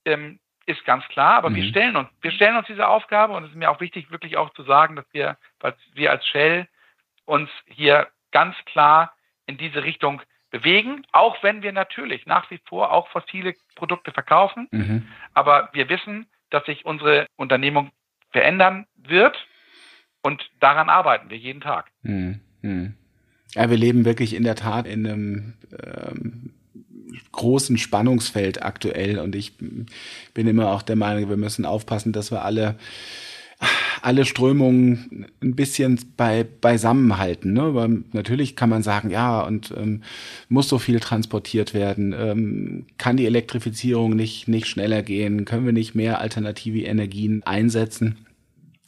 ähm, 0.05 0.39
ist 0.67 0.85
ganz 0.85 1.05
klar, 1.09 1.35
aber 1.35 1.51
mhm. 1.51 1.57
wir 1.57 1.65
stellen 1.65 1.97
uns, 1.97 2.09
wir 2.21 2.31
stellen 2.31 2.57
uns 2.57 2.67
diese 2.67 2.87
Aufgabe 2.87 3.33
und 3.35 3.45
es 3.45 3.51
ist 3.51 3.57
mir 3.57 3.71
auch 3.71 3.81
wichtig, 3.81 4.11
wirklich 4.11 4.37
auch 4.37 4.51
zu 4.55 4.63
sagen, 4.63 4.97
dass 4.97 5.07
wir, 5.13 5.37
weil 5.61 5.75
wir 5.95 6.11
als 6.11 6.27
Shell 6.27 6.69
uns 7.25 7.51
hier 7.67 8.09
ganz 8.31 8.57
klar 8.67 9.15
in 9.47 9.57
diese 9.57 9.83
Richtung 9.83 10.23
bewegen, 10.51 11.05
auch 11.13 11.43
wenn 11.43 11.63
wir 11.63 11.73
natürlich 11.73 12.27
nach 12.27 12.51
wie 12.51 12.61
vor 12.67 12.93
auch 12.93 13.09
fossile 13.09 13.55
Produkte 13.75 14.13
verkaufen. 14.13 14.69
Mhm. 14.71 15.09
Aber 15.35 15.71
wir 15.73 15.89
wissen, 15.89 16.27
dass 16.51 16.65
sich 16.67 16.85
unsere 16.85 17.27
Unternehmung 17.37 17.91
verändern 18.31 18.87
wird 18.97 19.37
und 20.23 20.43
daran 20.61 20.89
arbeiten 20.89 21.31
wir 21.31 21.39
jeden 21.39 21.61
Tag. 21.61 21.91
Mhm. 22.03 22.41
mhm. 22.61 22.95
Ja, 23.55 23.69
wir 23.69 23.77
leben 23.77 24.07
wirklich 24.07 24.35
in 24.35 24.45
der 24.45 24.55
Tat 24.55 24.87
in 24.87 25.07
einem 25.07 25.55
ähm, 25.83 26.55
großen 27.33 27.79
Spannungsfeld 27.79 28.63
aktuell 28.63 29.19
und 29.19 29.35
ich 29.35 29.53
bin 29.59 30.47
immer 30.47 30.71
auch 30.71 30.83
der 30.83 30.97
Meinung, 30.97 31.29
wir 31.29 31.37
müssen 31.37 31.65
aufpassen, 31.65 32.13
dass 32.13 32.31
wir 32.31 32.45
alle 32.45 32.77
alle 34.03 34.25
Strömungen 34.25 35.27
ein 35.41 35.55
bisschen 35.55 35.99
bei, 36.17 36.45
beisammen 36.45 37.19
halten. 37.19 37.53
Ne? 37.53 37.75
Weil 37.75 38.03
natürlich 38.13 38.57
kann 38.57 38.69
man 38.69 38.83
sagen, 38.83 39.11
ja, 39.11 39.41
und 39.41 39.73
ähm, 39.77 40.03
muss 40.49 40.69
so 40.69 40.79
viel 40.79 41.01
transportiert 41.01 41.73
werden, 41.75 42.15
ähm, 42.17 42.87
kann 42.99 43.17
die 43.17 43.27
Elektrifizierung 43.27 44.17
nicht, 44.17 44.49
nicht 44.49 44.67
schneller 44.67 45.03
gehen, 45.03 45.45
können 45.45 45.67
wir 45.67 45.73
nicht 45.73 45.95
mehr 45.95 46.21
alternative 46.21 46.81
Energien 46.81 47.43
einsetzen. 47.45 48.19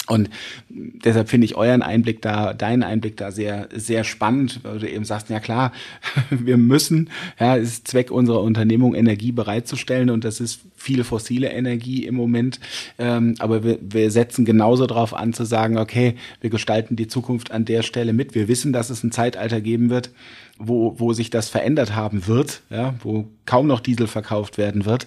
Und 0.07 0.29
deshalb 0.69 1.31
finde 1.31 1.47
ich 1.47 1.57
euren 1.57 1.81
Einblick 1.81 2.21
da, 2.21 2.53
deinen 2.53 2.83
Einblick 2.83 3.17
da 3.17 3.31
sehr, 3.31 3.69
sehr 3.75 4.05
spannend, 4.05 4.61
weil 4.63 4.79
du 4.79 4.91
eben 4.91 5.07
sagst, 5.07 5.31
ja 5.31 5.41
klar, 5.41 5.73
wir 6.31 6.59
müssen, 6.59 7.09
ja, 7.41 7.57
es 7.57 7.71
ist 7.71 7.89
Zweck 7.89 8.11
unserer 8.11 8.43
Unternehmung, 8.43 8.95
Energie 8.95 9.33
bereitzustellen 9.33 10.11
und 10.11 10.25
das 10.25 10.41
ist 10.41 10.61
viel 10.77 11.05
fossile 11.05 11.51
Energie 11.51 12.05
im 12.05 12.17
Moment. 12.17 12.61
Ähm, 12.99 13.37
aber 13.39 13.65
wir, 13.65 13.79
wir 13.81 14.11
setzen 14.11 14.45
genauso 14.45 14.87
darauf 14.87 15.15
an 15.15 15.33
zu 15.33 15.45
sagen, 15.45 15.79
okay, 15.79 16.17
wir 16.43 16.51
gestalten 16.51 16.97
die 16.97 17.09
Zukunft 17.09 17.51
an 17.51 17.65
der 17.65 17.83
Stelle 17.83 18.13
mit. 18.13 18.35
Wir 18.35 18.47
wissen, 18.47 18.75
dass 18.75 18.91
es 18.91 19.03
ein 19.03 19.13
Zeitalter 19.13 19.63
geben 19.63 19.89
wird, 19.89 20.11
wo, 20.59 20.95
wo 20.99 21.15
sich 21.15 21.31
das 21.31 21.49
verändert 21.49 21.95
haben 21.95 22.27
wird, 22.27 22.61
ja, 22.69 22.95
wo 23.03 23.27
kaum 23.47 23.67
noch 23.67 23.81
Diesel 23.81 24.07
verkauft 24.07 24.59
werden 24.59 24.85
wird. 24.85 25.07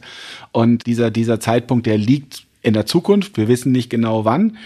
Und 0.52 0.88
dieser, 0.88 1.12
dieser 1.12 1.40
Zeitpunkt, 1.40 1.86
der 1.86 2.00
liegt 2.00 2.48
in 2.68 2.74
der 2.74 2.86
Zukunft. 2.86 3.38
Wir 3.38 3.48
wissen 3.48 3.72
nicht 3.72 3.90
genau 3.90 4.26
wann. 4.26 4.58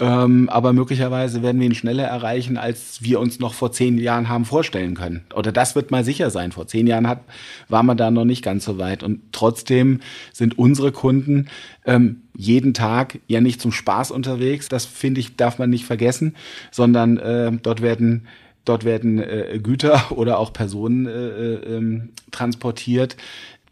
Ähm, 0.00 0.48
aber 0.48 0.72
möglicherweise 0.72 1.42
werden 1.42 1.60
wir 1.60 1.68
ihn 1.68 1.74
schneller 1.74 2.04
erreichen, 2.04 2.56
als 2.56 3.02
wir 3.02 3.20
uns 3.20 3.38
noch 3.38 3.54
vor 3.54 3.70
zehn 3.70 3.96
Jahren 3.98 4.28
haben 4.28 4.44
vorstellen 4.44 4.94
können. 4.94 5.24
Oder 5.34 5.52
das 5.52 5.76
wird 5.76 5.92
mal 5.92 6.02
sicher 6.02 6.30
sein. 6.30 6.50
Vor 6.50 6.66
zehn 6.66 6.88
Jahren 6.88 7.06
hat, 7.06 7.20
war 7.68 7.84
man 7.84 7.96
da 7.96 8.10
noch 8.10 8.24
nicht 8.24 8.42
ganz 8.42 8.64
so 8.64 8.78
weit. 8.78 9.04
Und 9.04 9.20
trotzdem 9.30 10.00
sind 10.32 10.58
unsere 10.58 10.90
Kunden 10.90 11.46
ähm, 11.84 12.22
jeden 12.36 12.74
Tag 12.74 13.20
ja 13.28 13.40
nicht 13.40 13.60
zum 13.60 13.70
Spaß 13.70 14.10
unterwegs. 14.10 14.68
Das 14.68 14.84
finde 14.84 15.20
ich, 15.20 15.36
darf 15.36 15.58
man 15.58 15.70
nicht 15.70 15.84
vergessen, 15.84 16.34
sondern 16.72 17.18
äh, 17.18 17.52
dort 17.62 17.80
werden 17.80 18.26
Dort 18.64 18.84
werden 18.84 19.18
äh, 19.18 19.60
Güter 19.62 20.10
oder 20.10 20.38
auch 20.38 20.52
Personen 20.52 21.06
äh, 21.06 21.10
äh, 21.10 21.76
ähm, 21.76 22.10
transportiert, 22.30 23.16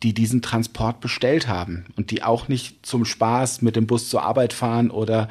die 0.02 0.14
diesen 0.14 0.42
Transport 0.42 1.00
bestellt 1.00 1.48
haben 1.48 1.84
und 1.96 2.10
die 2.10 2.22
auch 2.22 2.48
nicht 2.48 2.84
zum 2.84 3.04
Spaß 3.04 3.62
mit 3.62 3.76
dem 3.76 3.86
Bus 3.86 4.08
zur 4.08 4.22
Arbeit 4.22 4.52
fahren 4.52 4.90
oder 4.90 5.28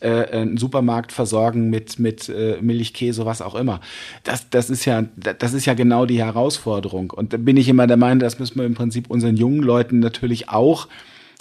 äh, 0.00 0.24
einen 0.30 0.56
Supermarkt 0.56 1.12
versorgen 1.12 1.70
mit 1.70 1.98
mit 1.98 2.28
äh, 2.28 2.58
Milch, 2.60 2.94
Käse, 2.94 3.26
was 3.26 3.42
auch 3.42 3.54
immer. 3.54 3.80
Das 4.22 4.48
das 4.50 4.70
ist 4.70 4.84
ja 4.84 5.04
das 5.16 5.52
ist 5.52 5.66
ja 5.66 5.74
genau 5.74 6.06
die 6.06 6.18
Herausforderung 6.18 7.10
und 7.10 7.32
da 7.32 7.36
bin 7.36 7.56
ich 7.56 7.68
immer 7.68 7.86
der 7.86 7.96
Meinung, 7.96 8.20
das 8.20 8.38
müssen 8.38 8.58
wir 8.58 8.66
im 8.66 8.74
Prinzip 8.74 9.10
unseren 9.10 9.36
jungen 9.36 9.62
Leuten 9.62 10.00
natürlich 10.00 10.48
auch 10.48 10.88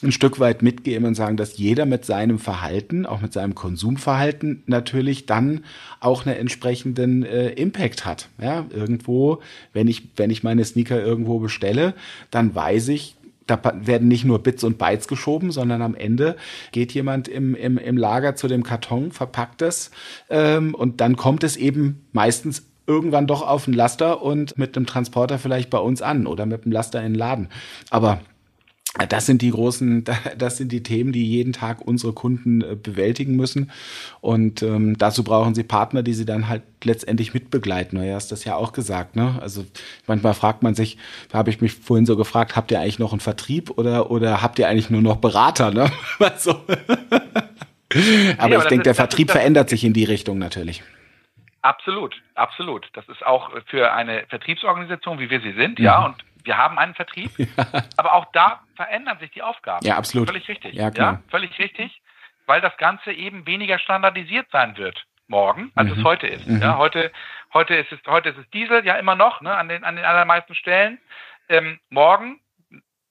ein 0.01 0.11
Stück 0.11 0.39
weit 0.39 0.61
mitgeben 0.61 1.05
und 1.05 1.15
sagen, 1.15 1.37
dass 1.37 1.57
jeder 1.57 1.85
mit 1.85 2.05
seinem 2.05 2.39
Verhalten, 2.39 3.05
auch 3.05 3.21
mit 3.21 3.33
seinem 3.33 3.55
Konsumverhalten 3.55 4.63
natürlich 4.65 5.25
dann 5.25 5.63
auch 5.99 6.25
einen 6.25 6.35
entsprechenden 6.35 7.23
äh, 7.23 7.49
Impact 7.49 8.05
hat. 8.05 8.29
Ja, 8.41 8.65
irgendwo, 8.69 9.39
wenn 9.71 9.87
ich, 9.87 10.09
wenn 10.15 10.29
ich 10.29 10.43
meine 10.43 10.65
Sneaker 10.65 11.01
irgendwo 11.01 11.39
bestelle, 11.39 11.93
dann 12.31 12.53
weiß 12.53 12.89
ich, 12.89 13.15
da 13.47 13.59
werden 13.81 14.07
nicht 14.07 14.25
nur 14.25 14.39
Bits 14.39 14.63
und 14.63 14.77
Bytes 14.77 15.07
geschoben, 15.07 15.51
sondern 15.51 15.81
am 15.81 15.95
Ende 15.95 16.37
geht 16.71 16.93
jemand 16.93 17.27
im, 17.27 17.55
im, 17.55 17.77
im 17.77 17.97
Lager 17.97 18.35
zu 18.35 18.47
dem 18.47 18.63
Karton, 18.63 19.11
verpackt 19.11 19.61
es 19.61 19.91
ähm, 20.29 20.73
und 20.73 21.01
dann 21.01 21.17
kommt 21.17 21.43
es 21.43 21.57
eben 21.57 22.05
meistens 22.13 22.63
irgendwann 22.87 23.27
doch 23.27 23.41
auf 23.41 23.65
den 23.65 23.73
Laster 23.73 24.21
und 24.21 24.57
mit 24.57 24.75
dem 24.75 24.85
Transporter 24.85 25.39
vielleicht 25.39 25.69
bei 25.69 25.77
uns 25.77 26.01
an 26.01 26.27
oder 26.27 26.45
mit 26.45 26.65
dem 26.65 26.71
Laster 26.71 26.99
in 26.99 27.13
den 27.13 27.19
Laden. 27.19 27.49
Aber 27.89 28.19
das 29.09 29.25
sind 29.25 29.41
die 29.41 29.49
großen, 29.49 30.03
das 30.37 30.57
sind 30.57 30.71
die 30.71 30.83
Themen, 30.83 31.11
die 31.11 31.25
jeden 31.25 31.53
Tag 31.53 31.81
unsere 31.81 32.13
Kunden 32.13 32.61
äh, 32.61 32.75
bewältigen 32.75 33.35
müssen. 33.35 33.71
Und 34.21 34.61
ähm, 34.61 34.97
dazu 34.97 35.23
brauchen 35.23 35.55
sie 35.55 35.63
Partner, 35.63 36.03
die 36.03 36.13
sie 36.13 36.25
dann 36.25 36.47
halt 36.47 36.61
letztendlich 36.83 37.33
mitbegleiten. 37.33 37.99
Du 37.99 38.13
hast 38.13 38.31
das 38.31 38.45
ja 38.45 38.55
auch 38.55 38.71
gesagt, 38.71 39.15
ne? 39.15 39.39
Also 39.41 39.65
manchmal 40.05 40.33
fragt 40.33 40.61
man 40.63 40.75
sich, 40.75 40.97
da 41.29 41.39
habe 41.39 41.49
ich 41.49 41.61
mich 41.61 41.73
vorhin 41.73 42.05
so 42.05 42.15
gefragt, 42.15 42.55
habt 42.55 42.71
ihr 42.71 42.79
eigentlich 42.79 42.99
noch 42.99 43.13
einen 43.13 43.19
Vertrieb 43.19 43.71
oder 43.77 44.11
oder 44.11 44.41
habt 44.41 44.59
ihr 44.59 44.67
eigentlich 44.67 44.89
nur 44.89 45.01
noch 45.01 45.17
Berater, 45.17 45.71
ne? 45.71 45.91
so. 46.37 46.51
aber 48.37 48.43
aber 48.43 48.57
ich 48.57 48.65
denke, 48.65 48.83
der 48.83 48.95
Vertrieb 48.95 49.31
verändert 49.31 49.69
sich 49.69 49.83
in 49.83 49.93
die 49.93 50.03
Richtung 50.03 50.37
natürlich. 50.37 50.83
Absolut, 51.63 52.13
absolut. 52.35 52.89
Das 52.93 53.07
ist 53.07 53.25
auch 53.25 53.49
für 53.67 53.93
eine 53.93 54.25
Vertriebsorganisation, 54.27 55.17
wie 55.19 55.29
wir 55.29 55.39
sie 55.39 55.53
sind, 55.53 55.79
mhm. 55.79 55.85
ja, 55.85 56.05
und 56.05 56.15
wir 56.43 56.57
haben 56.57 56.77
einen 56.77 56.93
Vertrieb, 56.93 57.31
ja. 57.37 57.47
aber 57.97 58.13
auch 58.13 58.25
da 58.33 58.63
verändern 58.75 59.19
sich 59.19 59.31
die 59.31 59.41
Aufgaben. 59.41 59.85
Ja, 59.85 59.97
absolut. 59.97 60.27
Völlig 60.27 60.47
richtig. 60.47 60.73
Ja, 60.73 60.91
klar. 60.91 61.13
Ja, 61.13 61.23
völlig 61.29 61.57
richtig, 61.59 62.01
weil 62.45 62.61
das 62.61 62.75
Ganze 62.77 63.11
eben 63.11 63.45
weniger 63.45 63.79
standardisiert 63.79 64.47
sein 64.51 64.77
wird 64.77 65.05
morgen, 65.27 65.71
als 65.75 65.89
mhm. 65.89 65.99
es 65.99 66.03
heute 66.03 66.27
ist. 66.27 66.47
Mhm. 66.47 66.61
Ja, 66.61 66.77
heute, 66.77 67.11
heute 67.53 67.75
ist 67.75 67.91
es, 67.91 67.99
heute 68.07 68.29
ist 68.29 68.37
es 68.37 68.49
Diesel, 68.51 68.85
ja 68.85 68.95
immer 68.95 69.15
noch, 69.15 69.41
ne, 69.41 69.55
an 69.55 69.69
den, 69.69 69.83
an 69.83 69.95
den 69.95 70.05
allermeisten 70.05 70.55
Stellen. 70.55 70.99
Ähm, 71.49 71.79
morgen, 71.89 72.41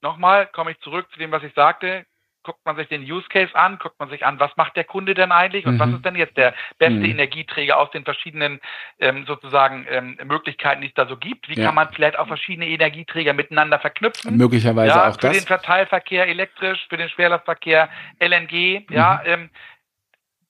nochmal, 0.03 0.47
komme 0.47 0.73
ich 0.73 0.81
zurück 0.81 1.11
zu 1.13 1.19
dem, 1.19 1.33
was 1.33 1.43
ich 1.43 1.55
sagte, 1.55 2.07
guckt 2.43 2.65
man 2.65 2.77
sich 2.77 2.89
den 2.89 3.03
Use 3.03 3.27
Case 3.29 3.55
an, 3.55 3.79
guckt 3.79 3.99
man 3.99 4.09
sich 4.09 4.25
an, 4.25 4.41
was 4.41 4.57
macht 4.57 4.77
der 4.77 4.85
Kunde 4.85 5.15
denn 5.15 5.33
eigentlich 5.33 5.67
und 5.67 5.75
mhm. 5.75 5.79
was 5.79 5.91
ist 5.91 6.05
denn 6.05 6.17
jetzt 6.17 6.37
der 6.37 6.55
beste 6.79 6.99
mhm. 6.99 7.05
Energieträger 7.05 7.79
aus 7.79 7.91
den 7.91 8.05
verschiedenen 8.05 8.61
ähm, 8.99 9.25
sozusagen 9.27 9.87
ähm, 9.89 10.19
Möglichkeiten, 10.25 10.81
die 10.81 10.89
es 10.89 10.95
da 10.95 11.07
so 11.07 11.17
gibt. 11.17 11.49
Wie 11.49 11.59
ja. 11.59 11.67
kann 11.67 11.75
man 11.75 11.93
vielleicht 11.93 12.19
auch 12.19 12.27
verschiedene 12.27 12.69
Energieträger 12.69 13.33
miteinander 13.33 13.79
verknüpfen? 13.79 14.37
Möglicherweise 14.37 14.95
ja, 14.95 15.09
auch 15.09 15.15
für 15.15 15.21
das. 15.21 15.31
Für 15.31 15.41
den 15.43 15.47
Verteilverkehr 15.47 16.27
elektrisch, 16.27 16.87
für 16.89 16.97
den 16.97 17.09
Schwerlastverkehr 17.09 17.89
LNG, 18.21 18.87
mhm. 18.89 18.95
ja. 18.95 19.23
Ähm, 19.25 19.51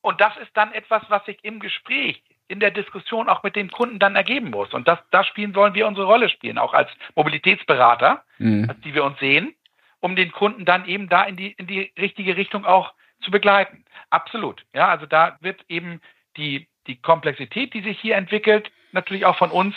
und 0.00 0.20
das 0.20 0.36
ist 0.38 0.50
dann 0.54 0.72
etwas, 0.72 1.02
was 1.08 1.24
sich 1.26 1.38
im 1.42 1.60
Gespräch 1.60 2.22
in 2.48 2.60
der 2.60 2.70
Diskussion 2.70 3.28
auch 3.28 3.42
mit 3.42 3.56
dem 3.56 3.70
Kunden 3.70 3.98
dann 3.98 4.16
ergeben 4.16 4.50
muss. 4.50 4.74
Und 4.74 4.86
das, 4.86 4.98
da 5.10 5.24
spielen 5.24 5.54
wollen 5.54 5.74
wir 5.74 5.86
unsere 5.86 6.06
Rolle 6.06 6.28
spielen, 6.28 6.58
auch 6.58 6.74
als 6.74 6.90
Mobilitätsberater, 7.14 8.24
mhm. 8.38 8.68
als 8.68 8.80
die 8.80 8.94
wir 8.94 9.04
uns 9.04 9.18
sehen, 9.20 9.54
um 10.02 10.16
den 10.16 10.32
Kunden 10.32 10.64
dann 10.64 10.86
eben 10.86 11.08
da 11.08 11.22
in 11.22 11.36
die, 11.36 11.52
in 11.52 11.66
die 11.66 11.92
richtige 11.98 12.36
Richtung 12.36 12.66
auch 12.66 12.92
zu 13.22 13.30
begleiten. 13.30 13.84
Absolut. 14.10 14.64
Ja, 14.74 14.88
also 14.88 15.06
da 15.06 15.38
wird 15.40 15.64
eben 15.68 16.00
die, 16.36 16.68
die 16.86 16.96
Komplexität, 16.96 17.72
die 17.72 17.82
sich 17.82 17.98
hier 18.00 18.16
entwickelt, 18.16 18.70
natürlich 18.90 19.24
auch 19.24 19.38
von 19.38 19.50
uns 19.50 19.74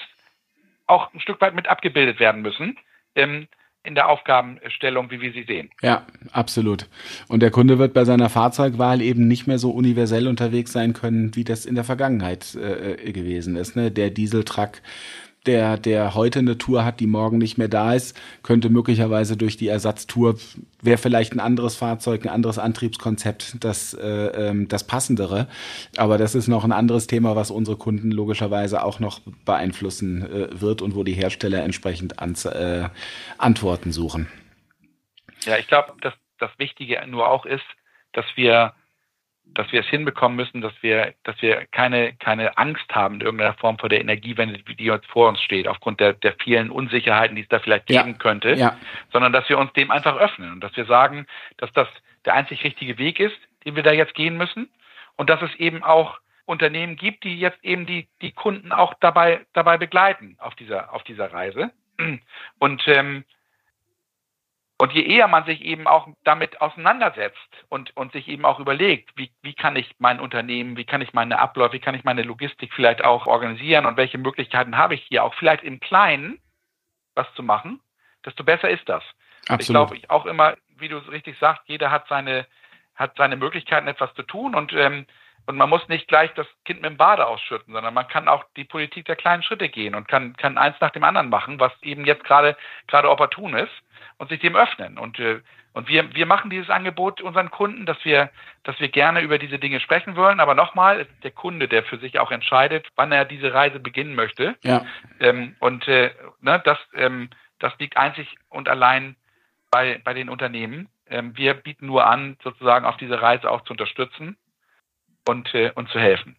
auch 0.88 1.14
ein 1.14 1.20
Stück 1.20 1.40
weit 1.42 1.56
mit 1.56 1.68
abgebildet 1.68 2.20
werden 2.20 2.42
müssen. 2.42 2.78
Ähm, 3.16 3.48
in 3.86 3.94
der 3.94 4.10
Aufgabenstellung, 4.10 5.12
wie 5.12 5.22
wir 5.22 5.32
sie 5.32 5.44
sehen. 5.44 5.70
Ja, 5.84 6.08
absolut. 6.32 6.88
Und 7.28 7.42
der 7.42 7.52
Kunde 7.52 7.78
wird 7.78 7.94
bei 7.94 8.04
seiner 8.04 8.30
Fahrzeugwahl 8.30 9.00
eben 9.00 9.28
nicht 9.28 9.46
mehr 9.46 9.60
so 9.60 9.70
universell 9.70 10.28
unterwegs 10.28 10.72
sein 10.74 10.94
können, 10.94 11.36
wie 11.36 11.44
das 11.44 11.66
in 11.68 11.76
der 11.76 11.84
Vergangenheit 11.84 12.56
äh, 12.56 12.94
äh 12.94 13.12
gewesen 13.12 13.56
ist. 13.56 13.76
Ne? 13.76 13.92
Der 13.92 14.10
Dieseltruck 14.10 14.82
der, 15.48 15.78
der 15.78 16.16
heute 16.16 16.40
eine 16.40 16.58
Tour 16.58 16.86
hat, 16.86 17.00
die 17.00 17.08
morgen 17.08 17.38
nicht 17.38 17.58
mehr 17.58 17.68
da 17.68 17.94
ist, 17.94 18.20
könnte 18.44 18.70
möglicherweise 18.70 19.38
durch 19.38 19.58
die 19.58 19.68
Ersatztour, 19.68 20.36
wäre 20.82 20.98
vielleicht 20.98 21.34
ein 21.34 21.40
anderes 21.40 21.76
Fahrzeug, 21.76 22.26
ein 22.26 22.30
anderes 22.30 22.60
Antriebskonzept 22.60 23.64
das, 23.64 23.94
äh, 23.94 24.06
ähm, 24.08 24.68
das 24.68 24.86
passendere. 24.86 25.48
Aber 25.98 26.18
das 26.18 26.36
ist 26.36 26.48
noch 26.48 26.64
ein 26.64 26.72
anderes 26.72 27.08
Thema, 27.08 27.36
was 27.36 27.52
unsere 27.52 27.78
Kunden 27.78 28.12
logischerweise 28.12 28.84
auch 28.84 29.00
noch 29.00 29.22
beeinflussen 29.46 30.24
äh, 30.24 30.62
wird 30.62 30.82
und 30.82 30.96
wo 30.96 31.04
die 31.04 31.14
Hersteller 31.14 31.64
entsprechend 31.64 32.20
an, 32.20 32.36
äh, 32.46 32.90
Antworten 33.38 33.92
suchen. 33.92 34.28
Ja, 35.46 35.58
ich 35.58 35.68
glaube, 35.68 35.94
dass 36.02 36.14
das 36.40 36.52
Wichtige 36.58 37.02
nur 37.08 37.30
auch 37.30 37.46
ist, 37.46 37.66
dass 38.14 38.26
wir 38.36 38.74
dass 39.54 39.72
wir 39.72 39.82
es 39.82 39.88
hinbekommen 39.88 40.36
müssen, 40.36 40.62
dass 40.62 40.74
wir, 40.82 41.14
dass 41.24 41.42
wir 41.42 41.66
keine, 41.68 42.14
keine 42.14 42.58
Angst 42.58 42.94
haben 42.94 43.16
in 43.16 43.22
irgendeiner 43.22 43.54
Form 43.54 43.78
vor 43.78 43.90
der 43.90 44.02
Energiewende, 44.02 44.60
die 44.60 44.90
uns 44.90 45.06
vor 45.06 45.30
uns 45.30 45.42
steht, 45.42 45.68
aufgrund 45.68 46.00
der, 46.00 46.14
der 46.14 46.34
vielen 46.42 46.70
Unsicherheiten, 46.70 47.36
die 47.36 47.44
es 47.44 47.48
da 47.48 47.60
vielleicht 47.60 47.86
geben 47.86 48.12
ja. 48.12 48.18
könnte, 48.18 48.54
ja. 48.54 48.78
sondern 49.12 49.32
dass 49.32 49.48
wir 49.48 49.58
uns 49.58 49.72
dem 49.74 49.92
einfach 49.92 50.18
öffnen 50.18 50.52
und 50.52 50.62
dass 50.62 50.76
wir 50.76 50.86
sagen, 50.86 51.26
dass 51.58 51.72
das 51.74 51.88
der 52.26 52.34
einzig 52.34 52.64
richtige 52.64 52.98
Weg 52.98 53.20
ist, 53.20 53.38
den 53.66 53.76
wir 53.76 53.84
da 53.84 53.92
jetzt 53.92 54.16
gehen 54.16 54.38
müssen 54.38 54.70
und 55.16 55.30
dass 55.30 55.42
es 55.42 55.54
eben 55.56 55.84
auch 55.84 56.20
Unternehmen 56.46 56.96
gibt, 56.96 57.24
die 57.24 57.40
jetzt 57.40 57.64
eben 57.64 57.86
die, 57.86 58.08
die 58.22 58.32
Kunden 58.32 58.72
auch 58.72 58.94
dabei, 59.00 59.46
dabei 59.54 59.78
begleiten 59.78 60.36
auf 60.40 60.56
dieser, 60.56 60.94
auf 60.94 61.04
dieser 61.04 61.34
Reise. 61.34 61.72
Und 62.60 62.84
ähm, 62.88 63.24
und 64.78 64.92
je 64.92 65.04
eher 65.04 65.28
man 65.28 65.46
sich 65.46 65.62
eben 65.62 65.88
auch 65.88 66.08
damit 66.24 66.60
auseinandersetzt 66.60 67.38
und, 67.70 67.96
und 67.96 68.12
sich 68.12 68.28
eben 68.28 68.44
auch 68.44 68.60
überlegt, 68.60 69.12
wie, 69.16 69.32
wie 69.42 69.54
kann 69.54 69.76
ich 69.78 69.96
mein 70.00 70.20
Unternehmen, 70.20 70.76
wie 70.76 70.84
kann 70.84 71.02
ich 71.02 71.14
meine 71.14 71.40
Abläufe, 71.40 71.74
wie 71.74 71.80
kann 71.80 71.96
ich 71.96 72.04
meine 72.04 72.24
Logistik 72.24 72.74
vielleicht 72.74 73.04
auch 73.04 73.26
organisieren 73.26 73.86
und 73.86 73.96
welche 73.96 74.18
Möglichkeiten 74.18 74.78
habe 74.78 74.96
ich 74.96 75.04
hier 75.04 75.24
auch 75.24 75.34
vielleicht 75.36 75.64
im 75.64 75.80
Kleinen 75.80 76.40
was 77.16 77.32
zu 77.36 77.44
machen, 77.44 77.80
desto 78.26 78.44
besser 78.44 78.70
ist 78.70 78.90
das. 78.90 79.04
Absolut. 79.48 79.62
Ich 79.62 79.68
glaube, 79.68 79.96
ich 79.96 80.10
auch 80.10 80.26
immer, 80.26 80.56
wie 80.78 80.90
du 80.90 80.98
richtig 80.98 81.38
sagst, 81.40 81.64
jeder 81.68 81.90
hat 81.90 82.08
seine, 82.10 82.46
hat 82.96 83.16
seine 83.16 83.38
Möglichkeiten, 83.38 83.88
etwas 83.88 84.14
zu 84.16 84.24
tun 84.24 84.56
und, 84.56 84.74
ähm, 84.74 85.06
und 85.46 85.56
man 85.56 85.70
muss 85.70 85.88
nicht 85.88 86.10
gleich 86.10 86.34
das 86.34 86.48
Kind 86.66 86.82
mit 86.82 86.90
dem 86.90 86.98
Bade 86.98 87.26
ausschütten, 87.26 87.74
sondern 87.74 87.94
man 87.94 88.10
kann 88.10 88.28
auch 88.28 88.44
die 88.58 88.66
Politik 88.66 89.06
der 89.06 89.16
kleinen 89.16 89.44
Schritte 89.44 89.70
gehen 89.70 89.96
und 89.96 90.10
kann, 90.10 90.36
kann 90.36 90.58
eins 90.58 90.76
nach 90.82 90.90
dem 90.90 91.06
anderen 91.06 91.30
machen, 91.30 91.62
was 91.62 91.72
eben 91.82 92.04
jetzt 92.04 92.26
gerade, 92.26 92.58
gerade 92.88 93.10
opportun 93.10 93.54
ist 93.54 93.72
und 94.18 94.30
sich 94.30 94.40
dem 94.40 94.56
öffnen. 94.56 94.98
Und, 94.98 95.20
äh, 95.20 95.42
und 95.74 95.88
wir, 95.88 96.14
wir 96.16 96.26
machen 96.26 96.50
dieses 96.50 96.70
Angebot 96.70 97.22
unseren 97.22 97.52
Kunden, 97.52 97.86
dass 97.86 97.98
wir, 98.04 98.30
dass 98.64 98.80
wir 98.80 98.90
gerne 98.90 99.22
über 99.22 99.38
diese 99.38 99.60
Dinge 99.60 99.80
sprechen 99.80 100.16
wollen. 100.16 100.40
Aber 100.40 100.56
nochmal, 100.56 101.02
es 101.02 101.08
ist 101.08 101.24
der 101.24 101.32
Kunde, 101.32 101.68
der 101.68 101.84
für 101.84 101.98
sich 101.98 102.20
auch 102.20 102.32
entscheidet, 102.32 102.88
wann 102.96 103.12
er 103.12 103.26
diese 103.26 103.54
Reise 103.54 103.80
beginnen 103.80 104.16
möchte. 104.16 104.56
Ja. 104.64 104.86
Ähm, 105.20 105.56
und 105.60 105.88
äh, 105.88 106.12
ne, 106.42 106.62
das, 106.64 106.78
ähm, 106.96 107.30
das 107.60 107.74
liegt 107.80 107.98
einzig 107.98 108.36
und 108.50 108.70
allein 108.70 109.16
bei, 109.72 110.00
bei 110.04 110.14
den 110.14 110.30
Unternehmen. 110.30 110.88
Ähm, 111.08 111.36
wir 111.36 111.54
bieten 111.54 111.88
nur 111.88 112.06
an, 112.08 112.38
sozusagen 112.44 112.86
auf 112.86 112.98
diese 112.98 113.22
Reise 113.22 113.52
auch 113.52 113.64
zu 113.66 113.72
unterstützen 113.74 114.38
und, 115.28 115.54
äh, 115.54 115.72
und 115.76 115.90
zu 115.90 116.00
helfen. 116.00 116.38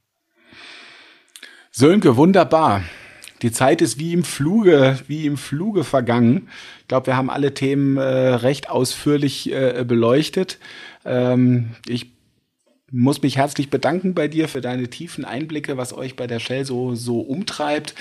Sönke, 1.70 2.16
wunderbar. 2.16 2.83
Die 3.43 3.53
Zeit 3.53 3.82
ist 3.82 3.99
wie 3.99 4.12
im 4.12 4.24
Fluge, 4.24 4.99
wie 5.09 5.26
im 5.26 5.37
Fluge 5.37 5.84
vergangen. 5.84 6.49
Ich 6.80 6.89
glaube, 6.89 7.09
wir 7.09 7.16
haben 7.16 7.30
alle 7.30 7.53
Themen 7.53 7.97
äh, 7.97 8.03
recht 8.03 8.70
ausführlich 8.70 9.53
äh, 9.53 9.84
beleuchtet. 9.87 10.59
Ähm, 11.05 11.70
ich 11.87 12.15
muss 12.93 13.22
mich 13.22 13.37
herzlich 13.37 13.68
bedanken 13.68 14.14
bei 14.14 14.28
dir 14.28 14.49
für 14.49 14.61
deine 14.61 14.89
tiefen 14.89 15.24
Einblicke, 15.24 15.76
was 15.76 15.93
euch 15.93 16.14
bei 16.14 16.26
der 16.26 16.39
Shell 16.39 16.64
so, 16.64 16.95
so 16.95 17.20
umtreibt. 17.20 17.95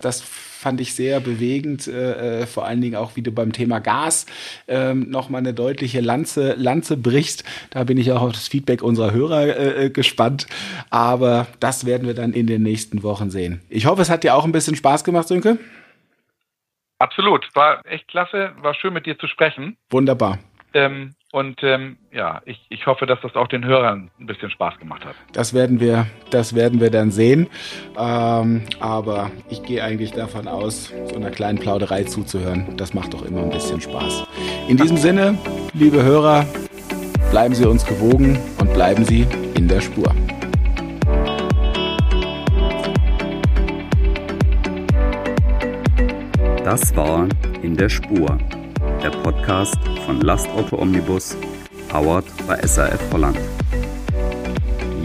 Das 0.00 0.20
fand 0.20 0.80
ich 0.80 0.94
sehr 0.94 1.20
bewegend, 1.20 1.86
äh, 1.86 2.40
äh 2.42 2.46
vor 2.46 2.66
allen 2.66 2.80
Dingen 2.80 2.96
auch, 2.96 3.14
wie 3.14 3.22
du 3.22 3.30
beim 3.30 3.52
Thema 3.52 3.78
Gas 3.78 4.26
ähm, 4.66 5.10
nochmal 5.10 5.40
eine 5.40 5.54
deutliche 5.54 6.00
Lanze, 6.00 6.54
Lanze 6.54 6.96
brichst. 6.96 7.44
Da 7.70 7.84
bin 7.84 7.98
ich 7.98 8.10
auch 8.10 8.22
auf 8.22 8.32
das 8.32 8.48
Feedback 8.48 8.82
unserer 8.82 9.12
Hörer 9.12 9.42
äh, 9.44 9.86
äh, 9.86 9.90
gespannt. 9.90 10.46
Aber 10.90 11.46
das 11.60 11.86
werden 11.86 12.06
wir 12.06 12.14
dann 12.14 12.32
in 12.32 12.48
den 12.48 12.62
nächsten 12.62 13.04
Wochen 13.04 13.30
sehen. 13.30 13.62
Ich 13.68 13.86
hoffe, 13.86 14.02
es 14.02 14.10
hat 14.10 14.24
dir 14.24 14.34
auch 14.34 14.44
ein 14.44 14.52
bisschen 14.52 14.74
Spaß 14.74 15.04
gemacht, 15.04 15.28
Sönke. 15.28 15.58
Absolut, 16.98 17.48
war 17.54 17.84
echt 17.84 18.08
klasse, 18.08 18.52
war 18.60 18.74
schön 18.74 18.92
mit 18.92 19.06
dir 19.06 19.18
zu 19.18 19.26
sprechen. 19.26 19.76
Wunderbar. 19.90 20.38
Ähm, 20.74 21.14
und 21.32 21.62
ähm, 21.62 21.96
ja, 22.12 22.42
ich, 22.44 22.60
ich 22.68 22.86
hoffe, 22.86 23.06
dass 23.06 23.18
das 23.22 23.34
auch 23.36 23.48
den 23.48 23.64
Hörern 23.64 24.10
ein 24.20 24.26
bisschen 24.26 24.50
Spaß 24.50 24.78
gemacht 24.78 25.04
hat. 25.04 25.14
Das 25.32 25.54
werden 25.54 25.80
wir, 25.80 26.06
das 26.30 26.54
werden 26.54 26.78
wir 26.78 26.90
dann 26.90 27.10
sehen. 27.10 27.48
Ähm, 27.98 28.62
aber 28.80 29.30
ich 29.48 29.62
gehe 29.62 29.82
eigentlich 29.82 30.12
davon 30.12 30.46
aus, 30.46 30.92
so 31.08 31.16
einer 31.16 31.30
kleinen 31.30 31.58
Plauderei 31.58 32.04
zuzuhören, 32.04 32.76
das 32.76 32.92
macht 32.92 33.14
doch 33.14 33.24
immer 33.24 33.42
ein 33.44 33.50
bisschen 33.50 33.80
Spaß. 33.80 34.26
In 34.68 34.76
diesem 34.76 34.98
Sinne, 34.98 35.38
liebe 35.72 36.02
Hörer, 36.02 36.44
bleiben 37.30 37.54
Sie 37.54 37.66
uns 37.66 37.86
gewogen 37.86 38.38
und 38.60 38.72
bleiben 38.74 39.04
Sie 39.06 39.26
in 39.54 39.68
der 39.68 39.80
Spur. 39.80 40.14
Das 46.62 46.94
war 46.94 47.26
in 47.62 47.74
der 47.74 47.88
Spur 47.88 48.38
der 49.02 49.10
Podcast 49.10 49.78
von 50.06 50.20
Lastauto 50.20 50.78
Omnibus, 50.78 51.36
powered 51.88 52.24
bei 52.46 52.56
SAF 52.64 53.00
Holland. 53.12 53.36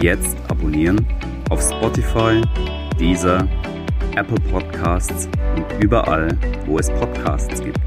Jetzt 0.00 0.36
abonnieren 0.48 1.04
auf 1.50 1.60
Spotify, 1.60 2.40
Deezer, 3.00 3.48
Apple 4.14 4.38
Podcasts 4.52 5.28
und 5.56 5.82
überall, 5.82 6.28
wo 6.66 6.78
es 6.78 6.90
Podcasts 6.90 7.60
gibt. 7.60 7.80